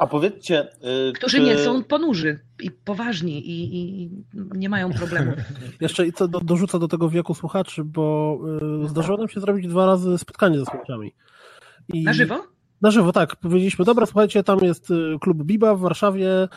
A 0.00 0.06
powiedzcie. 0.06 0.68
Yy, 1.06 1.12
Którzy 1.12 1.36
czy... 1.36 1.42
nie 1.42 1.58
są 1.58 1.84
ponurzy 1.84 2.40
i 2.60 2.70
poważni 2.70 3.50
i, 3.50 3.76
i 3.76 4.10
nie 4.34 4.68
mają 4.68 4.92
problemu. 4.92 5.32
Jeszcze 5.80 6.06
i 6.06 6.12
co 6.12 6.28
do, 6.28 6.40
dorzucę 6.40 6.78
do 6.78 6.88
tego 6.88 7.08
wieku 7.08 7.34
słuchaczy, 7.34 7.84
bo 7.84 8.38
yy, 8.82 8.88
zdarzyło 8.88 9.18
nam 9.18 9.28
się 9.28 9.40
zrobić 9.40 9.68
dwa 9.68 9.86
razy 9.86 10.18
spotkanie 10.18 10.58
ze 10.58 10.64
słuchaczami. 10.64 11.14
I... 11.92 12.02
Na 12.02 12.12
żywo? 12.12 12.42
Na 12.82 12.90
żywo, 12.90 13.12
tak. 13.12 13.36
Powiedzieliśmy, 13.36 13.84
dobra, 13.84 14.06
słuchajcie, 14.06 14.42
tam 14.42 14.58
jest 14.62 14.90
y, 14.90 15.16
klub 15.20 15.44
Biba 15.44 15.74
w 15.74 15.80
Warszawie 15.80 16.48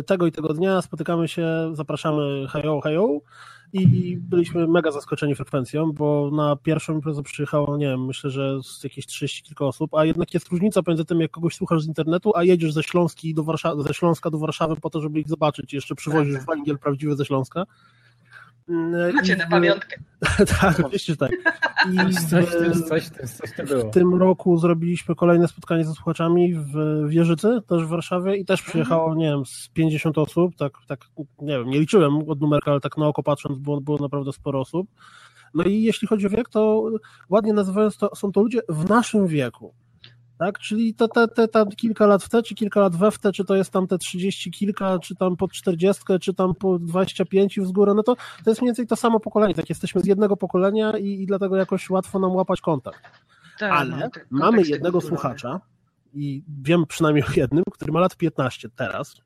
y, 0.00 0.02
tego 0.02 0.26
i 0.26 0.32
tego 0.32 0.54
dnia, 0.54 0.82
spotykamy 0.82 1.28
się, 1.28 1.46
zapraszamy, 1.72 2.46
hejo, 2.48 2.80
hejo. 2.80 3.20
I 3.72 4.16
byliśmy 4.16 4.66
mega 4.68 4.90
zaskoczeni 4.90 5.34
frekwencją, 5.34 5.92
bo 5.92 6.30
na 6.32 6.56
pierwszą 6.56 6.94
imprezę 6.94 7.22
przyjechało, 7.22 7.76
nie 7.76 7.86
wiem, 7.86 8.06
myślę, 8.06 8.30
że 8.30 8.62
z 8.62 8.84
jakieś 8.84 9.06
30 9.06 9.42
kilka 9.42 9.64
osób, 9.64 9.94
a 9.94 10.04
jednak 10.04 10.34
jest 10.34 10.48
różnica 10.48 10.82
pomiędzy 10.82 11.04
tym, 11.04 11.20
jak 11.20 11.30
kogoś 11.30 11.54
słuchasz 11.54 11.82
z 11.82 11.86
internetu, 11.86 12.32
a 12.36 12.44
jedziesz 12.44 12.72
ze, 12.72 12.82
Śląski 12.82 13.34
do 13.34 13.44
Warszawy, 13.44 13.82
ze 13.82 13.94
Śląska 13.94 14.30
do 14.30 14.38
Warszawy 14.38 14.76
po 14.76 14.90
to, 14.90 15.00
żeby 15.00 15.20
ich 15.20 15.28
zobaczyć. 15.28 15.72
Jeszcze 15.72 15.94
przywozisz 15.94 16.34
tak, 16.34 16.46
tak. 16.46 16.56
węgiel 16.56 16.78
prawdziwy 16.78 17.16
ze 17.16 17.24
Śląska. 17.24 17.64
Mm, 18.68 19.14
Macie 19.14 19.36
na 19.36 19.46
pamiątkę. 19.46 19.96
tak, 20.60 20.80
oczywiście 20.80 21.16
tak. 21.16 21.30
I 21.92 22.14
coś, 22.14 22.44
w, 22.44 22.88
coś, 22.88 23.08
coś 23.08 23.52
to 23.56 23.64
było. 23.64 23.90
w 23.90 23.94
tym 23.94 24.14
roku 24.14 24.58
zrobiliśmy 24.58 25.14
kolejne 25.14 25.48
spotkanie 25.48 25.84
ze 25.84 25.92
słuchaczami 25.94 26.54
w 26.54 26.74
Wieżycy, 27.08 27.60
też 27.68 27.84
w 27.84 27.88
Warszawie 27.88 28.36
i 28.36 28.44
też 28.44 28.60
mhm. 28.60 28.70
przyjechało, 28.70 29.14
nie 29.14 29.26
wiem, 29.26 29.46
z 29.46 29.68
50 29.68 30.18
osób, 30.18 30.56
tak, 30.56 30.72
tak 30.88 31.00
nie 31.38 31.58
wiem, 31.58 31.70
nie 31.70 31.80
liczyłem 31.80 32.28
od 32.28 32.40
numerka, 32.40 32.70
ale 32.70 32.80
tak 32.80 32.96
na 32.96 33.06
oko 33.06 33.22
patrząc 33.22 33.58
było, 33.58 33.80
było 33.80 33.98
naprawdę 33.98 34.32
sporo 34.32 34.60
osób. 34.60 34.88
No 35.54 35.64
i 35.64 35.82
jeśli 35.82 36.08
chodzi 36.08 36.26
o 36.26 36.30
wiek, 36.30 36.48
to 36.48 36.90
ładnie 37.28 37.52
nazywając 37.52 37.96
to, 37.96 38.16
są 38.16 38.32
to 38.32 38.42
ludzie 38.42 38.60
w 38.68 38.88
naszym 38.88 39.26
wieku 39.26 39.74
tak? 40.38 40.58
Czyli 40.58 40.94
te, 40.94 41.08
te, 41.08 41.28
te 41.28 41.48
tam 41.48 41.68
kilka 41.68 42.06
lat 42.06 42.24
w 42.24 42.28
te, 42.28 42.42
czy 42.42 42.54
kilka 42.54 42.80
lat 42.80 42.96
we 42.96 43.10
w 43.10 43.18
te, 43.18 43.32
czy 43.32 43.44
to 43.44 43.56
jest 43.56 43.70
tam 43.70 43.86
te 43.86 43.98
30 43.98 44.50
kilka, 44.50 44.98
czy 44.98 45.16
tam 45.16 45.36
po 45.36 45.48
40, 45.48 46.02
czy 46.20 46.34
tam 46.34 46.54
po 46.54 46.78
25 46.78 47.60
w 47.60 47.72
górę, 47.72 47.94
no 47.94 48.02
to 48.02 48.16
to 48.44 48.50
jest 48.50 48.60
mniej 48.60 48.68
więcej 48.68 48.86
to 48.86 48.96
samo 48.96 49.20
pokolenie, 49.20 49.54
tak 49.54 49.68
jesteśmy 49.68 50.00
z 50.00 50.06
jednego 50.06 50.36
pokolenia 50.36 50.98
i, 50.98 51.06
i 51.06 51.26
dlatego 51.26 51.56
jakoś 51.56 51.90
łatwo 51.90 52.18
nam 52.18 52.30
łapać 52.30 52.60
kontakt. 52.60 53.02
Tak, 53.58 53.72
Ale 53.72 54.10
mamy 54.30 54.62
jednego 54.62 55.00
słuchacza 55.00 55.60
i 56.14 56.42
wiem 56.62 56.86
przynajmniej 56.86 57.24
o 57.24 57.32
jednym, 57.36 57.64
który 57.72 57.92
ma 57.92 58.00
lat 58.00 58.16
15 58.16 58.68
teraz, 58.76 59.16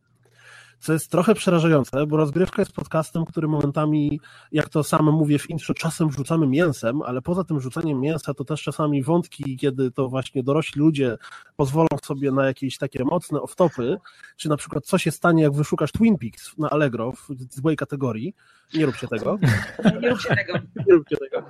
co 0.80 0.92
jest 0.92 1.10
trochę 1.10 1.34
przerażające, 1.34 2.06
bo 2.06 2.16
rozgrywka 2.16 2.62
jest 2.62 2.72
podcastem, 2.72 3.24
który 3.24 3.48
momentami, 3.48 4.20
jak 4.52 4.68
to 4.68 4.84
sam 4.84 5.04
mówię 5.12 5.38
w 5.38 5.50
intro, 5.50 5.74
czasem 5.74 6.12
rzucamy 6.12 6.46
mięsem, 6.46 7.02
ale 7.02 7.22
poza 7.22 7.44
tym 7.44 7.60
rzucaniem 7.60 8.00
mięsa 8.00 8.34
to 8.34 8.44
też 8.44 8.62
czasami 8.62 9.02
wątki, 9.02 9.56
kiedy 9.56 9.90
to 9.90 10.08
właśnie 10.08 10.42
dorośli 10.42 10.80
ludzie 10.80 11.16
pozwolą 11.56 11.88
sobie 12.04 12.32
na 12.32 12.46
jakieś 12.46 12.78
takie 12.78 13.04
mocne 13.04 13.38
off-topy, 13.38 13.96
czy 14.36 14.48
na 14.48 14.56
przykład 14.56 14.84
co 14.84 14.98
się 14.98 15.10
stanie, 15.10 15.42
jak 15.42 15.52
wyszukasz 15.52 15.92
Twin 15.92 16.18
Peaks 16.18 16.58
na 16.58 16.70
Allegro 16.70 17.12
w 17.12 17.28
złej 17.50 17.76
kategorii, 17.76 18.34
nie 18.74 18.86
róbcie 18.86 19.08
tego. 19.08 19.38
Nie 20.02 20.10
róbcie 20.10 20.36
tego. 20.36 20.52
Nie 20.86 20.94
róbcie 20.94 21.16
tego. 21.16 21.46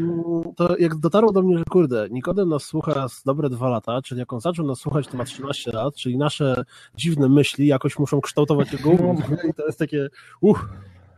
Mm, 0.00 0.54
to 0.56 0.76
jak 0.78 0.96
dotarło 0.96 1.32
do 1.32 1.42
mnie, 1.42 1.58
że 1.58 1.64
kurde, 1.64 2.08
Nikodem 2.10 2.48
nas 2.48 2.64
słucha 2.64 3.08
z 3.08 3.22
dobre 3.22 3.50
dwa 3.50 3.68
lata, 3.68 4.02
czyli 4.02 4.18
jak 4.18 4.32
on 4.32 4.40
zaczął 4.40 4.66
nas 4.66 4.78
słuchać, 4.78 5.08
to 5.08 5.16
ma 5.16 5.24
13 5.24 5.72
lat, 5.72 5.94
czyli 5.94 6.18
nasze 6.18 6.64
dziwne 6.94 7.28
myśli 7.28 7.66
jakoś 7.66 7.98
muszą 7.98 8.20
kształtować 8.20 8.61
jego 8.72 8.90
umysł. 8.90 9.34
I 9.50 9.54
to 9.54 9.66
jest 9.66 9.78
takie, 9.78 10.08
uch, 10.40 10.68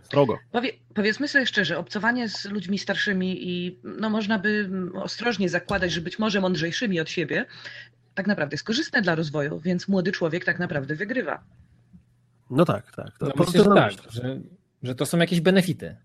strogo. 0.02 0.38
Powie, 0.52 0.72
powiedzmy 0.94 1.28
sobie 1.28 1.46
szczerze, 1.46 1.78
obcowanie 1.78 2.28
z 2.28 2.44
ludźmi 2.44 2.78
starszymi 2.78 3.50
i 3.50 3.78
no 3.84 4.10
można 4.10 4.38
by 4.38 4.70
ostrożnie 4.94 5.48
zakładać, 5.48 5.92
że 5.92 6.00
być 6.00 6.18
może 6.18 6.40
mądrzejszymi 6.40 7.00
od 7.00 7.10
siebie, 7.10 7.46
tak 8.14 8.26
naprawdę 8.26 8.54
jest 8.54 8.64
korzystne 8.64 9.02
dla 9.02 9.14
rozwoju, 9.14 9.60
więc 9.60 9.88
młody 9.88 10.12
człowiek 10.12 10.44
tak 10.44 10.58
naprawdę 10.58 10.94
wygrywa. 10.94 11.44
No 12.50 12.64
tak, 12.64 12.92
tak. 12.96 13.18
To 13.18 13.26
no 13.26 13.32
myślę, 13.38 13.64
że 13.64 13.70
tak, 13.70 13.92
że, 14.12 14.40
że 14.82 14.94
to 14.94 15.06
są 15.06 15.18
jakieś 15.18 15.40
benefity 15.40 15.96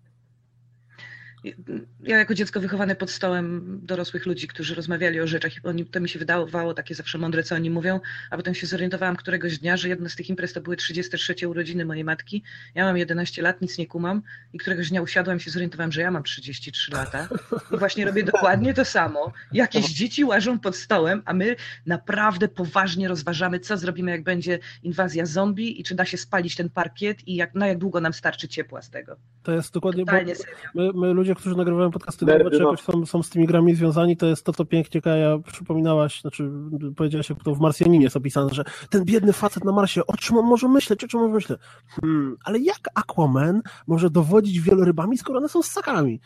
ja 2.02 2.18
jako 2.18 2.34
dziecko 2.34 2.60
wychowane 2.60 2.96
pod 2.96 3.10
stołem 3.10 3.80
dorosłych 3.82 4.26
ludzi, 4.26 4.48
którzy 4.48 4.74
rozmawiali 4.74 5.20
o 5.20 5.26
rzeczach 5.26 5.56
i 5.56 5.60
oni, 5.62 5.86
to 5.86 6.00
mi 6.00 6.08
się 6.08 6.18
wydawało 6.18 6.74
takie 6.74 6.94
zawsze 6.94 7.18
mądre, 7.18 7.42
co 7.42 7.54
oni 7.54 7.70
mówią, 7.70 8.00
a 8.30 8.36
potem 8.36 8.54
się 8.54 8.66
zorientowałam 8.66 9.16
któregoś 9.16 9.58
dnia, 9.58 9.76
że 9.76 9.88
jedna 9.88 10.08
z 10.08 10.16
tych 10.16 10.28
imprez 10.28 10.52
to 10.52 10.60
były 10.60 10.76
33 10.76 11.48
urodziny 11.48 11.84
mojej 11.84 12.04
matki. 12.04 12.42
Ja 12.74 12.84
mam 12.84 12.96
11 12.96 13.42
lat, 13.42 13.60
nic 13.60 13.78
nie 13.78 13.86
kumam 13.86 14.22
i 14.52 14.58
któregoś 14.58 14.90
dnia 14.90 15.02
usiadłam 15.02 15.36
i 15.36 15.40
się 15.40 15.50
zorientowałam, 15.50 15.92
że 15.92 16.00
ja 16.00 16.10
mam 16.10 16.22
33 16.22 16.92
lata 16.92 17.28
i 17.74 17.76
właśnie 17.76 18.04
robię 18.04 18.22
dokładnie 18.22 18.74
to 18.74 18.84
samo. 18.84 19.32
Jakieś 19.52 19.86
dzieci 19.86 20.24
łażą 20.24 20.58
pod 20.58 20.76
stołem, 20.76 21.22
a 21.24 21.34
my 21.34 21.56
naprawdę 21.86 22.48
poważnie 22.48 23.08
rozważamy, 23.08 23.60
co 23.60 23.76
zrobimy, 23.76 24.10
jak 24.10 24.22
będzie 24.22 24.58
inwazja 24.82 25.26
zombie 25.26 25.80
i 25.80 25.84
czy 25.84 25.94
da 25.94 26.04
się 26.04 26.16
spalić 26.16 26.56
ten 26.56 26.70
parkiet 26.70 27.28
i 27.28 27.36
jak, 27.36 27.54
na 27.54 27.66
jak 27.66 27.78
długo 27.78 28.00
nam 28.00 28.12
starczy 28.12 28.48
ciepła 28.48 28.82
z 28.82 28.90
tego. 28.90 29.16
To 29.42 29.52
jest 29.52 29.74
dokładnie, 29.74 30.04
Totalnie 30.04 30.34
bo 30.74 30.82
my, 30.82 30.92
my 30.94 31.12
ludzie 31.12 31.29
ludzie, 31.30 31.40
którzy 31.40 31.56
nagrywają 31.56 31.90
podcasty 31.90 32.26
growe, 32.26 32.50
czy 32.50 32.56
jakoś 32.56 32.80
są, 32.80 33.06
są 33.06 33.22
z 33.22 33.30
tymi 33.30 33.46
grami 33.46 33.74
związani, 33.74 34.16
to 34.16 34.26
jest 34.26 34.44
to, 34.44 34.52
co 34.52 34.64
pięknie 34.64 35.00
Kaja 35.00 35.38
przypominałaś, 35.38 36.20
znaczy 36.20 36.50
powiedziałaś, 36.96 37.30
jak 37.30 37.42
to 37.44 37.54
w 37.54 37.60
Marsjaninie 37.60 38.04
jest 38.04 38.16
opisane, 38.16 38.54
że 38.54 38.64
ten 38.90 39.04
biedny 39.04 39.32
facet 39.32 39.64
na 39.64 39.72
Marsie, 39.72 40.06
o 40.06 40.16
czym 40.16 40.38
on 40.38 40.46
może 40.46 40.68
myśleć, 40.68 41.04
o 41.04 41.08
czym 41.08 41.20
on 41.20 41.32
myśleć? 41.32 41.60
Hmm, 42.00 42.36
ale 42.44 42.58
jak 42.58 42.78
Aquaman 42.94 43.62
może 43.86 44.10
dowodzić 44.10 44.60
wielorybami, 44.60 45.18
skoro 45.18 45.38
one 45.38 45.48
są 45.48 45.62
ssakami? 45.62 46.20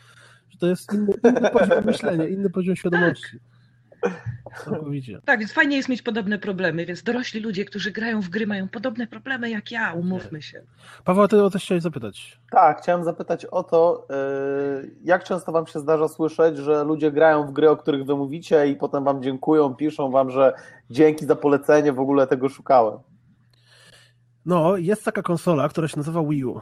To 0.59 0.67
jest 0.67 0.93
inny, 0.93 1.13
inny 1.23 1.49
poziom 1.49 1.85
myślenia, 1.85 2.27
inny 2.27 2.49
poziom 2.49 2.75
świadomości. 2.75 3.39
Całkowicie. 4.63 5.21
Tak, 5.25 5.39
więc 5.39 5.53
fajnie 5.53 5.77
jest 5.77 5.89
mieć 5.89 6.01
podobne 6.01 6.39
problemy, 6.39 6.85
więc 6.85 7.03
dorośli 7.03 7.39
ludzie, 7.39 7.65
którzy 7.65 7.91
grają 7.91 8.21
w 8.21 8.29
gry, 8.29 8.47
mają 8.47 8.67
podobne 8.67 9.07
problemy 9.07 9.49
jak 9.49 9.71
ja, 9.71 9.93
umówmy 9.93 10.41
się. 10.41 10.61
Paweł, 11.03 11.27
ty 11.27 11.43
o 11.43 11.49
coś 11.49 11.63
chciałeś 11.63 11.83
zapytać. 11.83 12.39
Tak, 12.51 12.81
chciałem 12.81 13.03
zapytać 13.03 13.45
o 13.45 13.63
to, 13.63 14.07
y, 14.83 14.95
jak 15.03 15.23
często 15.23 15.51
wam 15.51 15.67
się 15.67 15.79
zdarza 15.79 16.07
słyszeć, 16.07 16.57
że 16.57 16.83
ludzie 16.83 17.11
grają 17.11 17.47
w 17.47 17.51
gry, 17.51 17.69
o 17.69 17.77
których 17.77 18.05
wy 18.05 18.15
mówicie 18.15 18.67
i 18.67 18.75
potem 18.75 19.03
wam 19.03 19.23
dziękują, 19.23 19.75
piszą 19.75 20.11
wam, 20.11 20.31
że 20.31 20.53
dzięki 20.89 21.25
za 21.25 21.35
polecenie, 21.35 21.93
w 21.93 21.99
ogóle 21.99 22.27
tego 22.27 22.49
szukałem. 22.49 22.99
No, 24.45 24.77
jest 24.77 25.05
taka 25.05 25.21
konsola, 25.21 25.69
która 25.69 25.87
się 25.87 25.97
nazywa 25.97 26.23
Wii 26.23 26.45
U. 26.45 26.61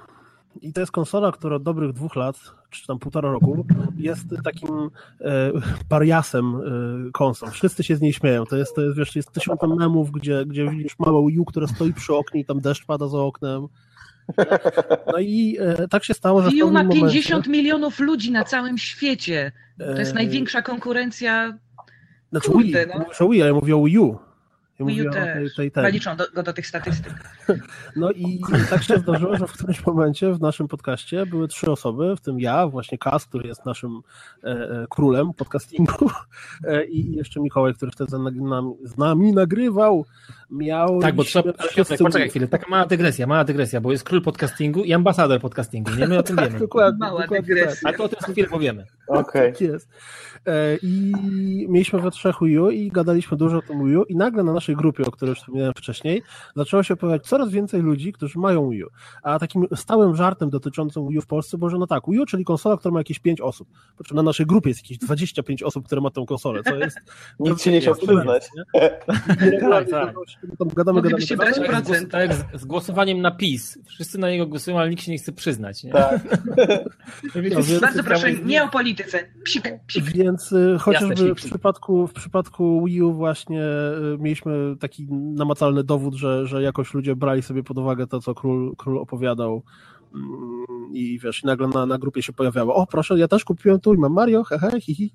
I 0.61 0.73
to 0.73 0.79
jest 0.79 0.91
konsola, 0.91 1.31
która 1.31 1.55
od 1.55 1.63
dobrych 1.63 1.93
dwóch 1.93 2.15
lat, 2.15 2.35
czy 2.69 2.87
tam 2.87 2.99
półtora 2.99 3.31
roku, 3.31 3.65
jest 3.97 4.25
takim 4.43 4.89
e, 5.21 5.51
pariasem 5.89 6.55
e, 6.55 7.11
konsol. 7.11 7.51
Wszyscy 7.51 7.83
się 7.83 7.95
z 7.95 8.01
niej 8.01 8.13
śmieją. 8.13 8.45
To 8.45 8.57
jest, 8.57 8.75
to 8.75 8.81
jest 8.81 8.97
wiesz, 8.97 9.15
jest 9.15 9.31
tysiąc 9.31 9.61
memów, 9.77 10.11
gdzie, 10.11 10.45
gdzie 10.45 10.69
widzisz 10.69 10.99
małe 10.99 11.27
Wii 11.27 11.39
U, 11.39 11.45
które 11.45 11.67
stoi 11.67 11.93
przy 11.93 12.13
oknie 12.13 12.41
i 12.41 12.45
tam 12.45 12.59
deszcz 12.59 12.85
pada 12.85 13.07
za 13.07 13.17
oknem. 13.17 13.67
No 15.07 15.19
i 15.19 15.57
e, 15.59 15.87
tak 15.87 16.03
się 16.03 16.13
stało, 16.13 16.41
że. 16.41 16.49
Wii 16.49 16.63
ma 16.63 16.85
50 16.85 17.29
momencie... 17.29 17.51
milionów 17.51 17.99
ludzi 17.99 18.31
na 18.31 18.43
całym 18.43 18.77
świecie. 18.77 19.51
To 19.77 19.99
jest 19.99 20.11
e, 20.11 20.15
największa 20.15 20.61
konkurencja. 20.61 21.57
Znaczy 22.31 22.51
Kurde, 22.51 22.85
Wii, 22.85 22.93
no. 22.93 22.99
mówisz 22.99 23.21
o 23.21 23.29
Wii, 23.29 23.41
ale 23.41 23.49
ja 23.49 23.55
mówię 23.55 23.75
o 23.75 23.83
Wii 23.83 23.99
U. 23.99 24.17
Ja 24.79 24.85
Wii 24.85 25.07
U 25.07 25.11
też. 25.11 25.55
Tej, 25.55 25.71
tej, 25.71 25.91
liczą 25.91 26.15
do, 26.15 26.25
go 26.33 26.43
do 26.43 26.53
tych 26.53 26.67
statystyk. 26.67 27.13
No 27.95 28.11
i 28.11 28.41
tak 28.69 28.83
się 28.83 28.97
zdarzyło, 28.97 29.37
że 29.37 29.47
w 29.47 29.51
którymś 29.51 29.85
momencie 29.85 30.33
w 30.33 30.41
naszym 30.41 30.67
podcaście 30.67 31.25
były 31.25 31.47
trzy 31.47 31.71
osoby, 31.71 32.15
w 32.15 32.21
tym 32.21 32.39
ja, 32.39 32.67
właśnie 32.67 32.97
Kas, 32.97 33.25
który 33.25 33.47
jest 33.47 33.65
naszym 33.65 34.01
e, 34.43 34.47
e 34.47 34.85
królem 34.89 35.33
podcastingu 35.33 36.09
e, 36.67 36.85
i 36.85 37.15
jeszcze 37.15 37.39
Mikołaj, 37.39 37.73
który 37.73 37.91
wtedy 37.91 38.11
z 38.83 38.97
nami 38.97 39.33
nagrywał. 39.33 40.05
Miał 40.51 40.99
tak, 40.99 41.15
bo 41.15 41.23
trzeba, 41.23 41.53
Piotrek, 41.75 41.99
poczekaj 41.99 42.29
chwilę, 42.29 42.47
taka 42.47 42.69
mała 42.69 42.85
dygresja, 42.85 43.27
mała 43.27 43.43
dygresja, 43.43 43.81
bo 43.81 43.91
jest 43.91 44.03
król 44.03 44.21
podcastingu 44.21 44.83
i 44.83 44.93
ambasador 44.93 45.41
podcastingu, 45.41 45.91
nie? 45.91 46.07
My 46.07 46.17
o 46.17 46.23
tym 46.23 46.35
wiemy. 46.43 46.59
dokładnie, 46.59 46.99
mała 46.99 47.21
dokładnie 47.21 47.47
dygresja. 47.47 47.81
Tak. 47.83 47.95
A 47.95 47.97
to 47.97 48.03
o 48.03 48.07
tym 48.09 48.33
chwilę 48.33 48.47
powiemy. 48.47 48.85
Okej. 49.07 49.21
Okay. 49.21 49.51
Tak 49.51 49.61
jest. 49.61 49.89
E, 50.47 50.77
I 50.81 51.13
mieliśmy 51.69 51.99
we 51.99 52.11
trzech 52.11 52.35
Wii 52.41 52.59
U 52.59 52.69
i 52.69 52.91
gadaliśmy 52.91 53.37
dużo 53.37 53.57
o 53.57 53.61
tym 53.61 53.85
Wii 53.85 53.97
U 53.97 54.03
i 54.03 54.15
nagle 54.15 54.43
na 54.43 54.53
naszej 54.63 54.75
grupie, 54.75 55.03
o 55.05 55.11
której 55.11 55.29
już 55.29 55.39
wspomniałem 55.39 55.73
wcześniej, 55.73 56.21
zaczęło 56.55 56.83
się 56.83 56.95
pojawiać 56.95 57.27
coraz 57.27 57.49
więcej 57.49 57.81
ludzi, 57.81 58.13
którzy 58.13 58.39
mają 58.39 58.69
Wii 58.69 58.83
U. 58.83 58.87
A 59.23 59.39
takim 59.39 59.65
stałym 59.75 60.15
żartem 60.15 60.49
dotyczącym 60.49 61.07
Wii 61.07 61.17
U 61.17 61.21
w 61.21 61.27
Polsce 61.27 61.57
było, 61.57 61.69
że 61.69 61.77
no 61.77 61.87
tak, 61.87 62.03
Wii 62.07 62.19
U, 62.19 62.25
czyli 62.25 62.45
konsola, 62.45 62.77
która 62.77 62.91
ma 62.91 62.99
jakieś 62.99 63.19
5 63.19 63.41
osób. 63.41 63.67
Po 63.97 64.03
czym 64.03 64.17
na 64.17 64.23
naszej 64.23 64.45
grupie 64.45 64.69
jest 64.69 64.81
jakieś 64.83 64.97
25 64.97 65.63
osób, 65.63 65.85
które 65.85 66.01
ma 66.01 66.09
tą 66.09 66.25
konsolę, 66.25 66.63
co 66.63 66.75
jest... 66.75 66.97
Nikt 67.39 67.61
się 67.61 67.71
nie 67.71 67.81
chciał 67.81 67.95
przyznać. 67.95 68.47
tak, 69.69 69.89
tak. 69.89 70.15
Gadamy, 70.75 71.01
gadamy, 71.01 71.21
się 71.21 71.37
brać 71.37 71.59
procent. 71.59 72.11
Tak 72.11 72.29
jak 72.29 72.33
z, 72.33 72.61
z, 72.61 72.65
głosowaniem 72.65 73.21
na 73.21 73.31
PiS. 73.31 73.79
Wszyscy 73.87 74.17
na 74.17 74.29
niego 74.29 74.47
głosują, 74.47 74.79
ale 74.79 74.89
nikt 74.89 75.03
się 75.03 75.11
nie 75.11 75.17
chce 75.17 75.31
przyznać. 75.31 75.83
Nie? 75.83 75.91
Tak. 75.91 76.21
no, 77.35 77.79
Bardzo 77.81 78.03
proszę, 78.03 78.33
nie 78.33 78.63
o 78.63 78.69
polityce. 78.69 79.19
Psik, 79.43 79.73
psik. 79.87 80.03
Więc 80.03 80.51
y, 80.51 80.77
chociażby 80.79 81.35
w 81.35 81.35
przypadku, 81.35 82.07
w 82.07 82.13
przypadku 82.13 82.85
Wii 82.85 83.01
U 83.01 83.13
właśnie 83.13 83.61
y, 84.13 84.17
mieliśmy 84.53 84.77
taki 84.77 85.07
namacalny 85.11 85.83
dowód, 85.83 86.13
że, 86.13 86.47
że 86.47 86.63
jakoś 86.63 86.93
ludzie 86.93 87.15
brali 87.15 87.41
sobie 87.41 87.63
pod 87.63 87.77
uwagę 87.77 88.07
to, 88.07 88.19
co 88.19 88.35
król, 88.35 88.75
król 88.77 88.97
opowiadał 88.97 89.63
mm, 90.13 90.93
i 90.93 91.19
wiesz, 91.19 91.43
nagle 91.43 91.67
na, 91.67 91.85
na 91.85 91.97
grupie 91.97 92.23
się 92.23 92.33
pojawiało, 92.33 92.75
o 92.75 92.87
proszę, 92.87 93.19
ja 93.19 93.27
też 93.27 93.43
kupiłem 93.43 93.79
tu 93.79 93.93
i 93.93 93.97
mam 93.97 94.13
Mario, 94.13 94.43
hehe, 94.43 94.81
hihi. 94.81 95.13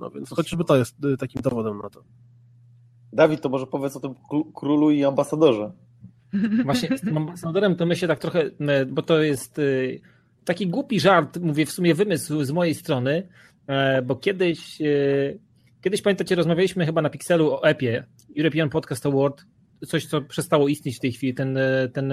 No 0.00 0.10
więc 0.10 0.30
chociażby 0.30 0.64
to 0.64 0.76
jest 0.76 1.04
y, 1.04 1.16
takim 1.16 1.42
dowodem 1.42 1.78
na 1.78 1.90
to. 1.90 2.04
Dawid, 3.12 3.40
to 3.40 3.48
może 3.48 3.66
powiedz 3.66 3.96
o 3.96 4.00
tym 4.00 4.14
królu 4.54 4.90
i 4.90 5.04
ambasadorze. 5.04 5.72
Właśnie 6.64 6.98
z 6.98 7.00
tym 7.00 7.16
ambasadorem 7.16 7.76
to 7.76 7.86
myślę 7.86 8.08
tak 8.08 8.18
trochę, 8.18 8.50
bo 8.88 9.02
to 9.02 9.22
jest 9.22 9.60
taki 10.44 10.66
głupi 10.66 11.00
żart, 11.00 11.40
mówię 11.40 11.66
w 11.66 11.70
sumie 11.72 11.94
wymysł 11.94 12.44
z 12.44 12.50
mojej 12.50 12.74
strony, 12.74 13.28
E, 13.66 14.02
bo 14.02 14.16
kiedyś, 14.16 14.80
e, 14.80 14.84
kiedyś 15.82 16.02
pamiętacie, 16.02 16.34
rozmawialiśmy 16.34 16.86
chyba 16.86 17.02
na 17.02 17.10
Pixelu 17.10 17.52
o 17.52 17.64
Epie 17.64 18.04
European 18.38 18.70
Podcast 18.70 19.06
Award, 19.06 19.44
coś, 19.86 20.06
co 20.06 20.22
przestało 20.22 20.68
istnieć 20.68 20.96
w 20.96 21.00
tej 21.00 21.12
chwili, 21.12 21.34
ten, 21.34 21.58
ten 21.92 22.12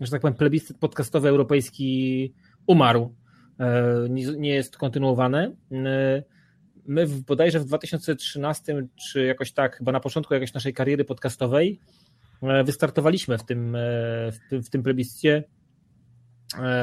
że 0.00 0.10
tak 0.10 0.20
powiem, 0.20 0.34
plebiscyt 0.34 0.78
podcastowy 0.78 1.28
europejski 1.28 2.34
umarł, 2.66 3.14
nie, 4.08 4.26
nie 4.26 4.54
jest 4.54 4.76
kontynuowany. 4.76 5.56
My 6.86 7.06
w, 7.06 7.22
bodajże 7.22 7.60
w 7.60 7.64
2013, 7.64 8.88
czy 8.94 9.24
jakoś 9.24 9.52
tak, 9.52 9.76
chyba 9.76 9.92
na 9.92 10.00
początku 10.00 10.34
jakiejś 10.34 10.54
naszej 10.54 10.74
kariery 10.74 11.04
podcastowej, 11.04 11.80
wystartowaliśmy 12.64 13.38
w 13.38 13.44
tym, 13.44 13.76
w 14.32 14.50
tym, 14.50 14.62
w 14.62 14.70
tym 14.70 14.82
plebiscycie 14.82 15.44
E, 15.44 15.65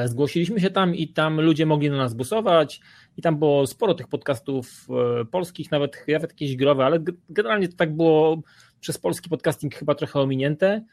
zgłosiliśmy 0.04 0.60
się 0.60 0.70
tam 0.70 0.94
i 0.94 1.08
tam 1.08 1.40
ludzie 1.40 1.66
mogli 1.66 1.90
na 1.90 1.96
nas 1.96 2.14
busować 2.14 2.80
i 3.16 3.22
tam 3.22 3.38
było 3.38 3.66
sporo 3.66 3.94
tych 3.94 4.08
podcastów 4.08 4.86
e, 5.20 5.24
polskich, 5.24 5.70
nawet, 5.70 6.04
nawet 6.08 6.30
jakieś 6.30 6.56
growe, 6.56 6.84
ale 6.84 6.98
generalnie 7.28 7.68
to 7.68 7.76
tak 7.76 7.96
było 7.96 8.42
przez 8.80 8.98
polski 8.98 9.28
podcasting 9.28 9.74
chyba 9.74 9.94
trochę 9.94 10.20
ominięte. 10.20 10.84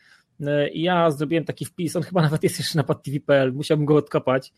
E, 0.41 0.69
I 0.69 0.81
ja 0.81 1.11
zrobiłem 1.11 1.45
taki 1.45 1.65
wpis, 1.65 1.95
on 1.95 2.03
chyba 2.03 2.21
nawet 2.27 2.43
jest 2.43 2.59
jeszcze 2.59 2.77
na 2.77 2.83
padtv.pl, 2.83 3.53
musiałbym 3.53 3.85
go 3.85 3.95
odkopać. 3.95 4.53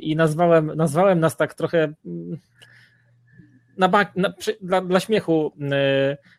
I 0.00 0.16
nazwałem, 0.16 0.72
nazwałem 0.76 1.20
nas 1.20 1.36
tak 1.36 1.54
trochę 1.54 1.94
mm, 2.06 2.38
na, 3.78 3.90
na, 4.16 4.34
dla, 4.60 4.80
dla 4.80 5.00
śmiechu, 5.00 5.52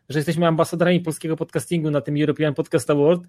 że 0.10 0.20
jesteśmy 0.20 0.48
ambasadorami 0.48 1.00
polskiego 1.00 1.38
podcastingu 1.38 1.92
na 1.92 2.02
tym 2.02 2.22
European 2.22 2.54
Podcast 2.54 2.90
Award 2.90 3.22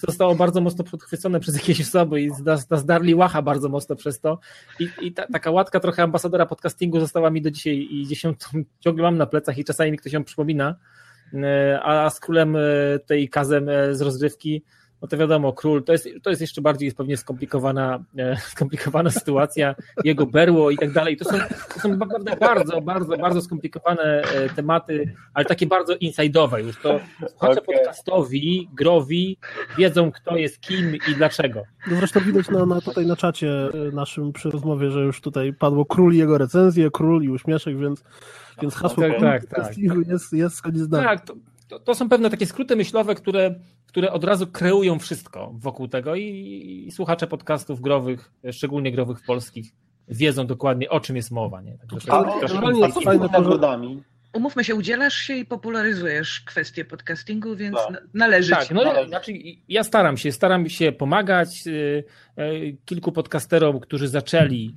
to 0.00 0.06
zostało 0.06 0.34
bardzo 0.34 0.60
mocno 0.60 0.84
podchwycone 0.84 1.40
przez 1.40 1.54
jakieś 1.54 1.80
osoby 1.80 2.22
i 2.22 2.30
zdarli 2.76 3.14
łacha 3.14 3.42
bardzo 3.42 3.68
mocno 3.68 3.96
przez 3.96 4.20
to. 4.20 4.38
I, 4.80 4.88
i 5.00 5.12
ta, 5.12 5.26
taka 5.32 5.50
łatka 5.50 5.80
trochę 5.80 6.02
ambasadora 6.02 6.46
podcastingu 6.46 7.00
została 7.00 7.30
mi 7.30 7.42
do 7.42 7.50
dzisiaj 7.50 7.88
i 7.90 8.04
gdzieś 8.04 8.24
ją 8.24 8.34
ciągle 8.84 9.02
mam 9.02 9.18
na 9.18 9.26
plecach 9.26 9.58
i 9.58 9.64
czasami 9.64 9.92
mi 9.92 9.98
ktoś 9.98 10.12
ją 10.12 10.24
przypomina. 10.24 10.76
E, 11.34 11.80
a 11.82 12.10
z 12.10 12.20
królem 12.20 12.56
e, 12.56 12.60
tej 13.06 13.28
kazem 13.28 13.66
z 13.90 14.00
rozgrywki 14.00 14.62
no 15.02 15.08
to 15.08 15.16
wiadomo, 15.16 15.52
król 15.52 15.84
to 15.84 15.92
jest, 15.92 16.08
to 16.22 16.30
jest 16.30 16.42
jeszcze 16.42 16.60
bardziej 16.62 16.86
jest 16.86 16.96
pewnie 16.96 17.16
skomplikowana, 17.16 18.04
e, 18.18 18.36
skomplikowana 18.52 19.10
sytuacja, 19.10 19.74
jego 20.04 20.26
berło 20.26 20.70
i 20.70 20.76
tak 20.76 20.92
dalej. 20.92 21.16
To 21.16 21.24
są, 21.24 21.38
to 21.74 21.80
są 21.80 21.96
naprawdę 21.96 22.36
bardzo, 22.36 22.80
bardzo, 22.80 23.16
bardzo 23.16 23.42
skomplikowane 23.42 24.22
e, 24.22 24.48
tematy, 24.48 25.14
ale 25.34 25.44
takie 25.44 25.66
bardzo 25.66 25.94
inside'owe 25.94 26.64
już. 26.64 26.76
To 26.76 27.00
słuchacze 27.28 27.62
okay. 27.62 27.76
podcastowi, 27.76 28.68
growi 28.72 29.38
wiedzą, 29.78 30.12
kto 30.12 30.36
jest 30.36 30.60
kim 30.60 30.96
i 30.96 31.14
dlaczego. 31.14 31.62
No 31.90 31.96
zresztą 31.96 32.20
widać 32.20 32.48
na, 32.48 32.66
na 32.66 32.80
tutaj 32.80 33.06
na 33.06 33.16
czacie 33.16 33.48
e, 33.48 33.92
naszym 33.92 34.32
przy 34.32 34.50
rozmowie, 34.50 34.90
że 34.90 35.00
już 35.00 35.20
tutaj 35.20 35.52
padło 35.52 35.84
król 35.84 36.14
i 36.14 36.18
jego 36.18 36.38
recenzje, 36.38 36.90
król 36.90 37.22
i 37.22 37.28
uśmieszek, 37.28 37.78
więc, 37.78 38.04
więc 38.62 38.74
hasło 38.74 39.02
tak, 39.02 39.20
tak, 39.20 39.46
tak. 39.46 39.78
jest, 40.08 40.32
jest 40.32 40.56
zgodnie 40.56 40.84
z 40.84 40.90
Tak, 40.90 41.24
to, 41.24 41.34
to, 41.68 41.78
to, 41.78 41.94
są 41.94 42.08
pewne 42.08 42.30
takie 42.30 42.46
skróty 42.46 42.76
myślowe, 42.76 43.14
które, 43.14 43.54
które 43.86 44.12
od 44.12 44.24
razu 44.24 44.46
kreują 44.46 44.98
wszystko 44.98 45.54
wokół 45.54 45.88
tego 45.88 46.14
i, 46.14 46.84
i 46.86 46.92
słuchacze 46.92 47.26
podcastów 47.26 47.80
growych, 47.80 48.32
szczególnie 48.52 48.92
growych 48.92 49.18
polskich, 49.26 49.72
wiedzą 50.08 50.46
dokładnie 50.46 50.90
o 50.90 51.00
czym 51.00 51.16
jest 51.16 51.30
mowa. 51.30 51.60
Nie? 51.60 51.78
Także 51.78 52.00
to, 52.00 52.24
to, 52.24 52.48
to, 52.48 52.60
to 52.60 52.70
jest 52.70 53.02
fajne 53.04 53.28
nagrodami 53.32 54.02
umówmy 54.32 54.64
się, 54.64 54.74
udzielasz 54.74 55.14
się 55.14 55.34
i 55.34 55.44
popularyzujesz 55.44 56.40
kwestię 56.40 56.84
podcastingu, 56.84 57.56
więc 57.56 57.76
tak. 57.76 58.04
należy 58.14 58.50
tak, 58.50 58.68
ci. 58.68 58.74
No, 58.74 59.06
znaczy, 59.08 59.32
ja 59.68 59.84
staram 59.84 60.16
się, 60.16 60.32
staram 60.32 60.68
się 60.68 60.92
pomagać. 60.92 61.66
Y, 61.66 62.04
y, 62.38 62.76
kilku 62.84 63.12
podcasterom, 63.12 63.80
którzy 63.80 64.08
zaczęli, 64.08 64.74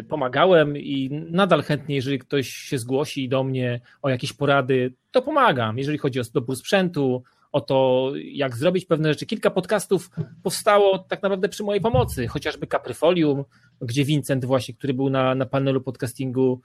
y, 0.00 0.02
pomagałem 0.02 0.76
i 0.76 1.10
nadal 1.30 1.62
chętnie, 1.62 1.94
jeżeli 1.94 2.18
ktoś 2.18 2.48
się 2.48 2.78
zgłosi 2.78 3.28
do 3.28 3.44
mnie 3.44 3.80
o 4.02 4.08
jakieś 4.08 4.32
porady, 4.32 4.94
to 5.10 5.22
pomagam. 5.22 5.78
Jeżeli 5.78 5.98
chodzi 5.98 6.20
o 6.20 6.22
dobór 6.34 6.56
sprzętu, 6.56 7.22
o 7.52 7.60
to, 7.60 8.10
jak 8.32 8.56
zrobić 8.56 8.84
pewne 8.84 9.08
rzeczy. 9.08 9.26
Kilka 9.26 9.50
podcastów 9.50 10.10
powstało 10.42 10.98
tak 10.98 11.22
naprawdę 11.22 11.48
przy 11.48 11.62
mojej 11.62 11.80
pomocy, 11.80 12.26
chociażby 12.26 12.66
Capryfolium, 12.66 13.44
gdzie 13.80 14.04
Vincent 14.04 14.44
właśnie, 14.44 14.74
który 14.74 14.94
był 14.94 15.10
na, 15.10 15.34
na 15.34 15.46
panelu 15.46 15.80
podcastingu, 15.80 16.60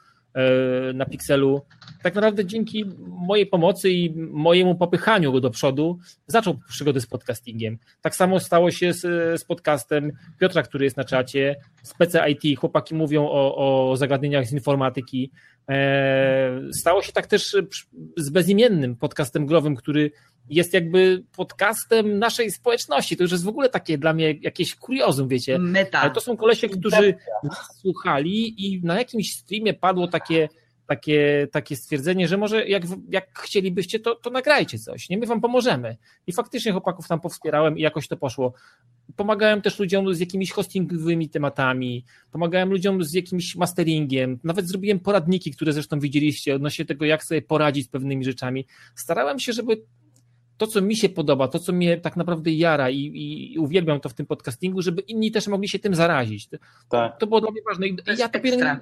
na 0.94 1.06
Pixelu, 1.06 1.62
tak 2.04 2.16
naprawdę 2.16 2.46
dzięki 2.46 2.86
mojej 3.08 3.46
pomocy 3.46 3.90
i 3.90 4.14
mojemu 4.32 4.76
popychaniu 4.76 5.32
go 5.32 5.42
do 5.42 5.50
przodu 5.50 6.00
zaczął 6.28 6.58
przygodę 6.70 7.02
z 7.02 7.08
podcastingiem. 7.08 7.78
Tak 8.02 8.16
samo 8.16 8.40
stało 8.40 8.72
się 8.72 8.94
z, 8.94 9.02
z 9.42 9.46
podcastem 9.46 10.12
Piotra, 10.40 10.64
który 10.64 10.86
jest 10.86 10.98
na 10.98 11.04
czacie, 11.04 11.56
Spece 11.84 12.30
IT, 12.32 12.60
chłopaki 12.60 12.96
mówią 12.96 13.28
o, 13.28 13.92
o 13.92 13.98
zagadnieniach 13.98 14.46
z 14.46 14.54
informatyki. 14.54 15.32
E, 15.70 16.62
stało 16.80 17.02
się 17.02 17.12
tak 17.12 17.28
też 17.28 17.58
z 18.18 18.30
bezimiennym 18.30 18.96
podcastem 18.96 19.46
growym, 19.46 19.76
który 19.76 20.12
jest 20.50 20.74
jakby 20.74 21.24
podcastem 21.36 22.20
naszej 22.20 22.52
społeczności. 22.52 23.18
To 23.18 23.24
już 23.24 23.32
jest 23.32 23.44
w 23.44 23.48
ogóle 23.48 23.70
takie 23.70 23.98
dla 23.98 24.14
mnie 24.14 24.36
jakieś 24.42 24.76
kuriozum, 24.76 25.28
wiecie. 25.28 25.60
Meta. 25.60 26.00
Ale 26.00 26.12
to 26.12 26.22
są 26.22 26.38
kolesie, 26.38 26.70
którzy 26.70 27.16
słuchali 27.82 28.66
i 28.66 28.82
na 28.84 28.98
jakimś 28.98 29.34
streamie 29.34 29.74
padło 29.74 30.08
takie, 30.08 30.50
takie, 30.90 31.48
takie 31.52 31.76
stwierdzenie, 31.76 32.28
że 32.28 32.38
może 32.38 32.68
jak, 32.68 32.84
jak 33.10 33.40
chcielibyście, 33.40 34.00
to, 34.00 34.16
to 34.16 34.30
nagrajcie 34.30 34.80
coś, 34.80 35.10
nie? 35.10 35.18
My 35.18 35.26
wam 35.26 35.42
pomożemy. 35.42 35.98
I 36.28 36.32
faktycznie 36.32 36.72
chłopaków 36.72 37.08
tam 37.08 37.20
powspierałem 37.20 37.78
i 37.78 37.82
jakoś 37.82 38.08
to 38.08 38.18
poszło. 38.18 38.54
Pomagałem 39.16 39.62
też 39.62 39.80
ludziom 39.80 40.14
z 40.14 40.20
jakimiś 40.20 40.52
hostingowymi 40.52 41.30
tematami, 41.30 42.06
pomagałem 42.32 42.70
ludziom 42.70 43.04
z 43.04 43.14
jakimś 43.14 43.56
masteringiem, 43.56 44.40
nawet 44.44 44.68
zrobiłem 44.68 45.00
poradniki, 45.00 45.52
które 45.52 45.74
zresztą 45.74 46.00
widzieliście 46.00 46.56
odnośnie 46.56 46.86
tego, 46.86 47.06
jak 47.06 47.24
sobie 47.24 47.42
poradzić 47.42 47.86
z 47.86 47.90
pewnymi 47.90 48.26
rzeczami. 48.26 48.66
Starałem 48.96 49.40
się, 49.40 49.54
żeby 49.54 49.82
to, 50.60 50.68
co 50.68 50.82
mi 50.82 50.96
się 50.96 51.10
podoba, 51.10 51.48
to, 51.48 51.60
co 51.60 51.74
mnie 51.74 51.98
tak 51.98 52.16
naprawdę 52.16 52.52
jara 52.52 52.90
i, 52.90 53.12
i 53.54 53.60
uwielbiam 53.60 54.00
to 54.00 54.10
w 54.10 54.14
tym 54.14 54.26
podcastingu, 54.26 54.82
żeby 54.82 55.02
inni 55.02 55.32
też 55.32 55.48
mogli 55.48 55.70
się 55.70 55.80
tym 55.80 55.96
zarazić. 55.96 56.50
Tak. 56.90 57.20
To 57.20 57.28
było 57.28 57.42
dla 57.42 57.52
mnie 57.52 57.62
ważne 57.70 57.88
i 57.88 57.96
to 57.96 58.12
ja 58.12 58.30
to 58.30 58.40
biegnę 58.40 58.80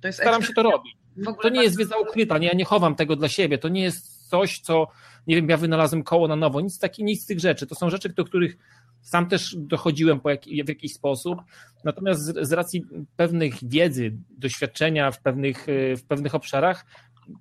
to 0.00 0.12
Staram 0.12 0.34
ekstra. 0.34 0.42
się 0.42 0.52
to 0.52 0.62
robić. 0.62 0.96
To 1.42 1.48
nie 1.48 1.62
jest 1.62 1.78
wiedza 1.78 1.96
ukryta, 1.98 2.38
nie, 2.38 2.46
ja 2.46 2.54
nie 2.54 2.64
chowam 2.64 2.94
tego 2.94 3.16
dla 3.16 3.28
siebie, 3.28 3.58
to 3.58 3.68
nie 3.68 3.82
jest 3.82 4.28
coś, 4.28 4.60
co, 4.60 4.86
nie 5.26 5.36
wiem, 5.36 5.48
ja 5.48 5.56
wynalazłem 5.56 6.02
koło 6.02 6.28
na 6.28 6.36
nowo, 6.36 6.60
nic 6.60 6.78
taki, 6.78 7.04
nic 7.04 7.22
z 7.22 7.26
tych 7.26 7.40
rzeczy. 7.40 7.66
To 7.66 7.74
są 7.74 7.90
rzeczy, 7.90 8.08
do 8.08 8.24
których 8.24 8.56
sam 9.00 9.28
też 9.28 9.56
dochodziłem 9.58 10.20
po 10.20 10.30
jak, 10.30 10.44
w 10.44 10.68
jakiś 10.68 10.94
sposób, 10.94 11.38
natomiast 11.84 12.20
z, 12.20 12.48
z 12.48 12.52
racji 12.52 12.84
pewnych 13.16 13.54
wiedzy, 13.68 14.16
doświadczenia 14.30 15.10
w 15.10 15.20
pewnych, 15.22 15.66
w 15.96 16.02
pewnych 16.08 16.34
obszarach, 16.34 16.84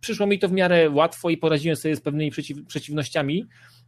przyszło 0.02 0.28
mi 0.28 0.40
to 0.40 0.48
w 0.48 0.52
miarę 0.52 0.90
łatwo 0.90 1.30
i 1.30 1.38
poradziłem 1.38 1.76
sobie 1.76 1.96
z 1.96 2.02
pewnymi 2.02 2.32
przeciw, 2.32 2.66
przeciwnościami. 2.68 3.46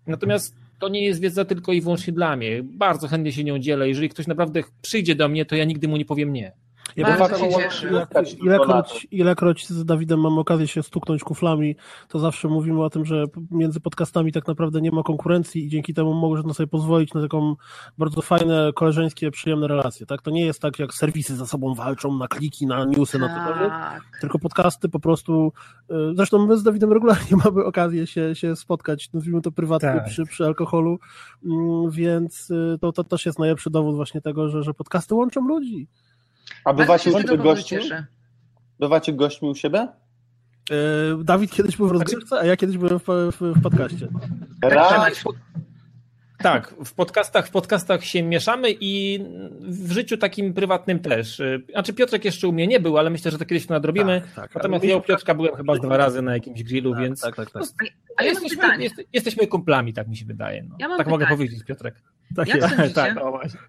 Natomiast 0.07 0.55
to 0.79 0.89
nie 0.89 1.05
jest 1.05 1.21
wiedza 1.21 1.45
tylko 1.45 1.73
i 1.73 1.81
wyłącznie 1.81 2.13
dla 2.13 2.35
mnie. 2.35 2.63
Bardzo 2.63 3.07
chętnie 3.07 3.31
się 3.31 3.43
nią 3.43 3.59
dzielę. 3.59 3.87
Jeżeli 3.87 4.09
ktoś 4.09 4.27
naprawdę 4.27 4.63
przyjdzie 4.81 5.15
do 5.15 5.29
mnie, 5.29 5.45
to 5.45 5.55
ja 5.55 5.65
nigdy 5.65 5.87
mu 5.87 5.97
nie 5.97 6.05
powiem 6.05 6.33
nie. 6.33 6.51
Ja 6.95 7.17
Bardzo 7.17 7.37
się 7.37 7.49
cieszę. 7.49 8.07
Ilekroć, 8.41 9.07
ilekroć 9.11 9.67
z 9.67 9.85
Dawidem 9.85 10.19
mam 10.19 10.37
okazję 10.37 10.67
się 10.67 10.83
stuknąć 10.83 11.23
kuflami, 11.23 11.75
to 12.07 12.19
zawsze 12.19 12.47
mówimy 12.47 12.83
o 12.83 12.89
tym, 12.89 13.05
że 13.05 13.25
między 13.51 13.79
podcastami 13.79 14.31
tak 14.31 14.47
naprawdę 14.47 14.81
nie 14.81 14.91
ma 14.91 15.03
konkurencji 15.03 15.65
i 15.65 15.69
dzięki 15.69 15.93
temu 15.93 16.13
można 16.13 16.53
sobie 16.53 16.67
pozwolić 16.67 17.13
na 17.13 17.21
taką 17.21 17.55
bardzo 17.97 18.21
fajne, 18.21 18.71
koleżeńskie, 18.75 19.31
przyjemne 19.31 19.67
relacje. 19.67 20.05
Tak? 20.05 20.21
To 20.21 20.31
nie 20.31 20.45
jest 20.45 20.61
tak, 20.61 20.79
jak 20.79 20.93
serwisy 20.93 21.35
ze 21.35 21.47
sobą 21.47 21.75
walczą 21.75 22.17
na 22.17 22.27
kliki, 22.27 22.67
na 22.67 22.85
newsy, 22.85 23.19
tak. 23.19 23.21
na 23.21 23.37
cokolwiek, 23.37 23.73
tylko 24.21 24.39
podcasty 24.39 24.89
po 24.89 24.99
prostu. 24.99 25.53
Y, 25.91 25.93
zresztą 26.15 26.47
my 26.47 26.57
z 26.57 26.63
Dawidem 26.63 26.93
regularnie 26.93 27.37
mamy 27.45 27.63
okazję 27.63 28.07
się, 28.07 28.35
się 28.35 28.55
spotkać, 28.55 29.13
nazwijmy 29.13 29.41
to 29.41 29.51
prywatnie 29.51 29.89
tak. 29.89 30.05
przy, 30.05 30.25
przy 30.25 30.45
alkoholu, 30.45 30.99
mm, 31.45 31.91
więc 31.91 32.51
y, 32.51 32.77
to, 32.81 32.91
to 32.91 33.03
też 33.03 33.25
jest 33.25 33.39
najlepszy 33.39 33.69
dowód 33.69 33.95
właśnie 33.95 34.21
tego, 34.21 34.49
że, 34.49 34.63
że 34.63 34.73
podcasty 34.73 35.15
łączą 35.15 35.47
ludzi. 35.47 35.87
A 36.65 36.73
bywacie 36.73 37.11
u 37.11 37.37
gości? 37.37 37.75
Bywacie 38.79 39.13
gośćmi 39.13 39.49
u 39.49 39.55
siebie? 39.55 39.87
E, 40.71 41.23
Dawid 41.23 41.51
kiedyś 41.51 41.77
był 41.77 41.87
w 41.87 41.91
rozgrywce, 41.91 42.39
a 42.39 42.45
ja 42.45 42.57
kiedyś 42.57 42.77
byłem 42.77 42.99
w, 42.99 43.05
w, 43.07 43.41
w 43.41 43.61
podcaście. 43.61 44.07
Raz. 44.63 45.23
Tak, 46.37 46.75
w 46.85 46.93
podcastach, 46.93 47.47
w 47.47 47.51
podcastach 47.51 48.03
się 48.03 48.23
mieszamy 48.23 48.67
i 48.79 49.19
w 49.61 49.91
życiu 49.91 50.17
takim 50.17 50.53
prywatnym 50.53 50.99
też. 50.99 51.41
Znaczy 51.71 51.93
Piotrek 51.93 52.25
jeszcze 52.25 52.47
u 52.47 52.51
mnie 52.51 52.67
nie 52.67 52.79
był, 52.79 52.97
ale 52.97 53.09
myślę, 53.09 53.31
że 53.31 53.37
to 53.37 53.45
kiedyś 53.45 53.67
to 53.67 53.73
nadrobimy. 53.73 54.21
Tak, 54.21 54.35
tak, 54.35 54.55
Natomiast 54.55 54.85
ja 54.85 54.97
u 54.97 55.01
Piotrka 55.01 55.35
byłem 55.35 55.55
chyba 55.55 55.75
dwa 55.75 55.97
razy 55.97 56.21
na 56.21 56.33
jakimś 56.33 56.63
grillu, 56.63 56.93
tak, 56.93 57.01
więc 57.01 57.21
tak, 57.21 57.35
tak, 57.35 57.51
tak. 57.51 57.63
No, 57.63 57.87
a 58.17 58.23
jesteśmy, 58.23 58.83
jest, 58.83 58.95
jesteśmy 59.13 59.47
kumplami, 59.47 59.93
tak 59.93 60.07
mi 60.07 60.17
się 60.17 60.25
wydaje. 60.25 60.63
No. 60.63 60.75
Ja 60.79 60.87
tak 60.87 60.97
pytanie. 60.97 61.11
mogę 61.11 61.27
powiedzieć, 61.27 61.63
Piotrek. 61.63 61.95
Tak, 62.35 62.47
Jak 62.47 62.79
jest. 62.79 62.95
tak, 62.95 63.17
o, 63.17 63.31
właśnie. 63.31 63.59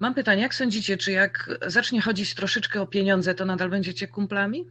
Mam 0.00 0.14
pytanie, 0.14 0.42
jak 0.42 0.54
sądzicie, 0.54 0.96
czy 0.96 1.12
jak 1.12 1.50
zacznie 1.66 2.00
chodzić 2.00 2.34
troszeczkę 2.34 2.80
o 2.80 2.86
pieniądze, 2.86 3.34
to 3.34 3.44
nadal 3.44 3.70
będziecie 3.70 4.08
kumplami? 4.08 4.66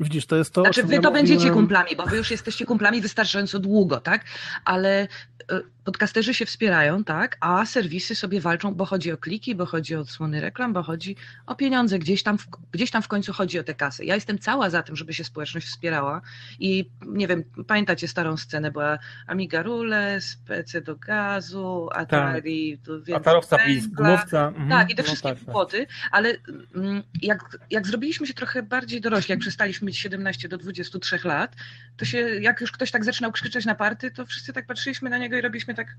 Widzisz, 0.00 0.26
to 0.26 0.36
jest 0.36 0.54
to. 0.54 0.62
Znaczy, 0.62 0.82
wy 0.82 0.96
to 0.96 1.08
ja 1.08 1.10
będziecie 1.10 1.34
mówiłem... 1.34 1.54
kumplami, 1.54 1.96
bo 1.96 2.06
wy 2.06 2.16
już 2.16 2.30
jesteście 2.30 2.66
kumplami 2.66 3.00
wystarczająco 3.00 3.58
długo, 3.58 4.00
tak? 4.00 4.24
Ale 4.64 5.08
E, 5.50 5.60
podcasterzy 5.84 6.34
się 6.34 6.46
wspierają, 6.46 7.04
tak, 7.04 7.36
a 7.40 7.66
serwisy 7.66 8.14
sobie 8.14 8.40
walczą, 8.40 8.74
bo 8.74 8.84
chodzi 8.84 9.12
o 9.12 9.16
kliki, 9.16 9.54
bo 9.54 9.66
chodzi 9.66 9.96
o 9.96 10.00
odsłony 10.00 10.40
reklam, 10.40 10.72
bo 10.72 10.82
chodzi 10.82 11.16
o 11.46 11.54
pieniądze, 11.54 11.98
gdzieś 11.98 12.22
tam, 12.22 12.38
w, 12.38 12.46
gdzieś 12.72 12.90
tam 12.90 13.02
w 13.02 13.08
końcu 13.08 13.32
chodzi 13.32 13.58
o 13.58 13.64
te 13.64 13.74
kasy. 13.74 14.04
Ja 14.04 14.14
jestem 14.14 14.38
cała 14.38 14.70
za 14.70 14.82
tym, 14.82 14.96
żeby 14.96 15.14
się 15.14 15.24
społeczność 15.24 15.66
wspierała 15.66 16.20
i 16.58 16.90
nie 17.06 17.28
wiem, 17.28 17.44
pamiętacie 17.66 18.08
starą 18.08 18.36
scenę, 18.36 18.70
była 18.70 18.98
Amiga 19.26 19.62
Rules, 19.62 20.36
PC 20.46 20.80
do 20.80 20.96
gazu, 20.96 21.88
Atari, 21.92 22.78
tak. 23.06 23.16
Atarowca, 23.16 23.58
gumowca. 23.88 24.48
Mhm. 24.48 24.68
Tak, 24.68 24.90
i 24.90 24.94
te 24.94 25.02
no 25.02 25.06
wszystkie 25.06 25.28
tak, 25.28 25.70
tak. 25.70 25.88
ale 26.10 26.36
mm, 26.74 27.02
jak, 27.22 27.58
jak 27.70 27.86
zrobiliśmy 27.86 28.26
się 28.26 28.34
trochę 28.34 28.62
bardziej 28.62 29.00
dorośli, 29.00 29.32
jak 29.32 29.40
przestaliśmy 29.40 29.89
mieć 29.90 29.98
17 29.98 30.48
do 30.48 30.58
23 30.58 31.18
lat, 31.24 31.56
to 31.96 32.04
się, 32.04 32.18
jak 32.18 32.60
już 32.60 32.72
ktoś 32.72 32.90
tak 32.90 33.04
zaczynał 33.04 33.32
krzyczeć 33.32 33.64
na 33.64 33.74
party, 33.74 34.10
to 34.10 34.26
wszyscy 34.26 34.52
tak 34.52 34.66
patrzyliśmy 34.66 35.10
na 35.10 35.18
niego 35.18 35.36
i 35.36 35.40
robiliśmy 35.40 35.74
tak, 35.74 35.96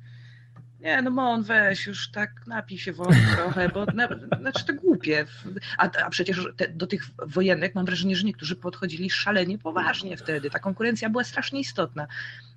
nie, 0.80 1.02
no 1.02 1.12
Mon, 1.12 1.44
weź 1.44 1.88
już 1.88 2.12
tak 2.12 2.48
napij 2.48 2.78
się 2.78 2.94
wody 2.94 3.18
trochę, 3.36 3.70
bo 3.70 3.86
na, 3.86 4.08
znaczy 4.40 4.66
to 4.66 4.74
głupie. 4.74 5.26
A, 5.78 5.90
a 6.06 6.10
przecież 6.10 6.48
te, 6.58 6.68
do 6.68 6.88
tych 6.88 7.04
wojennych 7.28 7.76
mam 7.76 7.86
wrażenie, 7.86 8.16
że 8.16 8.24
niektórzy 8.24 8.56
podchodzili 8.56 9.10
szalenie 9.10 9.58
poważnie 9.58 10.18
wtedy. 10.18 10.50
Ta 10.50 10.60
konkurencja 10.60 11.10
była 11.10 11.24
strasznie 11.24 11.60
istotna. 11.60 12.08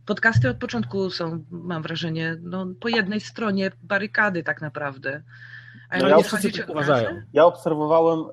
Podcasty 0.07 0.49
od 0.49 0.57
początku 0.57 1.11
są, 1.11 1.45
mam 1.51 1.83
wrażenie, 1.83 2.37
no, 2.43 2.67
po 2.81 2.89
jednej 2.89 3.21
stronie 3.21 3.71
barykady 3.83 4.43
tak 4.43 4.61
naprawdę. 4.61 5.23
No 6.01 6.09
ja, 6.09 6.17
uważają. 6.69 7.09
ja 7.33 7.47
obserwowałem 7.47 8.21
y, 8.21 8.25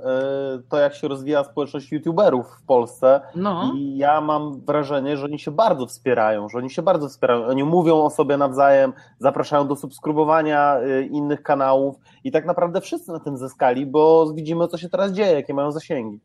to, 0.70 0.78
jak 0.78 0.96
się 0.96 1.08
rozwija 1.08 1.44
społeczność 1.44 1.92
youtuberów 1.92 2.48
w 2.62 2.66
Polsce 2.66 3.22
no. 3.36 3.74
i 3.76 3.98
ja 3.98 4.22
mam 4.22 4.62
wrażenie, 4.62 5.18
że 5.18 5.26
oni 5.26 5.40
się 5.40 5.52
bardzo 5.52 5.88
wspierają, 5.88 6.50
że 6.50 6.58
oni 6.58 6.70
się 6.70 6.82
bardzo 6.82 7.10
wspierają. 7.10 7.46
Oni 7.46 7.64
mówią 7.64 8.04
o 8.04 8.10
sobie 8.10 8.38
nawzajem, 8.38 8.94
zapraszają 9.20 9.68
do 9.68 9.76
subskrybowania 9.76 10.80
y, 10.80 11.06
innych 11.06 11.44
kanałów 11.44 11.96
i 12.24 12.32
tak 12.32 12.46
naprawdę 12.46 12.82
wszyscy 12.82 13.12
na 13.12 13.20
tym 13.20 13.38
zyskali, 13.38 13.86
bo 13.86 14.34
widzimy, 14.34 14.68
co 14.68 14.78
się 14.78 14.90
teraz 14.90 15.12
dzieje, 15.12 15.32
jakie 15.32 15.54
mają 15.54 15.72
zasięgi. 15.72 16.20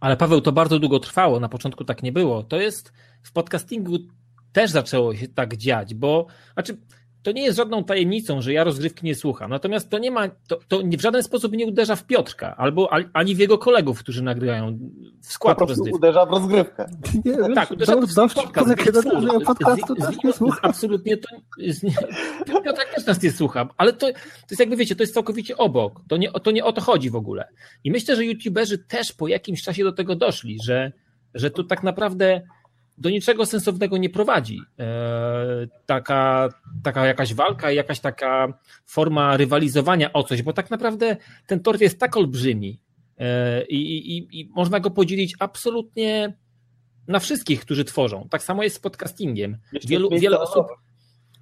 Ale 0.00 0.16
Paweł, 0.16 0.40
to 0.40 0.52
bardzo 0.52 0.78
długo 0.78 0.98
trwało, 0.98 1.40
na 1.40 1.48
początku 1.48 1.84
tak 1.84 2.02
nie 2.02 2.12
było. 2.12 2.42
To 2.42 2.56
jest 2.56 2.92
w 3.22 3.32
podcastingu 3.32 3.92
też 4.52 4.70
zaczęło 4.70 5.14
się 5.14 5.28
tak 5.28 5.56
dziać, 5.56 5.94
bo 5.94 6.26
znaczy 6.54 6.76
to 7.22 7.32
nie 7.32 7.42
jest 7.42 7.56
żadną 7.56 7.84
tajemnicą, 7.84 8.40
że 8.40 8.52
ja 8.52 8.64
rozgrywki 8.64 9.06
nie 9.06 9.14
słucham. 9.14 9.50
Natomiast 9.50 9.90
to 9.90 9.98
nie 9.98 10.10
ma, 10.10 10.28
to, 10.28 10.58
to 10.68 10.80
w 10.98 11.00
żaden 11.00 11.22
sposób 11.22 11.52
nie 11.52 11.66
uderza 11.66 11.96
w 11.96 12.04
Piotrka, 12.06 12.56
albo 12.56 12.90
ani 13.12 13.34
w 13.34 13.38
jego 13.38 13.58
kolegów, 13.58 13.98
którzy 13.98 14.22
nagrywają 14.22 14.78
w 15.22 15.32
skład 15.32 15.58
po 15.58 15.66
prostu 15.66 15.80
rozgrywki. 15.80 15.96
uderza 15.96 16.26
w 16.26 16.30
rozgrywkę. 16.30 16.86
Nie, 17.24 17.54
tak, 17.54 17.70
uderza 17.70 17.96
w 17.96 18.34
podcast. 18.34 18.68
Ja 19.32 19.40
podcastu 19.46 19.94
też 19.94 20.24
nie 20.24 20.32
słucham. 20.32 20.60
Absolutnie 20.62 21.16
to, 21.16 21.28
Piotrek 22.64 22.94
też 22.94 23.06
nas 23.06 23.22
nie 23.22 23.32
słucham, 23.32 23.68
ale 23.76 23.92
to, 23.92 24.06
to 24.12 24.18
jest 24.50 24.60
jakby 24.60 24.76
wiecie, 24.76 24.96
to 24.96 25.02
jest 25.02 25.14
całkowicie 25.14 25.56
obok. 25.56 26.00
To 26.08 26.16
nie, 26.16 26.30
to 26.32 26.50
nie 26.50 26.64
o 26.64 26.72
to 26.72 26.80
chodzi 26.80 27.10
w 27.10 27.16
ogóle. 27.16 27.48
I 27.84 27.90
myślę, 27.90 28.16
że 28.16 28.24
youtuberzy 28.24 28.78
też 28.78 29.12
po 29.12 29.28
jakimś 29.28 29.62
czasie 29.62 29.84
do 29.84 29.92
tego 29.92 30.16
doszli, 30.16 30.58
że, 30.64 30.92
że 31.34 31.50
tu 31.50 31.64
tak 31.64 31.82
naprawdę 31.82 32.42
do 32.98 33.10
niczego 33.10 33.46
sensownego 33.46 33.96
nie 33.96 34.10
prowadzi. 34.10 34.60
E, 34.78 35.66
taka, 35.86 36.48
taka 36.82 37.06
jakaś 37.06 37.34
walka, 37.34 37.70
jakaś 37.70 38.00
taka 38.00 38.58
forma 38.86 39.36
rywalizowania 39.36 40.12
o 40.12 40.22
coś, 40.22 40.42
bo 40.42 40.52
tak 40.52 40.70
naprawdę 40.70 41.16
ten 41.46 41.60
tort 41.60 41.80
jest 41.80 41.98
tak 41.98 42.16
olbrzymi 42.16 42.80
e, 43.18 43.64
i, 43.64 44.16
i, 44.16 44.40
i 44.40 44.48
można 44.54 44.80
go 44.80 44.90
podzielić 44.90 45.34
absolutnie 45.38 46.36
na 47.08 47.18
wszystkich, 47.18 47.60
którzy 47.60 47.84
tworzą. 47.84 48.28
Tak 48.30 48.42
samo 48.42 48.62
jest 48.62 48.76
z 48.76 48.80
podcastingiem. 48.80 49.56
Wielu, 49.86 50.10
wiele 50.10 50.40
osób. 50.40 50.66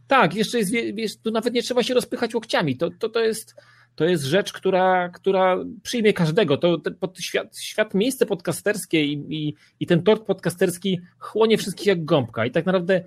Tak, 0.06 0.34
jeszcze 0.34 0.58
jest, 0.58 0.70
wiesz, 0.72 1.18
tu 1.18 1.30
nawet 1.30 1.54
nie 1.54 1.62
trzeba 1.62 1.82
się 1.82 1.94
rozpychać 1.94 2.34
łokciami. 2.34 2.76
To, 2.76 2.90
to, 2.90 3.08
to 3.08 3.20
jest 3.20 3.54
to 3.96 4.04
jest 4.04 4.24
rzecz, 4.24 4.52
która, 4.52 5.08
która 5.08 5.56
przyjmie 5.82 6.12
każdego. 6.12 6.56
To, 6.56 6.78
to 6.78 6.90
świat, 7.20 7.58
świat, 7.58 7.94
miejsce 7.94 8.26
podcasterskie 8.26 9.04
i, 9.04 9.12
i, 9.12 9.54
i 9.80 9.86
ten 9.86 10.02
tort 10.02 10.26
podcasterski 10.26 11.00
chłonie 11.18 11.58
wszystkich 11.58 11.86
jak 11.86 12.04
gąbka. 12.04 12.46
I 12.46 12.50
tak 12.50 12.66
naprawdę 12.66 13.04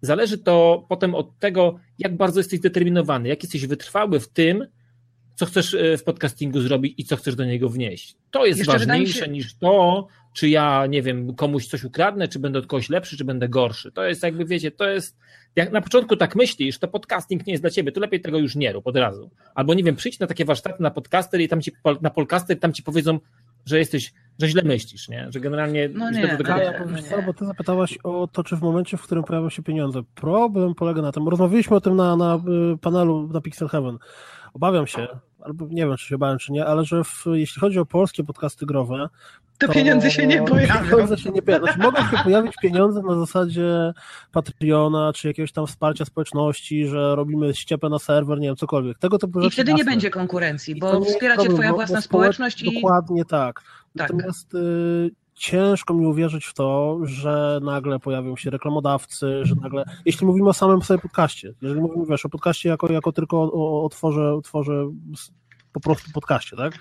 zależy 0.00 0.38
to 0.38 0.86
potem 0.88 1.14
od 1.14 1.38
tego, 1.38 1.78
jak 1.98 2.16
bardzo 2.16 2.40
jesteś 2.40 2.58
zdeterminowany, 2.58 3.28
jak 3.28 3.42
jesteś 3.42 3.66
wytrwały 3.66 4.20
w 4.20 4.28
tym, 4.28 4.66
co 5.34 5.46
chcesz 5.46 5.74
e, 5.74 5.98
w 5.98 6.04
podcastingu 6.04 6.60
zrobić 6.60 6.94
i 6.98 7.04
co 7.04 7.16
chcesz 7.16 7.34
do 7.34 7.44
niego 7.44 7.68
wnieść. 7.68 8.16
To 8.30 8.46
jest 8.46 8.58
Jeszcze 8.58 8.72
ważniejsze 8.72 9.24
się... 9.24 9.30
niż 9.30 9.58
to, 9.58 10.06
czy 10.36 10.48
ja, 10.48 10.86
nie 10.86 11.02
wiem, 11.02 11.34
komuś 11.34 11.66
coś 11.66 11.84
ukradnę, 11.84 12.28
czy 12.28 12.38
będę 12.38 12.58
od 12.58 12.66
kogoś 12.66 12.90
lepszy, 12.90 13.16
czy 13.16 13.24
będę 13.24 13.48
gorszy. 13.48 13.92
To 13.92 14.04
jest 14.04 14.22
jakby, 14.22 14.44
wiecie, 14.44 14.70
to 14.70 14.88
jest, 14.88 15.18
jak 15.56 15.72
na 15.72 15.80
początku 15.80 16.16
tak 16.16 16.36
myślisz, 16.36 16.78
to 16.78 16.88
podcasting 16.88 17.46
nie 17.46 17.52
jest 17.52 17.62
dla 17.62 17.70
ciebie, 17.70 17.92
to 17.92 18.00
lepiej 18.00 18.20
tego 18.20 18.38
już 18.38 18.56
nie 18.56 18.72
rób 18.72 18.86
od 18.86 18.96
razu. 18.96 19.30
Albo 19.54 19.74
nie 19.74 19.84
wiem, 19.84 19.96
przyjdź 19.96 20.18
na 20.18 20.26
takie 20.26 20.44
warsztaty 20.44 20.82
na 20.82 20.90
podcaster 20.90 21.40
i 21.40 21.48
tam 21.48 21.62
ci, 21.62 21.72
na 22.00 22.10
podcaster 22.10 22.58
tam 22.60 22.72
ci 22.72 22.82
powiedzą, 22.82 23.18
że 23.66 23.78
jesteś, 23.78 24.12
że 24.38 24.48
źle 24.48 24.62
myślisz, 24.62 25.08
nie? 25.08 25.26
Że 25.30 25.40
generalnie 25.40 25.88
no 25.88 26.10
nie, 26.10 26.28
do 26.28 26.36
tego... 26.36 26.56
Ja, 26.56 26.84
co, 27.10 27.22
bo 27.22 27.34
ty 27.34 27.46
zapytałaś 27.46 27.98
o 28.04 28.28
to, 28.32 28.44
czy 28.44 28.56
w 28.56 28.60
momencie, 28.60 28.96
w 28.96 29.02
którym 29.02 29.24
pojawią 29.24 29.50
się 29.50 29.62
pieniądze. 29.62 30.02
Problem 30.14 30.74
polega 30.74 31.02
na 31.02 31.12
tym, 31.12 31.28
rozmawialiśmy 31.28 31.76
o 31.76 31.80
tym 31.80 31.96
na, 31.96 32.16
na 32.16 32.40
y, 32.74 32.78
panelu 32.78 33.28
na 33.32 33.40
Pixel 33.40 33.68
Heaven. 33.68 33.98
Obawiam 34.56 34.86
się, 34.86 35.08
albo 35.40 35.66
nie 35.70 35.86
wiem, 35.86 35.96
czy 35.96 36.06
się 36.06 36.14
obawiam, 36.14 36.38
czy 36.38 36.52
nie, 36.52 36.66
ale 36.66 36.84
że 36.84 37.04
w, 37.04 37.24
jeśli 37.32 37.60
chodzi 37.60 37.78
o 37.78 37.86
polskie 37.86 38.24
podcasty 38.24 38.66
growe, 38.66 39.08
to, 39.58 39.66
to 39.66 39.72
pieniądze 39.72 40.10
się 40.10 40.26
nie 40.26 40.42
pojawią. 40.48 40.90
Pieniądze 40.90 41.18
się 41.18 41.30
nie 41.30 41.42
pojawią. 41.42 41.64
Znaczy, 41.64 41.78
mogą 41.78 41.98
się 41.98 42.16
pojawić 42.24 42.52
pieniądze 42.62 43.02
na 43.02 43.14
zasadzie 43.14 43.92
Patreona, 44.32 45.12
czy 45.12 45.28
jakiegoś 45.28 45.52
tam 45.52 45.66
wsparcia 45.66 46.04
społeczności, 46.04 46.86
że 46.86 47.16
robimy 47.16 47.54
ściepę 47.54 47.88
na 47.88 47.98
serwer, 47.98 48.40
nie 48.40 48.46
wiem, 48.46 48.56
cokolwiek. 48.56 48.98
Tego 48.98 49.18
typu 49.18 49.40
I 49.40 49.50
wtedy 49.50 49.74
nie 49.74 49.84
będzie 49.84 50.10
konkurencji, 50.10 50.78
bo 50.78 51.04
wspiera 51.04 51.36
cię 51.36 51.48
twoja 51.48 51.72
własna 51.72 52.00
społeczność 52.00 52.62
i... 52.62 52.74
Dokładnie 52.74 53.24
tak. 53.24 53.60
tak. 53.60 53.64
Natomiast 53.94 54.54
y, 54.54 55.10
ciężko 55.36 55.94
mi 55.94 56.06
uwierzyć 56.06 56.46
w 56.46 56.54
to, 56.54 56.98
że 57.02 57.60
nagle 57.62 57.98
pojawią 57.98 58.36
się 58.36 58.50
reklamodawcy, 58.50 59.40
że 59.42 59.54
nagle, 59.54 59.84
jeśli 60.04 60.26
mówimy 60.26 60.48
o 60.48 60.52
samym 60.52 60.82
sobie 60.82 61.00
podcaście, 61.00 61.54
jeżeli 61.62 61.80
mówimy, 61.80 62.06
wiesz, 62.08 62.26
o 62.26 62.28
podcaście 62.28 62.68
jako, 62.68 62.92
jako 62.92 63.12
tylko 63.12 63.42
o, 63.42 63.84
o, 63.84 63.88
tworze, 63.88 64.38
tworze 64.44 64.86
po 65.76 65.80
prostu 65.80 66.10
podcaście, 66.12 66.56
tak? 66.56 66.72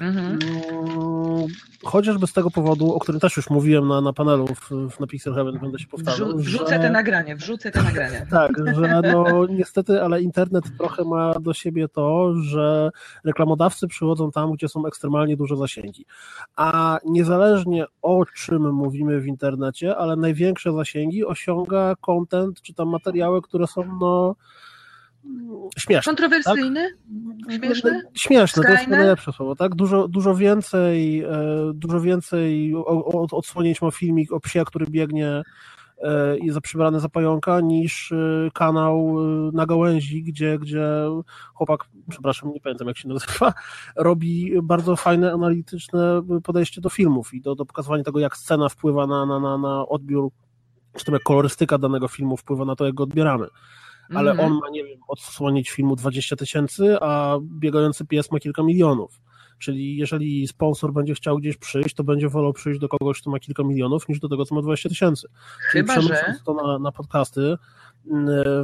Mhm. 0.00 0.38
No, 0.72 1.46
chociażby 1.84 2.26
z 2.26 2.32
tego 2.32 2.50
powodu, 2.50 2.94
o 2.94 3.00
którym 3.00 3.20
też 3.20 3.36
już 3.36 3.50
mówiłem 3.50 3.88
na, 3.88 4.00
na 4.00 4.12
panelu 4.12 4.46
w, 4.46 4.70
w, 4.70 5.00
na 5.00 5.06
Pixel 5.06 5.34
Heaven, 5.34 5.58
będę 5.58 5.78
się 5.78 5.86
powtarzał. 5.86 6.36
Wrzucę 6.36 6.74
że... 6.74 6.80
te 6.80 6.90
nagrania, 6.90 7.36
wrzucę 7.36 7.70
te 7.70 7.82
nagrania. 7.82 8.26
tak, 8.30 8.52
że 8.74 9.02
no 9.02 9.46
niestety, 9.46 10.02
ale 10.02 10.22
internet 10.22 10.64
trochę 10.78 11.04
ma 11.04 11.34
do 11.34 11.54
siebie 11.54 11.88
to, 11.88 12.34
że 12.34 12.90
reklamodawcy 13.24 13.88
przychodzą 13.88 14.30
tam, 14.30 14.52
gdzie 14.52 14.68
są 14.68 14.86
ekstremalnie 14.86 15.36
duże 15.36 15.56
zasięgi. 15.56 16.06
A 16.56 16.98
niezależnie 17.04 17.84
o 18.02 18.24
czym 18.26 18.72
mówimy 18.72 19.20
w 19.20 19.26
internecie, 19.26 19.96
ale 19.96 20.16
największe 20.16 20.72
zasięgi 20.72 21.24
osiąga 21.24 21.94
content, 22.00 22.62
czy 22.62 22.74
tam 22.74 22.88
materiały, 22.88 23.42
które 23.42 23.66
są 23.66 23.98
no 24.00 24.34
śmieszne. 25.78 26.10
Kontrowersyjny? 26.10 26.90
Tak? 27.46 27.56
Śmieszny? 27.56 28.02
Śmieszny, 28.14 28.62
to 28.62 28.70
jest 28.70 28.88
najlepsze 28.88 29.32
słowo, 29.32 29.56
tak? 29.56 29.74
Dużo, 29.74 30.08
dużo 30.08 30.34
więcej, 30.34 31.20
e, 31.20 31.30
dużo 31.74 32.00
więcej 32.00 32.74
odsłonięć 33.32 33.82
ma 33.82 33.90
filmik 33.90 34.32
o 34.32 34.40
psie, 34.40 34.64
który 34.66 34.86
biegnie 34.86 35.42
e, 36.02 36.38
i 36.38 36.50
za 36.50 36.60
przybrany 36.60 37.00
za 37.00 37.08
pająka, 37.08 37.60
niż 37.60 38.12
e, 38.12 38.16
kanał 38.54 39.16
na 39.52 39.66
gałęzi, 39.66 40.22
gdzie, 40.22 40.58
gdzie 40.58 40.86
chłopak, 41.54 41.84
przepraszam, 42.10 42.52
nie 42.52 42.60
pamiętam 42.60 42.88
jak 42.88 42.98
się 42.98 43.08
nazywa, 43.08 43.52
robi 43.96 44.52
bardzo 44.62 44.96
fajne, 44.96 45.32
analityczne 45.32 46.22
podejście 46.42 46.80
do 46.80 46.88
filmów 46.88 47.34
i 47.34 47.40
do, 47.40 47.54
do 47.54 47.66
pokazywania 47.66 48.04
tego, 48.04 48.18
jak 48.18 48.36
scena 48.36 48.68
wpływa 48.68 49.06
na, 49.06 49.26
na, 49.26 49.40
na, 49.40 49.58
na 49.58 49.88
odbiór, 49.88 50.30
czy 50.96 51.04
to 51.04 51.12
jak 51.12 51.22
kolorystyka 51.22 51.78
danego 51.78 52.08
filmu 52.08 52.36
wpływa 52.36 52.64
na 52.64 52.76
to, 52.76 52.86
jak 52.86 52.94
go 52.94 53.02
odbieramy 53.04 53.46
ale 54.14 54.30
mm 54.30 54.44
-hmm. 54.44 54.46
on 54.46 54.58
ma, 54.58 54.70
nie 54.70 54.84
wiem, 54.84 55.00
odsłonić 55.08 55.70
filmu 55.70 55.96
20 55.96 56.36
tysięcy, 56.36 56.96
a 57.00 57.38
biegający 57.42 58.04
pies 58.04 58.32
ma 58.32 58.38
kilka 58.38 58.62
milionów. 58.62 59.20
Czyli 59.58 59.96
jeżeli 59.96 60.48
sponsor 60.48 60.92
będzie 60.92 61.14
chciał 61.14 61.38
gdzieś 61.38 61.56
przyjść, 61.56 61.94
to 61.94 62.04
będzie 62.04 62.28
wolał 62.28 62.52
przyjść 62.52 62.80
do 62.80 62.88
kogoś, 62.88 63.20
kto 63.20 63.30
ma 63.30 63.38
kilka 63.38 63.62
milionów, 63.62 64.08
niż 64.08 64.20
do 64.20 64.28
tego, 64.28 64.44
co 64.44 64.54
ma 64.54 64.62
20 64.62 64.88
tysięcy. 64.88 65.28
Chyba, 65.58 66.00
że... 66.00 66.34
to 66.44 66.54
na, 66.54 66.78
na 66.78 66.92
podcasty, 66.92 67.56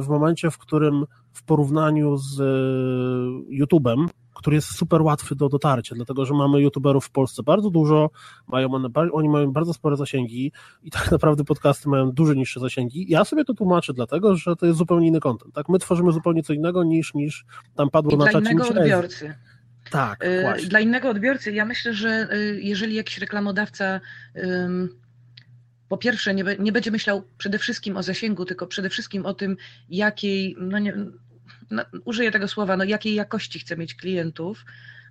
w 0.01 0.07
momencie, 0.07 0.51
w 0.51 0.57
którym 0.57 1.05
w 1.33 1.43
porównaniu 1.43 2.17
z 2.17 2.39
y, 2.39 3.63
YouTube'em, 3.63 4.07
który 4.33 4.55
jest 4.55 4.67
super 4.67 5.01
łatwy 5.01 5.35
do 5.35 5.49
dotarcia, 5.49 5.95
dlatego 5.95 6.25
że 6.25 6.33
mamy 6.33 6.61
youtuberów 6.61 7.05
w 7.05 7.11
Polsce 7.11 7.43
bardzo 7.43 7.69
dużo, 7.69 8.09
mają 8.47 8.73
one, 8.73 8.89
oni 9.11 9.29
mają 9.29 9.51
bardzo 9.51 9.73
spore 9.73 9.97
zasięgi 9.97 10.51
i 10.83 10.91
tak 10.91 11.11
naprawdę 11.15 11.43
podcasty 11.43 11.89
mają 11.89 12.11
dużo 12.11 12.33
niższe 12.33 12.59
zasięgi. 12.59 13.05
Ja 13.09 13.25
sobie 13.25 13.45
to 13.45 13.53
tłumaczę 13.53 13.93
dlatego, 13.93 14.35
że 14.35 14.55
to 14.55 14.65
jest 14.65 14.77
zupełnie 14.77 15.07
inny 15.07 15.19
kontent. 15.19 15.53
Tak? 15.53 15.69
My 15.69 15.79
tworzymy 15.79 16.11
zupełnie 16.11 16.43
co 16.43 16.53
innego 16.53 16.83
niż, 16.83 17.13
niż 17.13 17.45
tam 17.75 17.89
padło 17.89 18.11
I 18.11 18.17
na 18.17 18.25
czacie. 18.25 18.41
Dla 18.41 18.51
innego 18.51 18.69
odbiorcy. 18.69 19.35
Tak, 19.91 20.25
y, 20.25 20.41
właśnie. 20.41 20.67
Dla 20.67 20.79
innego 20.79 21.09
odbiorcy 21.09 21.51
ja 21.51 21.65
myślę, 21.65 21.93
że 21.93 22.27
y, 22.33 22.59
jeżeli 22.61 22.95
jakiś 22.95 23.17
reklamodawca 23.17 23.99
po 25.89 25.97
pierwsze 25.97 26.33
nie, 26.33 26.43
nie 26.59 26.71
będzie 26.71 26.91
myślał 26.91 27.23
przede 27.37 27.59
wszystkim 27.59 27.97
o 27.97 28.03
zasięgu, 28.03 28.45
tylko 28.45 28.67
przede 28.67 28.89
wszystkim 28.89 29.25
o 29.25 29.33
tym, 29.33 29.57
jakiej, 29.89 30.55
no 30.59 30.79
nie, 30.79 30.93
no, 31.71 31.83
użyję 32.05 32.31
tego 32.31 32.47
słowa, 32.47 32.77
no 32.77 32.83
jakiej 32.83 33.15
jakości 33.15 33.59
chce 33.59 33.77
mieć 33.77 33.95
klientów, 33.95 34.65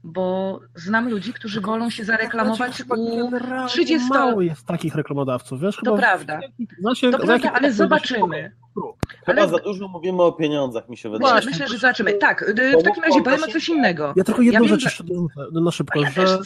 bo 0.04 0.60
znam 0.74 1.08
ludzi, 1.08 1.32
którzy 1.32 1.60
wolą 1.60 1.90
się 1.90 2.04
zareklamować 2.04 2.82
u 2.88 3.30
30... 3.68 4.08
Mało 4.08 4.42
jest 4.42 4.66
takich 4.66 4.94
reklamodawców, 4.94 5.60
wiesz? 5.60 5.76
To 5.84 5.96
prawda, 5.96 6.40
zasięg, 6.78 7.16
to 7.16 7.26
prawda, 7.26 7.52
ale 7.52 7.72
zobaczymy. 7.72 8.52
Chyba 9.26 9.42
ale... 9.42 9.50
za 9.50 9.58
dużo 9.58 9.88
mówimy 9.88 10.22
o 10.22 10.32
pieniądzach, 10.32 10.88
mi 10.88 10.96
się 10.96 11.10
wydaje. 11.10 11.34
Myślę, 11.34 11.50
myślę 11.50 11.68
że 11.68 11.78
zobaczymy. 11.78 12.12
Tak, 12.12 12.52
w 12.80 12.82
takim 12.82 13.02
razie 13.02 13.22
powiem 13.22 13.44
o 13.44 13.46
coś 13.46 13.68
innego. 13.68 14.12
Ja 14.16 14.24
tylko 14.24 14.42
jedną 14.42 14.62
ja 14.62 14.68
rzecz 14.68 14.84
jeszcze 14.84 15.04
że... 15.54 15.60
na 15.60 15.70
szybko, 15.70 16.00
ja 16.00 16.10
że 16.10 16.38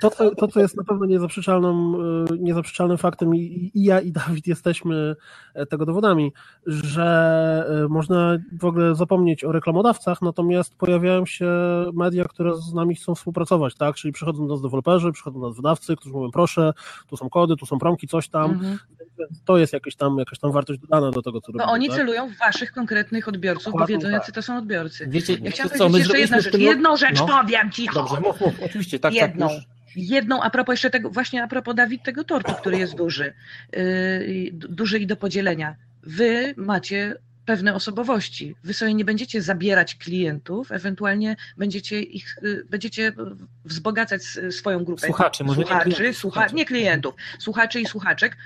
to 0.00 0.10
co, 0.10 0.34
to, 0.34 0.48
co 0.48 0.60
jest 0.60 0.76
na 0.76 0.84
pewno 0.84 1.06
niezaprzeczalnym, 1.06 1.96
niezaprzeczalnym 2.38 2.98
faktem 2.98 3.36
i, 3.36 3.70
i 3.74 3.84
ja 3.84 4.00
i 4.00 4.12
Dawid 4.12 4.46
jesteśmy 4.46 5.16
e, 5.54 5.66
tego 5.66 5.86
dowodami, 5.86 6.32
że 6.66 7.66
e, 7.84 7.88
można 7.88 8.38
w 8.60 8.64
ogóle 8.64 8.94
zapomnieć 8.94 9.44
o 9.44 9.52
reklamodawcach, 9.52 10.22
natomiast 10.22 10.74
pojawiają 10.74 11.26
się 11.26 11.46
media, 11.94 12.24
które 12.24 12.56
z 12.56 12.74
nami 12.74 12.94
chcą 12.94 13.14
współpracować, 13.14 13.74
tak? 13.74 13.96
Czyli 13.96 14.12
przychodzą 14.12 14.46
do 14.46 14.54
nas 14.54 14.62
deweloperzy, 14.62 15.12
przychodzą 15.12 15.40
do 15.40 15.48
nas 15.48 15.56
wydawcy, 15.56 15.96
którzy 15.96 16.14
mówią 16.14 16.30
proszę, 16.30 16.72
tu 17.06 17.16
są 17.16 17.30
kody, 17.30 17.56
tu 17.56 17.66
są 17.66 17.78
promki, 17.78 18.08
coś 18.08 18.28
tam. 18.28 18.50
Mhm. 18.50 18.78
To 19.44 19.58
jest 19.58 19.72
jakaś 19.72 19.96
tam, 19.96 20.18
jakaś 20.18 20.38
tam 20.38 20.52
wartość 20.52 20.80
dodana 20.80 21.10
do 21.10 21.22
tego, 21.22 21.35
co 21.40 21.52
no 21.52 21.58
robimy. 21.58 21.72
oni 21.72 21.88
tak? 21.88 21.96
celują 21.96 22.28
w 22.28 22.36
waszych 22.36 22.72
konkretnych 22.72 23.28
odbiorców, 23.28 23.64
Dokładnie 23.64 23.96
bo 23.96 24.02
wiedzą, 24.02 24.12
jacy 24.12 24.32
to 24.32 24.42
są 24.42 24.58
odbiorcy. 24.58 25.06
Wiecie, 25.08 25.36
ja 25.42 25.50
chciałam 25.50 25.78
co, 25.78 25.86
powiedzieć 25.86 26.12
jeszcze 26.12 26.18
jedną 26.18 26.40
rzecz. 26.40 26.54
Jedną 26.60 26.96
rzecz 26.96 27.18
no. 27.18 27.26
powiem 27.26 27.70
ci. 27.70 27.88
Dobrze, 27.94 28.20
mów, 28.20 28.40
mów. 28.40 28.54
Oczywiście, 28.62 28.98
tak, 28.98 29.14
jedną. 29.14 29.48
tak. 29.48 29.58
Jedną, 29.96 30.42
a 30.42 30.50
propos 30.50 30.72
jeszcze 30.72 30.90
tego, 30.90 31.10
właśnie 31.10 31.42
a 31.42 31.48
propos 31.48 31.74
Dawid, 31.74 32.02
tego 32.02 32.24
tortu, 32.24 32.52
który 32.52 32.78
jest 32.78 32.94
duży, 32.94 33.34
yy, 33.72 34.50
duży 34.52 34.98
i 34.98 35.06
do 35.06 35.16
podzielenia. 35.16 35.76
Wy 36.02 36.54
macie 36.56 37.16
pewne 37.46 37.74
osobowości. 37.74 38.54
Wy 38.64 38.74
sobie 38.74 38.94
nie 38.94 39.04
będziecie 39.04 39.42
zabierać 39.42 39.94
klientów, 39.94 40.72
ewentualnie 40.72 41.36
będziecie 41.56 42.00
ich, 42.00 42.38
y, 42.42 42.66
będziecie 42.70 43.12
wzbogacać 43.64 44.22
swoją 44.50 44.84
grupę. 44.84 45.06
Słuchaczy, 45.06 45.44
może 45.44 45.60
słuchaczy, 45.60 46.02
nie, 46.02 46.14
słucha, 46.14 46.46
nie 46.46 46.64
klientów, 46.64 47.14
słuchaczy 47.38 47.80
i 47.80 47.86
słuchaczek 47.86 48.36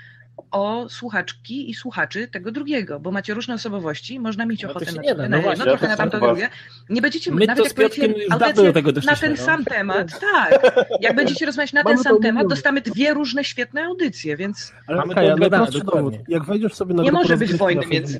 o 0.51 0.89
słuchaczki 0.89 1.69
i 1.69 1.73
słuchaczy 1.73 2.27
tego 2.27 2.51
drugiego, 2.51 2.99
bo 2.99 3.11
macie 3.11 3.33
różne 3.33 3.53
osobowości, 3.53 4.19
można 4.19 4.45
mieć 4.45 4.63
no 4.63 4.69
ochotę 4.69 4.91
na, 4.91 5.01
nie 5.01 5.15
da, 5.15 5.23
no, 5.23 5.41
na 5.41 5.49
jedno, 5.49 5.65
trochę 5.65 5.87
na 5.87 5.97
tamto 5.97 6.19
drugie. 6.19 6.49
Nie 6.89 7.01
będziecie, 7.01 7.31
My 7.31 7.45
nawet 7.45 7.65
jak 7.65 7.73
powiecie 7.73 8.13
audycję 8.31 8.73
tego 8.73 8.91
na 9.05 9.15
ten 9.15 9.31
no. 9.31 9.37
sam 9.37 9.65
temat, 9.65 10.19
tak, 10.33 10.61
jak 11.01 11.15
będziecie 11.15 11.45
rozmawiać 11.45 11.73
na 11.73 11.83
ten 11.83 11.97
sam 11.97 12.19
temat, 12.19 12.47
dostamy 12.47 12.81
dwie 12.81 13.13
różne 13.13 13.43
świetne 13.43 13.83
audycje, 13.83 14.37
więc... 14.37 14.73
Ale 14.87 14.97
mamy 14.97 15.15
Kaja, 15.15 15.35
najprostszy 15.35 15.83
dowód. 15.83 16.13
Jak 16.27 16.45
wejdziesz 16.45 16.73
sobie 16.73 16.93
na 16.93 17.03
nie 17.03 17.11
może 17.11 17.37
być 17.37 17.53
wojny 17.53 17.87
między... 17.87 18.19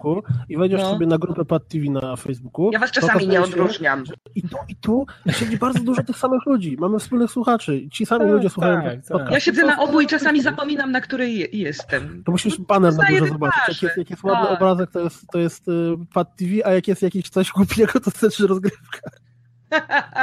i 0.50 0.58
wejdziesz 0.58 0.82
no. 0.82 0.92
sobie 0.92 1.08
na 1.08 1.18
grupę 1.18 1.46
Pad 1.46 1.68
TV 1.68 1.86
na 1.90 2.16
Facebooku... 2.16 2.70
Ja 2.74 2.80
was 2.80 2.92
czasami 2.92 3.28
nie 3.28 3.42
odróżniam. 3.42 4.04
I 4.36 4.42
tu, 4.42 4.58
i 4.68 4.76
tu 4.76 5.06
siedzi 5.32 5.58
bardzo 5.58 5.84
dużo 5.84 6.04
tych 6.04 6.18
samych 6.18 6.46
ludzi. 6.46 6.78
Mamy 6.80 7.00
wspólnych 7.00 7.32
słuchaczy. 7.32 7.90
Ci 7.92 8.06
sami 8.06 8.26
tak, 8.26 8.32
ludzie 8.32 8.50
słuchają 8.50 8.82
tak, 8.82 9.06
tak. 9.06 9.32
Ja 9.32 9.40
siedzę 9.40 9.66
na 9.66 9.80
obu 9.80 10.02
i 10.02 10.08
czasami 10.08 10.42
zapominam, 10.42 10.92
na 10.92 11.02
której 11.02 11.50
jestem. 11.58 12.11
To 12.26 12.32
musisz 12.32 12.58
baner 12.58 12.96
na 12.96 13.04
górze 13.10 13.28
zobaczyć. 13.28 13.68
Jak 13.68 13.82
jest, 13.82 13.98
jak 13.98 14.10
jest 14.10 14.24
ładny 14.24 14.48
tak. 14.48 14.58
obrazek, 14.58 14.92
to 14.92 15.00
jest, 15.00 15.28
to 15.32 15.40
jest 15.40 15.68
y, 15.68 15.72
Pad 16.14 16.36
TV, 16.36 16.52
a 16.66 16.74
jak 16.74 16.88
jest 16.88 17.02
jakiś 17.02 17.30
coś 17.30 17.52
głupiego, 17.52 18.00
to 18.00 18.12
też 18.12 18.40
rozgrywka. 18.40 19.00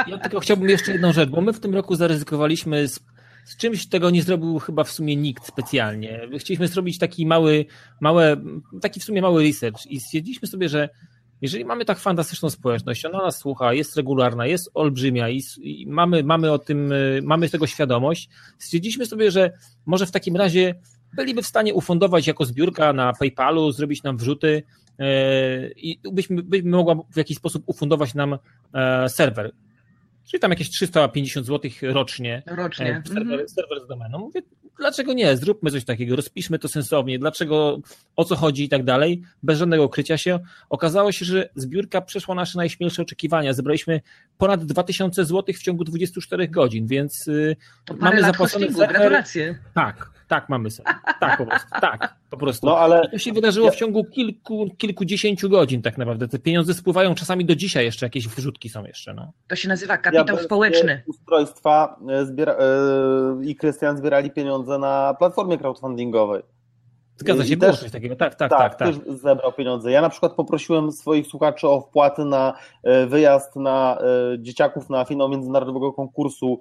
Ja 0.07 0.17
tylko 0.17 0.39
chciałbym 0.39 0.69
jeszcze 0.69 0.91
jedną 0.91 1.13
rzecz, 1.13 1.29
bo 1.29 1.41
my 1.41 1.53
w 1.53 1.59
tym 1.59 1.75
roku 1.75 1.95
zaryzykowaliśmy 1.95 2.87
z, 2.87 2.99
z 3.45 3.57
czymś, 3.57 3.87
tego 3.87 4.09
nie 4.09 4.23
zrobił 4.23 4.59
chyba 4.59 4.83
w 4.83 4.91
sumie 4.91 5.15
nikt 5.15 5.45
specjalnie. 5.45 6.21
Chcieliśmy 6.39 6.67
zrobić 6.67 6.97
taki 6.97 7.25
mały, 7.25 7.65
małe, 8.01 8.37
taki 8.81 8.99
w 8.99 9.03
sumie 9.03 9.21
mały 9.21 9.43
research 9.43 9.85
i 9.87 9.99
stwierdziliśmy 9.99 10.47
sobie, 10.47 10.69
że 10.69 10.89
jeżeli 11.41 11.65
mamy 11.65 11.85
tak 11.85 11.99
fantastyczną 11.99 12.49
społeczność, 12.49 13.05
ona 13.05 13.17
nas 13.17 13.37
słucha, 13.37 13.73
jest 13.73 13.97
regularna, 13.97 14.45
jest 14.45 14.71
olbrzymia 14.73 15.29
i, 15.29 15.43
i 15.61 15.87
mamy, 15.87 16.23
mamy 16.23 16.51
o 16.51 16.59
tym, 16.59 16.91
y, 16.91 17.21
mamy 17.23 17.49
tego 17.49 17.67
świadomość, 17.67 18.29
stwierdziliśmy 18.59 19.05
sobie, 19.05 19.31
że 19.31 19.51
może 19.85 20.05
w 20.05 20.11
takim 20.11 20.35
razie 20.35 20.75
byliby 21.13 21.41
w 21.41 21.47
stanie 21.47 21.73
ufundować 21.73 22.27
jako 22.27 22.45
zbiórka 22.45 22.93
na 22.93 23.13
PayPalu, 23.13 23.71
zrobić 23.71 24.03
nam 24.03 24.17
wrzuty 24.17 24.63
e, 24.99 25.69
i 25.71 25.99
byśmy, 26.11 26.43
byśmy 26.43 26.69
mogła 26.69 26.95
w 27.13 27.17
jakiś 27.17 27.37
sposób 27.37 27.63
ufundować 27.65 28.13
nam 28.13 28.37
e, 28.73 29.09
serwer. 29.09 29.51
Czyli 30.29 30.41
tam 30.41 30.51
jakieś 30.51 30.69
350 30.69 31.45
zł 31.45 31.71
rocznie. 31.81 32.43
Rocznie. 32.47 33.01
E, 33.05 33.07
serwer, 33.07 33.21
mhm. 33.21 33.49
serwer 33.49 33.81
z 33.81 33.87
domeną. 33.87 34.19
Mówię, 34.19 34.41
dlaczego 34.79 35.13
nie? 35.13 35.37
Zróbmy 35.37 35.71
coś 35.71 35.85
takiego, 35.85 36.15
rozpiszmy 36.15 36.59
to 36.59 36.67
sensownie, 36.67 37.19
dlaczego, 37.19 37.79
o 38.15 38.25
co 38.25 38.35
chodzi 38.35 38.63
i 38.63 38.69
tak 38.69 38.83
dalej, 38.83 39.21
bez 39.43 39.59
żadnego 39.59 39.83
ukrycia 39.83 40.17
się. 40.17 40.39
Okazało 40.69 41.11
się, 41.11 41.25
że 41.25 41.49
zbiórka 41.55 42.01
przeszła 42.01 42.35
nasze 42.35 42.57
najśmielsze 42.57 43.01
oczekiwania. 43.01 43.53
Zebraliśmy 43.53 44.01
ponad 44.37 44.65
2000 44.65 45.25
zł 45.25 45.55
w 45.55 45.63
ciągu 45.63 45.83
24 45.83 46.47
godzin, 46.47 46.87
więc 46.87 47.27
y, 47.27 47.55
to 47.85 47.93
mamy 47.93 48.21
zapłacone. 48.21 48.67
Gratulacje. 48.67 49.59
Tak, 49.73 50.11
tak 50.29 50.49
mamy 50.49 50.71
serwer. 50.71 50.95
Tak 51.19 51.37
po 51.37 51.45
prostu, 51.45 51.69
tak, 51.81 52.15
po 52.29 52.37
prostu. 52.37 52.67
No, 52.67 52.77
ale... 52.77 53.05
I 53.05 53.11
to 53.11 53.17
się 53.17 53.33
wydarzyło 53.33 53.71
w 53.71 53.75
ciągu 53.75 54.03
kilku, 54.03 54.69
kilkudziesięciu 54.77 55.49
godzin 55.49 55.81
tak 55.81 55.97
naprawdę. 55.97 56.27
Te 56.27 56.39
pieniądze 56.39 56.73
spływają 56.73 57.15
czasami 57.15 57.45
do 57.45 57.55
dzisiaj 57.55 57.85
jeszcze, 57.85 58.05
jakieś 58.05 58.27
wrzutki 58.27 58.69
są 58.69 58.85
jeszcze. 58.85 59.13
No. 59.13 59.31
To 59.47 59.55
się 59.55 59.69
nazywa 59.69 59.97
kapitał 59.97 60.37
ja 60.37 60.43
społeczny. 60.43 61.03
Ustrojstwa 61.07 61.99
e, 62.09 62.25
zbiera... 62.25 62.53
E, 62.53 62.57
i 63.43 63.55
Krystian 63.55 63.97
zbierali 63.97 64.31
pieniądze 64.31 64.77
na 64.77 65.15
platformie 65.19 65.57
crowdfundingowej. 65.57 66.43
Zgadza 67.17 67.45
się, 67.45 67.53
I 67.53 67.57
było 67.57 67.73
coś 67.73 67.91
takiego. 67.91 68.15
Tak, 68.15 68.35
tak, 68.35 68.49
tak, 68.49 68.75
tak, 68.75 68.87
też 68.87 68.99
zebrał 69.07 69.53
pieniądze. 69.53 69.91
Ja 69.91 70.01
na 70.01 70.09
przykład 70.09 70.33
poprosiłem 70.33 70.91
swoich 70.91 71.27
słuchaczy 71.27 71.67
o 71.67 71.81
wpłaty 71.81 72.25
na 72.25 72.53
e, 72.83 73.05
wyjazd 73.05 73.55
na 73.55 73.97
dzieciaków 74.39 74.89
na 74.89 75.05
finał 75.05 75.29
międzynarodowego 75.29 75.93
konkursu 75.93 76.59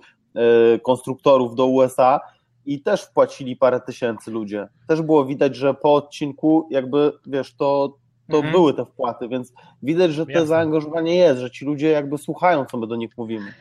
konstruktorów 0.83 1.55
do 1.55 1.67
USA 1.67 2.21
i 2.69 2.83
też 2.83 3.03
wpłacili 3.03 3.57
parę 3.57 3.81
tysięcy 3.81 4.31
ludzie. 4.31 4.69
Też 4.89 5.03
było 5.03 5.27
widać, 5.27 5.57
że 5.57 5.75
po 5.75 5.95
odcinku 5.95 6.69
jakby, 6.71 7.13
wiesz, 7.27 7.55
to, 7.55 7.99
to 8.31 8.37
mhm. 8.37 8.53
były 8.53 8.75
te 8.75 8.85
wpłaty, 8.85 9.29
więc 9.29 9.53
widać, 9.83 10.13
że 10.13 10.27
to 10.27 10.47
zaangażowanie 10.47 11.17
jest, 11.17 11.41
że 11.41 11.51
ci 11.51 11.65
ludzie 11.65 11.89
jakby 11.89 12.19
słuchają, 12.19 12.65
co 12.65 12.79
my 12.79 12.87
do 12.87 12.97
nich 12.97 13.11
mówimy. 13.19 13.53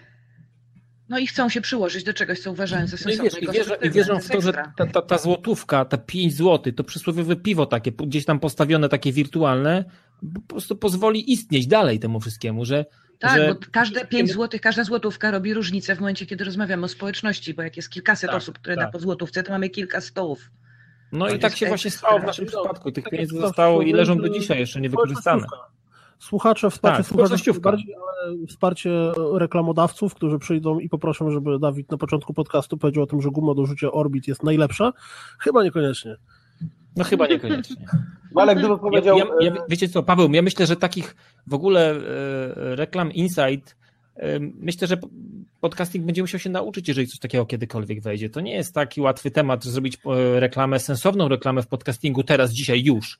No 1.09 1.19
i 1.19 1.27
chcą 1.27 1.49
się 1.49 1.61
przyłożyć 1.61 2.03
do 2.03 2.13
czegoś, 2.13 2.39
co 2.39 2.51
uważają 2.51 2.87
za 2.87 2.97
sensowne. 2.97 3.29
No 3.43 3.49
i, 3.49 3.53
wiesz, 3.53 3.67
i, 3.81 3.87
i 3.87 3.89
wierzą 3.89 4.19
w 4.19 4.29
to, 4.29 4.41
że 4.41 4.53
ta, 4.53 4.85
ta, 4.85 5.01
ta, 5.01 5.17
złotówka, 5.17 5.85
te 5.85 5.97
5 5.97 6.33
zł, 6.33 6.73
to 6.73 6.83
przysłowiowe 6.83 7.35
piwo 7.35 7.65
takie, 7.65 7.91
gdzieś 7.91 8.25
tam 8.25 8.39
postawione, 8.39 8.89
takie 8.89 9.11
wirtualne, 9.11 9.85
po 10.33 10.41
prostu 10.41 10.75
pozwoli 10.75 11.31
istnieć 11.31 11.67
dalej 11.67 11.99
temu 11.99 12.19
wszystkiemu, 12.19 12.65
że 12.65 12.85
tak, 13.19 13.37
że... 13.37 13.47
bo 13.53 13.59
każde 13.71 14.05
5 14.05 14.33
zł, 14.33 14.59
każda 14.63 14.83
złotówka 14.83 15.31
robi 15.31 15.53
różnicę 15.53 15.95
w 15.95 15.99
momencie, 15.99 16.25
kiedy 16.25 16.43
rozmawiamy 16.43 16.85
o 16.85 16.87
społeczności, 16.87 17.53
bo 17.53 17.61
jak 17.61 17.77
jest 17.77 17.89
kilkaset 17.89 18.29
tak, 18.29 18.37
osób, 18.37 18.59
które 18.59 18.75
tak. 18.75 18.85
da 18.85 18.91
po 18.91 18.99
złotówce, 18.99 19.43
to 19.43 19.51
mamy 19.51 19.69
kilka 19.69 20.01
stołów. 20.01 20.51
No 21.11 21.27
to 21.27 21.35
i 21.35 21.39
tak 21.39 21.55
się 21.55 21.67
właśnie 21.67 21.91
stało 21.91 22.19
w 22.19 22.23
naszym 22.23 22.45
przypadku. 22.45 22.91
Tych 22.91 23.09
pieniędzy 23.09 23.39
zostało 23.39 23.81
i 23.81 23.93
leżą 23.93 24.17
do 24.17 24.29
dzisiaj 24.29 24.59
jeszcze 24.59 24.81
niewykorzystane. 24.81 25.43
Słuchacze, 26.19 26.69
wsparcie 26.69 26.97
tak, 26.97 27.07
słuchaczy 27.07 27.59
bardziej, 27.61 27.95
ale 27.95 28.47
wsparcie 28.47 28.89
reklamodawców, 29.33 30.15
którzy 30.15 30.39
przyjdą 30.39 30.79
i 30.79 30.89
poproszą, 30.89 31.31
żeby 31.31 31.59
Dawid 31.59 31.91
na 31.91 31.97
początku 31.97 32.33
podcastu 32.33 32.77
powiedział 32.77 33.03
o 33.03 33.07
tym, 33.07 33.21
że 33.21 33.29
guma 33.29 33.53
do 33.53 33.65
rzucia 33.65 33.91
Orbit 33.91 34.27
jest 34.27 34.43
najlepsza. 34.43 34.93
Chyba 35.39 35.63
niekoniecznie. 35.63 36.17
No 36.97 37.03
chyba 37.03 37.27
niekoniecznie. 37.27 37.75
No 38.35 38.41
ale 38.41 38.55
gdyby 38.55 38.77
powiedział... 38.77 39.17
Ja, 39.17 39.25
ja, 39.41 39.55
ja, 39.55 39.63
wiecie 39.69 39.89
co, 39.89 40.03
Paweł, 40.03 40.33
ja 40.33 40.41
myślę, 40.41 40.65
że 40.65 40.75
takich 40.75 41.15
w 41.47 41.53
ogóle 41.53 41.91
e, 41.91 42.75
reklam 42.75 43.11
Insight 43.11 43.75
e, 44.15 44.39
myślę, 44.39 44.87
że 44.87 44.97
podcasting 45.59 46.05
będzie 46.05 46.21
musiał 46.21 46.39
się 46.39 46.49
nauczyć, 46.49 46.87
jeżeli 46.87 47.07
coś 47.07 47.19
takiego 47.19 47.45
kiedykolwiek 47.45 48.01
wejdzie. 48.01 48.29
To 48.29 48.41
nie 48.41 48.53
jest 48.53 48.73
taki 48.73 49.01
łatwy 49.01 49.31
temat, 49.31 49.63
zrobić 49.63 49.97
e, 50.05 50.39
reklamę, 50.39 50.79
sensowną 50.79 51.27
reklamę 51.27 51.61
w 51.61 51.67
podcastingu 51.67 52.23
teraz, 52.23 52.51
dzisiaj, 52.51 52.83
już. 52.83 53.19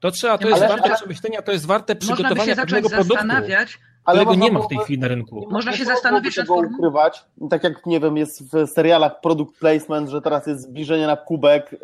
To 0.00 0.10
trzeba, 0.10 0.38
to 0.38 0.48
jest 0.48 0.62
ale, 0.62 0.68
warte 0.68 0.94
przemyślenia, 0.94 1.42
to 1.42 1.52
jest 1.52 1.66
warte 1.66 1.96
przygotowania 1.96 2.56
pewnego 2.56 2.88
produktu. 2.88 3.14
Zastanawiać, 3.14 3.78
ale 3.78 3.95
którego 4.06 4.34
nie 4.34 4.52
ma 4.52 4.60
w 4.60 4.68
tej 4.68 4.78
chwili 4.78 4.98
na 4.98 5.08
rynku. 5.08 5.48
Można 5.50 5.72
się 5.72 5.84
zastanowić 5.84 6.36
nad 6.36 6.46
formą. 6.46 6.70
ukrywać, 6.78 7.24
tak 7.50 7.64
jak 7.64 7.86
nie 7.86 8.00
wiem, 8.00 8.16
jest 8.16 8.54
w 8.54 8.66
serialach 8.66 9.20
product 9.20 9.58
placement, 9.58 10.08
że 10.08 10.22
teraz 10.22 10.46
jest 10.46 10.62
zbliżenie 10.62 11.06
na 11.06 11.16
kubek 11.16 11.72
yy, 11.72 11.78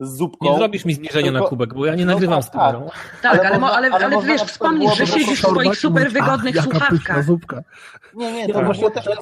z 0.00 0.16
zupką. 0.16 0.50
Nie 0.50 0.56
zrobisz 0.56 0.84
mi 0.84 0.94
zbliżenia 0.94 1.24
Tylko... 1.24 1.44
na 1.44 1.48
kubek, 1.48 1.74
bo 1.74 1.86
ja 1.86 1.94
nie 1.94 2.06
nagrywam 2.06 2.38
no, 2.38 2.42
z 2.42 2.50
kamerą. 2.50 2.86
Tak, 3.22 3.38
tak, 3.38 3.46
ale, 3.46 3.66
ale, 3.66 3.66
ale, 3.66 3.90
ale, 3.90 4.16
ale 4.16 4.26
wiesz, 4.26 4.42
wspomnij, 4.42 4.88
że 4.96 5.06
siedzisz 5.06 5.42
w 5.42 5.48
swoich 5.48 5.76
super 5.76 6.10
wygodnych 6.10 6.62
słuchawkach. 6.62 7.24
Zupka. 7.24 7.62
Nie, 8.14 8.32
nie, 8.32 8.48
to, 8.48 8.62
właśnie 8.62 8.90
też 8.90 9.06
jest, 9.06 9.20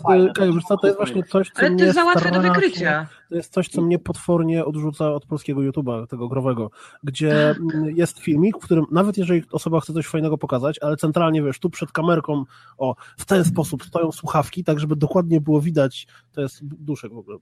to, 0.69 0.77
to 0.77 0.87
jest 0.87 0.99
właśnie 0.99 1.23
coś, 1.23 1.51
co 1.51 1.61
Ale 1.61 1.77
to 1.77 1.85
jest 1.85 1.95
za 1.95 2.05
łatwe 2.05 2.31
do 2.31 2.41
wykrycia. 2.41 3.07
To 3.29 3.37
jest 3.37 3.53
coś, 3.53 3.69
co 3.69 3.83
mnie 3.83 3.99
potwornie 3.99 4.65
odrzuca 4.65 5.13
od 5.13 5.27
polskiego 5.27 5.61
YouTube'a, 5.61 6.07
tego 6.07 6.29
growego, 6.29 6.71
gdzie 7.03 7.55
jest 7.95 8.19
filmik, 8.19 8.57
w 8.57 8.65
którym 8.65 8.85
nawet 8.91 9.19
jeżeli 9.19 9.43
osoba 9.53 9.81
chce 9.81 9.93
coś 9.93 10.07
fajnego 10.07 10.39
pokazać, 10.39 10.79
ale 10.83 10.97
centralnie, 10.97 11.43
wiesz, 11.43 11.59
tu 11.59 11.71
przed 11.71 11.93
kamerką, 12.13 12.45
o, 12.79 12.95
w 13.19 13.25
ten 13.25 13.45
sposób 13.45 13.85
stoją 13.85 14.13
słuchawki, 14.13 14.65
tak 14.65 14.81
żeby 14.81 14.97
dokładnie 14.97 15.41
było 15.41 15.61
widać, 15.61 16.07
to 16.33 16.41
jest 16.41 16.65
duszek 16.65 17.13
w 17.13 17.19
ogóle, 17.19 17.39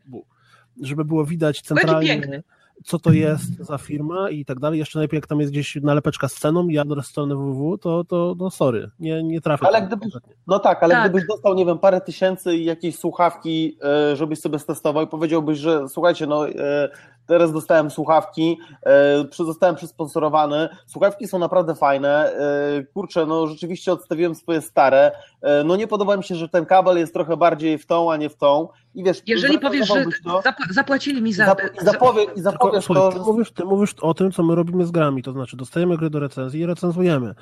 żeby 0.82 1.04
było 1.04 1.26
widać 1.26 1.62
centralnie 1.62 2.42
co 2.84 2.98
to 2.98 3.12
jest 3.12 3.56
za 3.56 3.78
firma 3.78 4.30
i 4.30 4.44
tak 4.44 4.60
dalej. 4.60 4.78
Jeszcze 4.78 4.98
najlepiej, 4.98 5.16
jak 5.16 5.26
tam 5.26 5.40
jest 5.40 5.52
gdzieś 5.52 5.78
nalepeczka 5.82 6.28
z 6.28 6.34
ceną 6.34 6.68
i 6.68 6.78
adres 6.78 7.06
strony 7.06 7.36
www, 7.36 7.78
to, 7.78 8.04
to 8.04 8.34
no 8.38 8.50
sorry, 8.50 8.90
nie, 8.98 9.22
nie 9.22 9.40
trafię. 9.40 9.66
Ale 9.66 9.82
gdybyś, 9.82 10.12
no 10.46 10.58
tak, 10.58 10.82
ale 10.82 10.94
tak. 10.94 11.10
gdybyś 11.10 11.28
dostał, 11.28 11.54
nie 11.54 11.66
wiem, 11.66 11.78
parę 11.78 12.00
tysięcy 12.00 12.56
i 12.56 12.64
jakieś 12.64 12.98
słuchawki, 12.98 13.78
e, 13.84 14.16
żebyś 14.16 14.40
sobie 14.40 14.58
stestował 14.58 15.04
i 15.04 15.06
powiedziałbyś, 15.06 15.58
że 15.58 15.88
słuchajcie, 15.88 16.26
no 16.26 16.48
e, 16.48 16.88
teraz 17.26 17.52
dostałem 17.52 17.90
słuchawki, 17.90 18.58
e, 18.86 19.44
zostałem 19.44 19.76
przysponsorowany, 19.76 20.68
słuchawki 20.86 21.28
są 21.28 21.38
naprawdę 21.38 21.74
fajne, 21.74 22.32
kurczę, 22.94 23.26
no 23.26 23.46
rzeczywiście 23.46 23.92
odstawiłem 23.92 24.34
swoje 24.34 24.60
stare, 24.60 25.12
no 25.64 25.76
nie 25.76 25.86
podoba 25.86 26.16
mi 26.16 26.24
się, 26.24 26.34
że 26.34 26.48
ten 26.48 26.66
kabel 26.66 26.98
jest 26.98 27.12
trochę 27.12 27.36
bardziej 27.36 27.78
w 27.78 27.86
tą, 27.86 28.12
a 28.12 28.16
nie 28.16 28.28
w 28.28 28.36
tą 28.36 28.68
i 28.94 29.04
wiesz... 29.04 29.22
Jeżeli 29.26 29.58
powiesz, 29.58 29.88
że 29.88 30.04
to, 30.24 30.42
zapłacili 30.70 31.22
mi 31.22 31.32
za... 31.32 31.46
Zap, 31.46 31.60
i 31.82 31.84
zapowie, 31.84 32.24
i 32.36 32.40
zapowiesz 32.40 32.86
to... 32.86 33.12
Ty 33.12 33.18
mówisz, 33.18 33.52
ty 33.52 33.64
mówisz 33.64 33.94
o 34.00 34.14
tym, 34.14 34.32
co 34.32 34.42
my 34.42 34.54
robimy 34.54 34.86
z 34.86 34.90
grami, 34.90 35.22
to 35.22 35.32
znaczy 35.32 35.56
dostajemy 35.56 35.96
gry 35.96 36.10
do 36.10 36.20
recenzji 36.20 36.60
i 36.60 36.66
recenzujemy. 36.66 37.34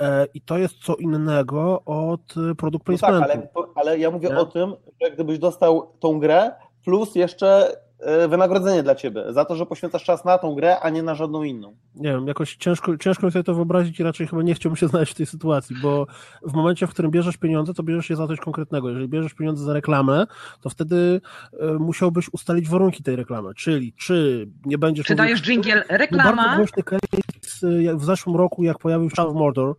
E, 0.00 0.26
I 0.34 0.40
to 0.40 0.58
jest 0.58 0.74
co 0.74 0.96
innego 0.96 1.82
od 1.84 2.34
produkt 2.58 2.86
placementu. 2.86 3.20
No 3.20 3.26
tak, 3.26 3.50
ale, 3.54 3.68
ale 3.74 3.98
ja 3.98 4.10
mówię 4.10 4.28
nie? 4.28 4.38
o 4.38 4.46
tym, 4.46 4.74
że 5.02 5.10
gdybyś 5.10 5.38
dostał 5.38 5.92
tą 6.00 6.18
grę, 6.18 6.52
plus 6.84 7.14
jeszcze 7.14 7.76
E, 7.93 7.93
wynagrodzenie 8.28 8.82
dla 8.82 8.94
ciebie 8.94 9.24
za 9.30 9.44
to, 9.44 9.56
że 9.56 9.66
poświęcasz 9.66 10.04
czas 10.04 10.24
na 10.24 10.38
tą 10.38 10.54
grę, 10.54 10.80
a 10.80 10.90
nie 10.90 11.02
na 11.02 11.14
żadną 11.14 11.42
inną. 11.42 11.76
Nie 11.94 12.08
wiem, 12.08 12.26
jakoś 12.26 12.56
ciężko, 12.56 12.96
ciężko 12.96 13.26
mi 13.26 13.32
sobie 13.32 13.44
to 13.44 13.54
wyobrazić 13.54 14.00
i 14.00 14.02
raczej 14.02 14.26
chyba 14.26 14.42
nie 14.42 14.54
chciałbym 14.54 14.76
się 14.76 14.88
znaleźć 14.88 15.12
w 15.12 15.16
tej 15.16 15.26
sytuacji, 15.26 15.76
bo 15.82 16.06
w 16.42 16.52
momencie, 16.52 16.86
w 16.86 16.90
którym 16.90 17.10
bierzesz 17.10 17.36
pieniądze, 17.36 17.74
to 17.74 17.82
bierzesz 17.82 18.10
je 18.10 18.16
za 18.16 18.26
coś 18.26 18.40
konkretnego. 18.40 18.88
Jeżeli 18.88 19.08
bierzesz 19.08 19.34
pieniądze 19.34 19.64
za 19.64 19.72
reklamę, 19.72 20.26
to 20.60 20.70
wtedy 20.70 21.20
e, 21.60 21.72
musiałbyś 21.72 22.28
ustalić 22.32 22.68
warunki 22.68 23.02
tej 23.02 23.16
reklamy, 23.16 23.54
czyli 23.54 23.92
czy 23.92 24.48
nie 24.64 24.78
będziesz... 24.78 25.06
Czy 25.06 25.14
dajesz 25.14 25.42
dżingiel 25.42 25.82
reklama? 25.88 26.36
Bardzo 26.36 26.56
głośny 26.56 26.82
case 26.82 27.96
w 27.96 28.04
zeszłym 28.04 28.36
roku, 28.36 28.64
jak 28.64 28.78
pojawił 28.78 29.10
się 29.10 29.22
of 29.22 29.34
Mordor, 29.34 29.74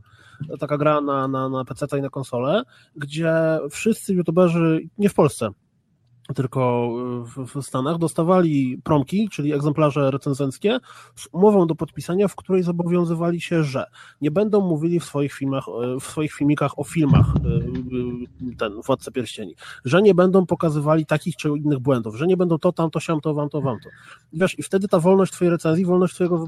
taka 0.59 0.78
gra 0.78 1.01
na, 1.01 1.28
na, 1.28 1.49
na 1.49 1.65
PC 1.65 1.97
i 1.97 2.01
na 2.01 2.09
konsolę, 2.09 2.63
gdzie 2.95 3.34
wszyscy 3.71 4.13
youtuberzy, 4.13 4.80
nie 4.97 5.09
w 5.09 5.13
Polsce, 5.13 5.49
tylko 6.34 6.89
w, 7.55 7.61
Stanach 7.61 7.97
dostawali 7.97 8.82
promki, 8.84 9.30
czyli 9.30 9.53
egzemplarze 9.53 10.11
recenzenckie 10.11 10.80
z 11.15 11.28
umową 11.32 11.67
do 11.67 11.76
podpisania, 11.76 12.28
w 12.28 12.36
której 12.36 12.63
zobowiązywali 12.63 13.41
się, 13.41 13.63
że 13.63 13.86
nie 14.21 14.32
będą 14.32 14.61
mówili 14.61 14.99
w 14.99 15.05
swoich 15.05 15.34
filmach, 15.34 15.65
w 16.01 16.03
swoich 16.03 16.34
filmikach 16.34 16.80
o 16.80 16.84
filmach 16.84 17.26
e, 17.36 18.55
ten 18.57 18.82
Władca 18.82 19.11
Pierścieni, 19.11 19.55
że 19.86 20.01
nie 20.01 20.15
będą 20.15 20.45
pokazywali 20.45 21.05
takich 21.05 21.36
czy 21.36 21.49
innych 21.49 21.80
błędów, 21.80 22.15
że 22.15 22.28
nie 22.28 22.38
będą 22.38 22.57
to, 22.57 22.71
tamto, 22.71 22.99
siamto, 22.99 23.34
wamto, 23.34 23.61
wamto. 23.61 23.89
Wiesz, 24.34 24.59
i 24.59 24.63
wtedy 24.63 24.88
ta 24.88 24.99
wolność 24.99 25.32
twojej 25.32 25.51
recenzji, 25.51 25.86
wolność 25.86 26.13
twojego 26.13 26.47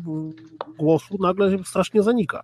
głosu 0.77 1.17
nagle 1.19 1.63
strasznie 1.63 2.03
zanika. 2.03 2.41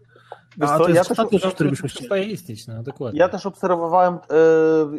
Wiesz 0.58 0.70
A 0.70 0.78
co, 0.78 0.84
to 0.84 0.90
jest 0.90 0.96
ja 0.96 1.12
ostatnia 1.12 1.40
rzecz, 1.40 1.54
której 1.54 1.72
byśmy 1.72 1.90
chcieli. 1.90 2.32
istnieć, 2.32 2.68
no, 2.68 2.84
dokładnie. 2.84 3.20
Ja 3.20 3.30
też 3.30 3.46
obserwowałem 3.46 4.14
y, 4.16 4.20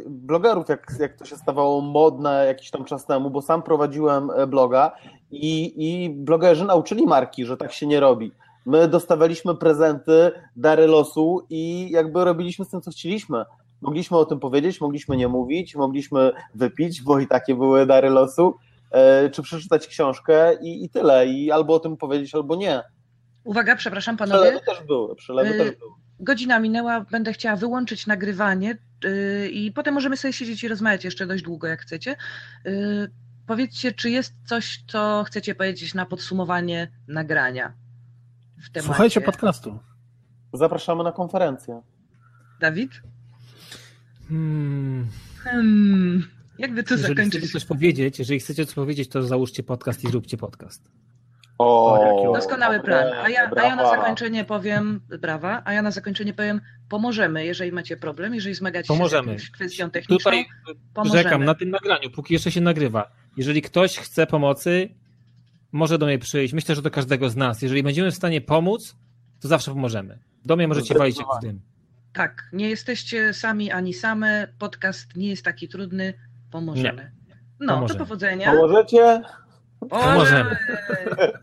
blogerów, 0.07 0.69
jak, 0.69 0.93
jak 1.01 1.17
to 1.17 1.25
się 1.25 1.37
stawało 1.37 1.81
modne 1.81 2.47
jakiś 2.47 2.71
tam 2.71 2.85
czas 2.85 3.07
temu, 3.07 3.31
bo 3.31 3.43
sam 3.43 3.63
prowadziłem 3.63 4.31
e, 4.31 4.47
bloga 4.47 4.93
i, 5.31 5.75
i 5.77 6.11
blogerzy 6.11 6.65
nauczyli 6.65 7.07
marki, 7.07 7.45
że 7.45 7.57
tak 7.57 7.73
się 7.73 7.87
nie 7.87 8.01
robi. 8.01 8.33
My 8.67 8.89
dostawaliśmy 8.89 9.55
prezenty, 9.55 10.33
dary 10.57 10.87
losu 10.87 11.47
i 11.51 11.91
jakby 11.91 12.25
robiliśmy 12.25 12.65
z 12.65 12.69
tym, 12.69 12.81
co 12.81 12.91
chcieliśmy. 12.91 13.45
Mogliśmy 13.83 14.17
o 14.17 14.25
tym 14.25 14.41
powiedzieć, 14.41 14.81
mogliśmy 14.81 15.17
nie 15.17 15.29
mówić, 15.29 15.77
mogliśmy 15.77 16.33
wypić, 16.55 17.03
bo 17.03 17.19
i 17.19 17.27
takie 17.27 17.55
były 17.55 17.87
dary 17.87 18.11
losu, 18.11 18.55
y, 19.27 19.31
czy 19.31 19.43
przeczytać 19.43 19.87
książkę 19.87 20.55
i, 20.63 20.85
i 20.85 20.89
tyle. 20.89 21.27
I 21.27 21.51
albo 21.51 21.75
o 21.75 21.81
tym 21.81 21.97
powiedzieć, 21.97 22.35
albo 22.35 22.57
nie. 22.57 22.83
Uwaga, 23.45 23.77
przepraszam 23.77 24.17
panowie. 24.17 24.41
Przelewy 24.41 24.67
też 24.67 24.87
były, 24.87 25.17
przelewy 25.17 25.51
też 25.51 25.79
były. 25.79 25.91
Godzina 26.21 26.59
minęła, 26.59 27.01
będę 27.01 27.33
chciała 27.33 27.57
wyłączyć 27.57 28.07
nagrywanie 28.07 28.79
yy, 29.05 29.49
i 29.49 29.73
potem 29.73 29.95
możemy 29.95 30.17
sobie 30.17 30.33
siedzieć 30.33 30.65
i 30.65 30.69
rozmawiać 30.69 31.05
jeszcze 31.05 31.27
dość 31.27 31.45
długo, 31.45 31.67
jak 31.67 31.81
chcecie. 31.83 32.17
Yy, 32.65 33.11
powiedzcie, 33.47 33.93
czy 33.93 34.11
jest 34.11 34.35
coś, 34.47 34.85
co 34.87 35.25
chcecie 35.27 35.55
powiedzieć 35.55 35.95
na 35.95 36.07
podsumowanie 36.07 36.93
nagrania 37.09 37.73
w 38.65 38.71
temacie? 38.71 38.87
Słuchajcie 38.87 39.21
podcastu. 39.21 39.79
Zapraszamy 40.53 41.05
na 41.05 41.13
konferencję. 41.13 41.83
Dawid? 42.61 42.91
Hmm. 44.29 45.07
Hmm. 45.39 46.29
Jakby 46.59 46.83
to 46.83 46.95
jeżeli 46.95 47.15
zakończyć? 47.15 47.41
Chcecie 47.41 47.53
coś 47.53 47.65
powiedzieć, 47.65 48.19
jeżeli 48.19 48.41
chcecie 48.41 48.67
coś 48.67 48.75
powiedzieć, 48.75 49.09
to 49.09 49.23
załóżcie 49.23 49.63
podcast 49.63 50.05
i 50.05 50.09
zróbcie 50.09 50.37
podcast. 50.37 50.91
O, 51.59 52.33
Doskonały 52.35 52.81
plan. 52.81 53.07
A 53.23 53.29
ja, 53.29 53.51
a 53.57 53.63
ja 53.63 53.77
na 53.77 53.91
zakończenie 53.91 54.45
powiem, 54.45 55.01
brawa, 55.21 55.63
a 55.65 55.73
ja 55.73 55.83
na 55.83 55.91
zakończenie 55.91 56.35
powiem, 56.35 56.61
pomożemy, 56.89 57.45
jeżeli 57.45 57.73
macie 57.73 57.97
problem, 57.97 58.35
jeżeli 58.35 58.55
zmagacie 58.55 58.89
pomożemy. 58.89 59.39
się 59.39 59.47
z 59.47 59.51
kwestią 59.51 59.91
techniczną. 59.91 60.17
Tutaj 60.17 60.47
pomożemy. 60.95 61.23
rzekam 61.23 61.45
na 61.45 61.55
tym 61.55 61.71
nagraniu, 61.71 62.11
póki 62.11 62.35
jeszcze 62.35 62.51
się 62.51 62.61
nagrywa. 62.61 63.11
Jeżeli 63.37 63.63
ktoś 63.63 63.99
chce 63.99 64.27
pomocy, 64.27 64.89
może 65.73 65.99
do 65.99 66.07
mnie 66.07 66.19
przyjść. 66.19 66.55
Myślę, 66.55 66.75
że 66.75 66.83
do 66.83 66.91
każdego 66.91 67.31
z 67.31 67.37
nas. 67.37 67.63
Jeżeli 67.63 67.83
będziemy 67.83 68.11
w 68.11 68.15
stanie 68.15 68.41
pomóc, 68.41 68.97
to 69.41 69.49
zawsze 69.49 69.71
pomożemy. 69.71 70.19
Do 70.45 70.57
mnie 70.57 70.69
możecie 70.69 70.95
walić 70.95 71.19
jak 71.19 71.27
w 71.39 71.41
tym. 71.41 71.61
Tak, 72.13 72.43
nie 72.53 72.71
jesteście 72.71 73.35
sami 73.35 73.71
ani 73.71 73.95
same. 73.95 74.49
Podcast 74.59 75.17
nie 75.17 75.29
jest 75.29 75.45
taki 75.45 75.69
trudny. 75.69 76.15
Pomożemy. 76.51 77.13
Nie. 77.29 77.37
No, 77.61 77.75
pomożemy. 77.75 77.99
do 77.99 78.05
powodzenia. 78.05 78.53
Pomożecie? 78.53 79.23
Pomożemy. 79.91 80.57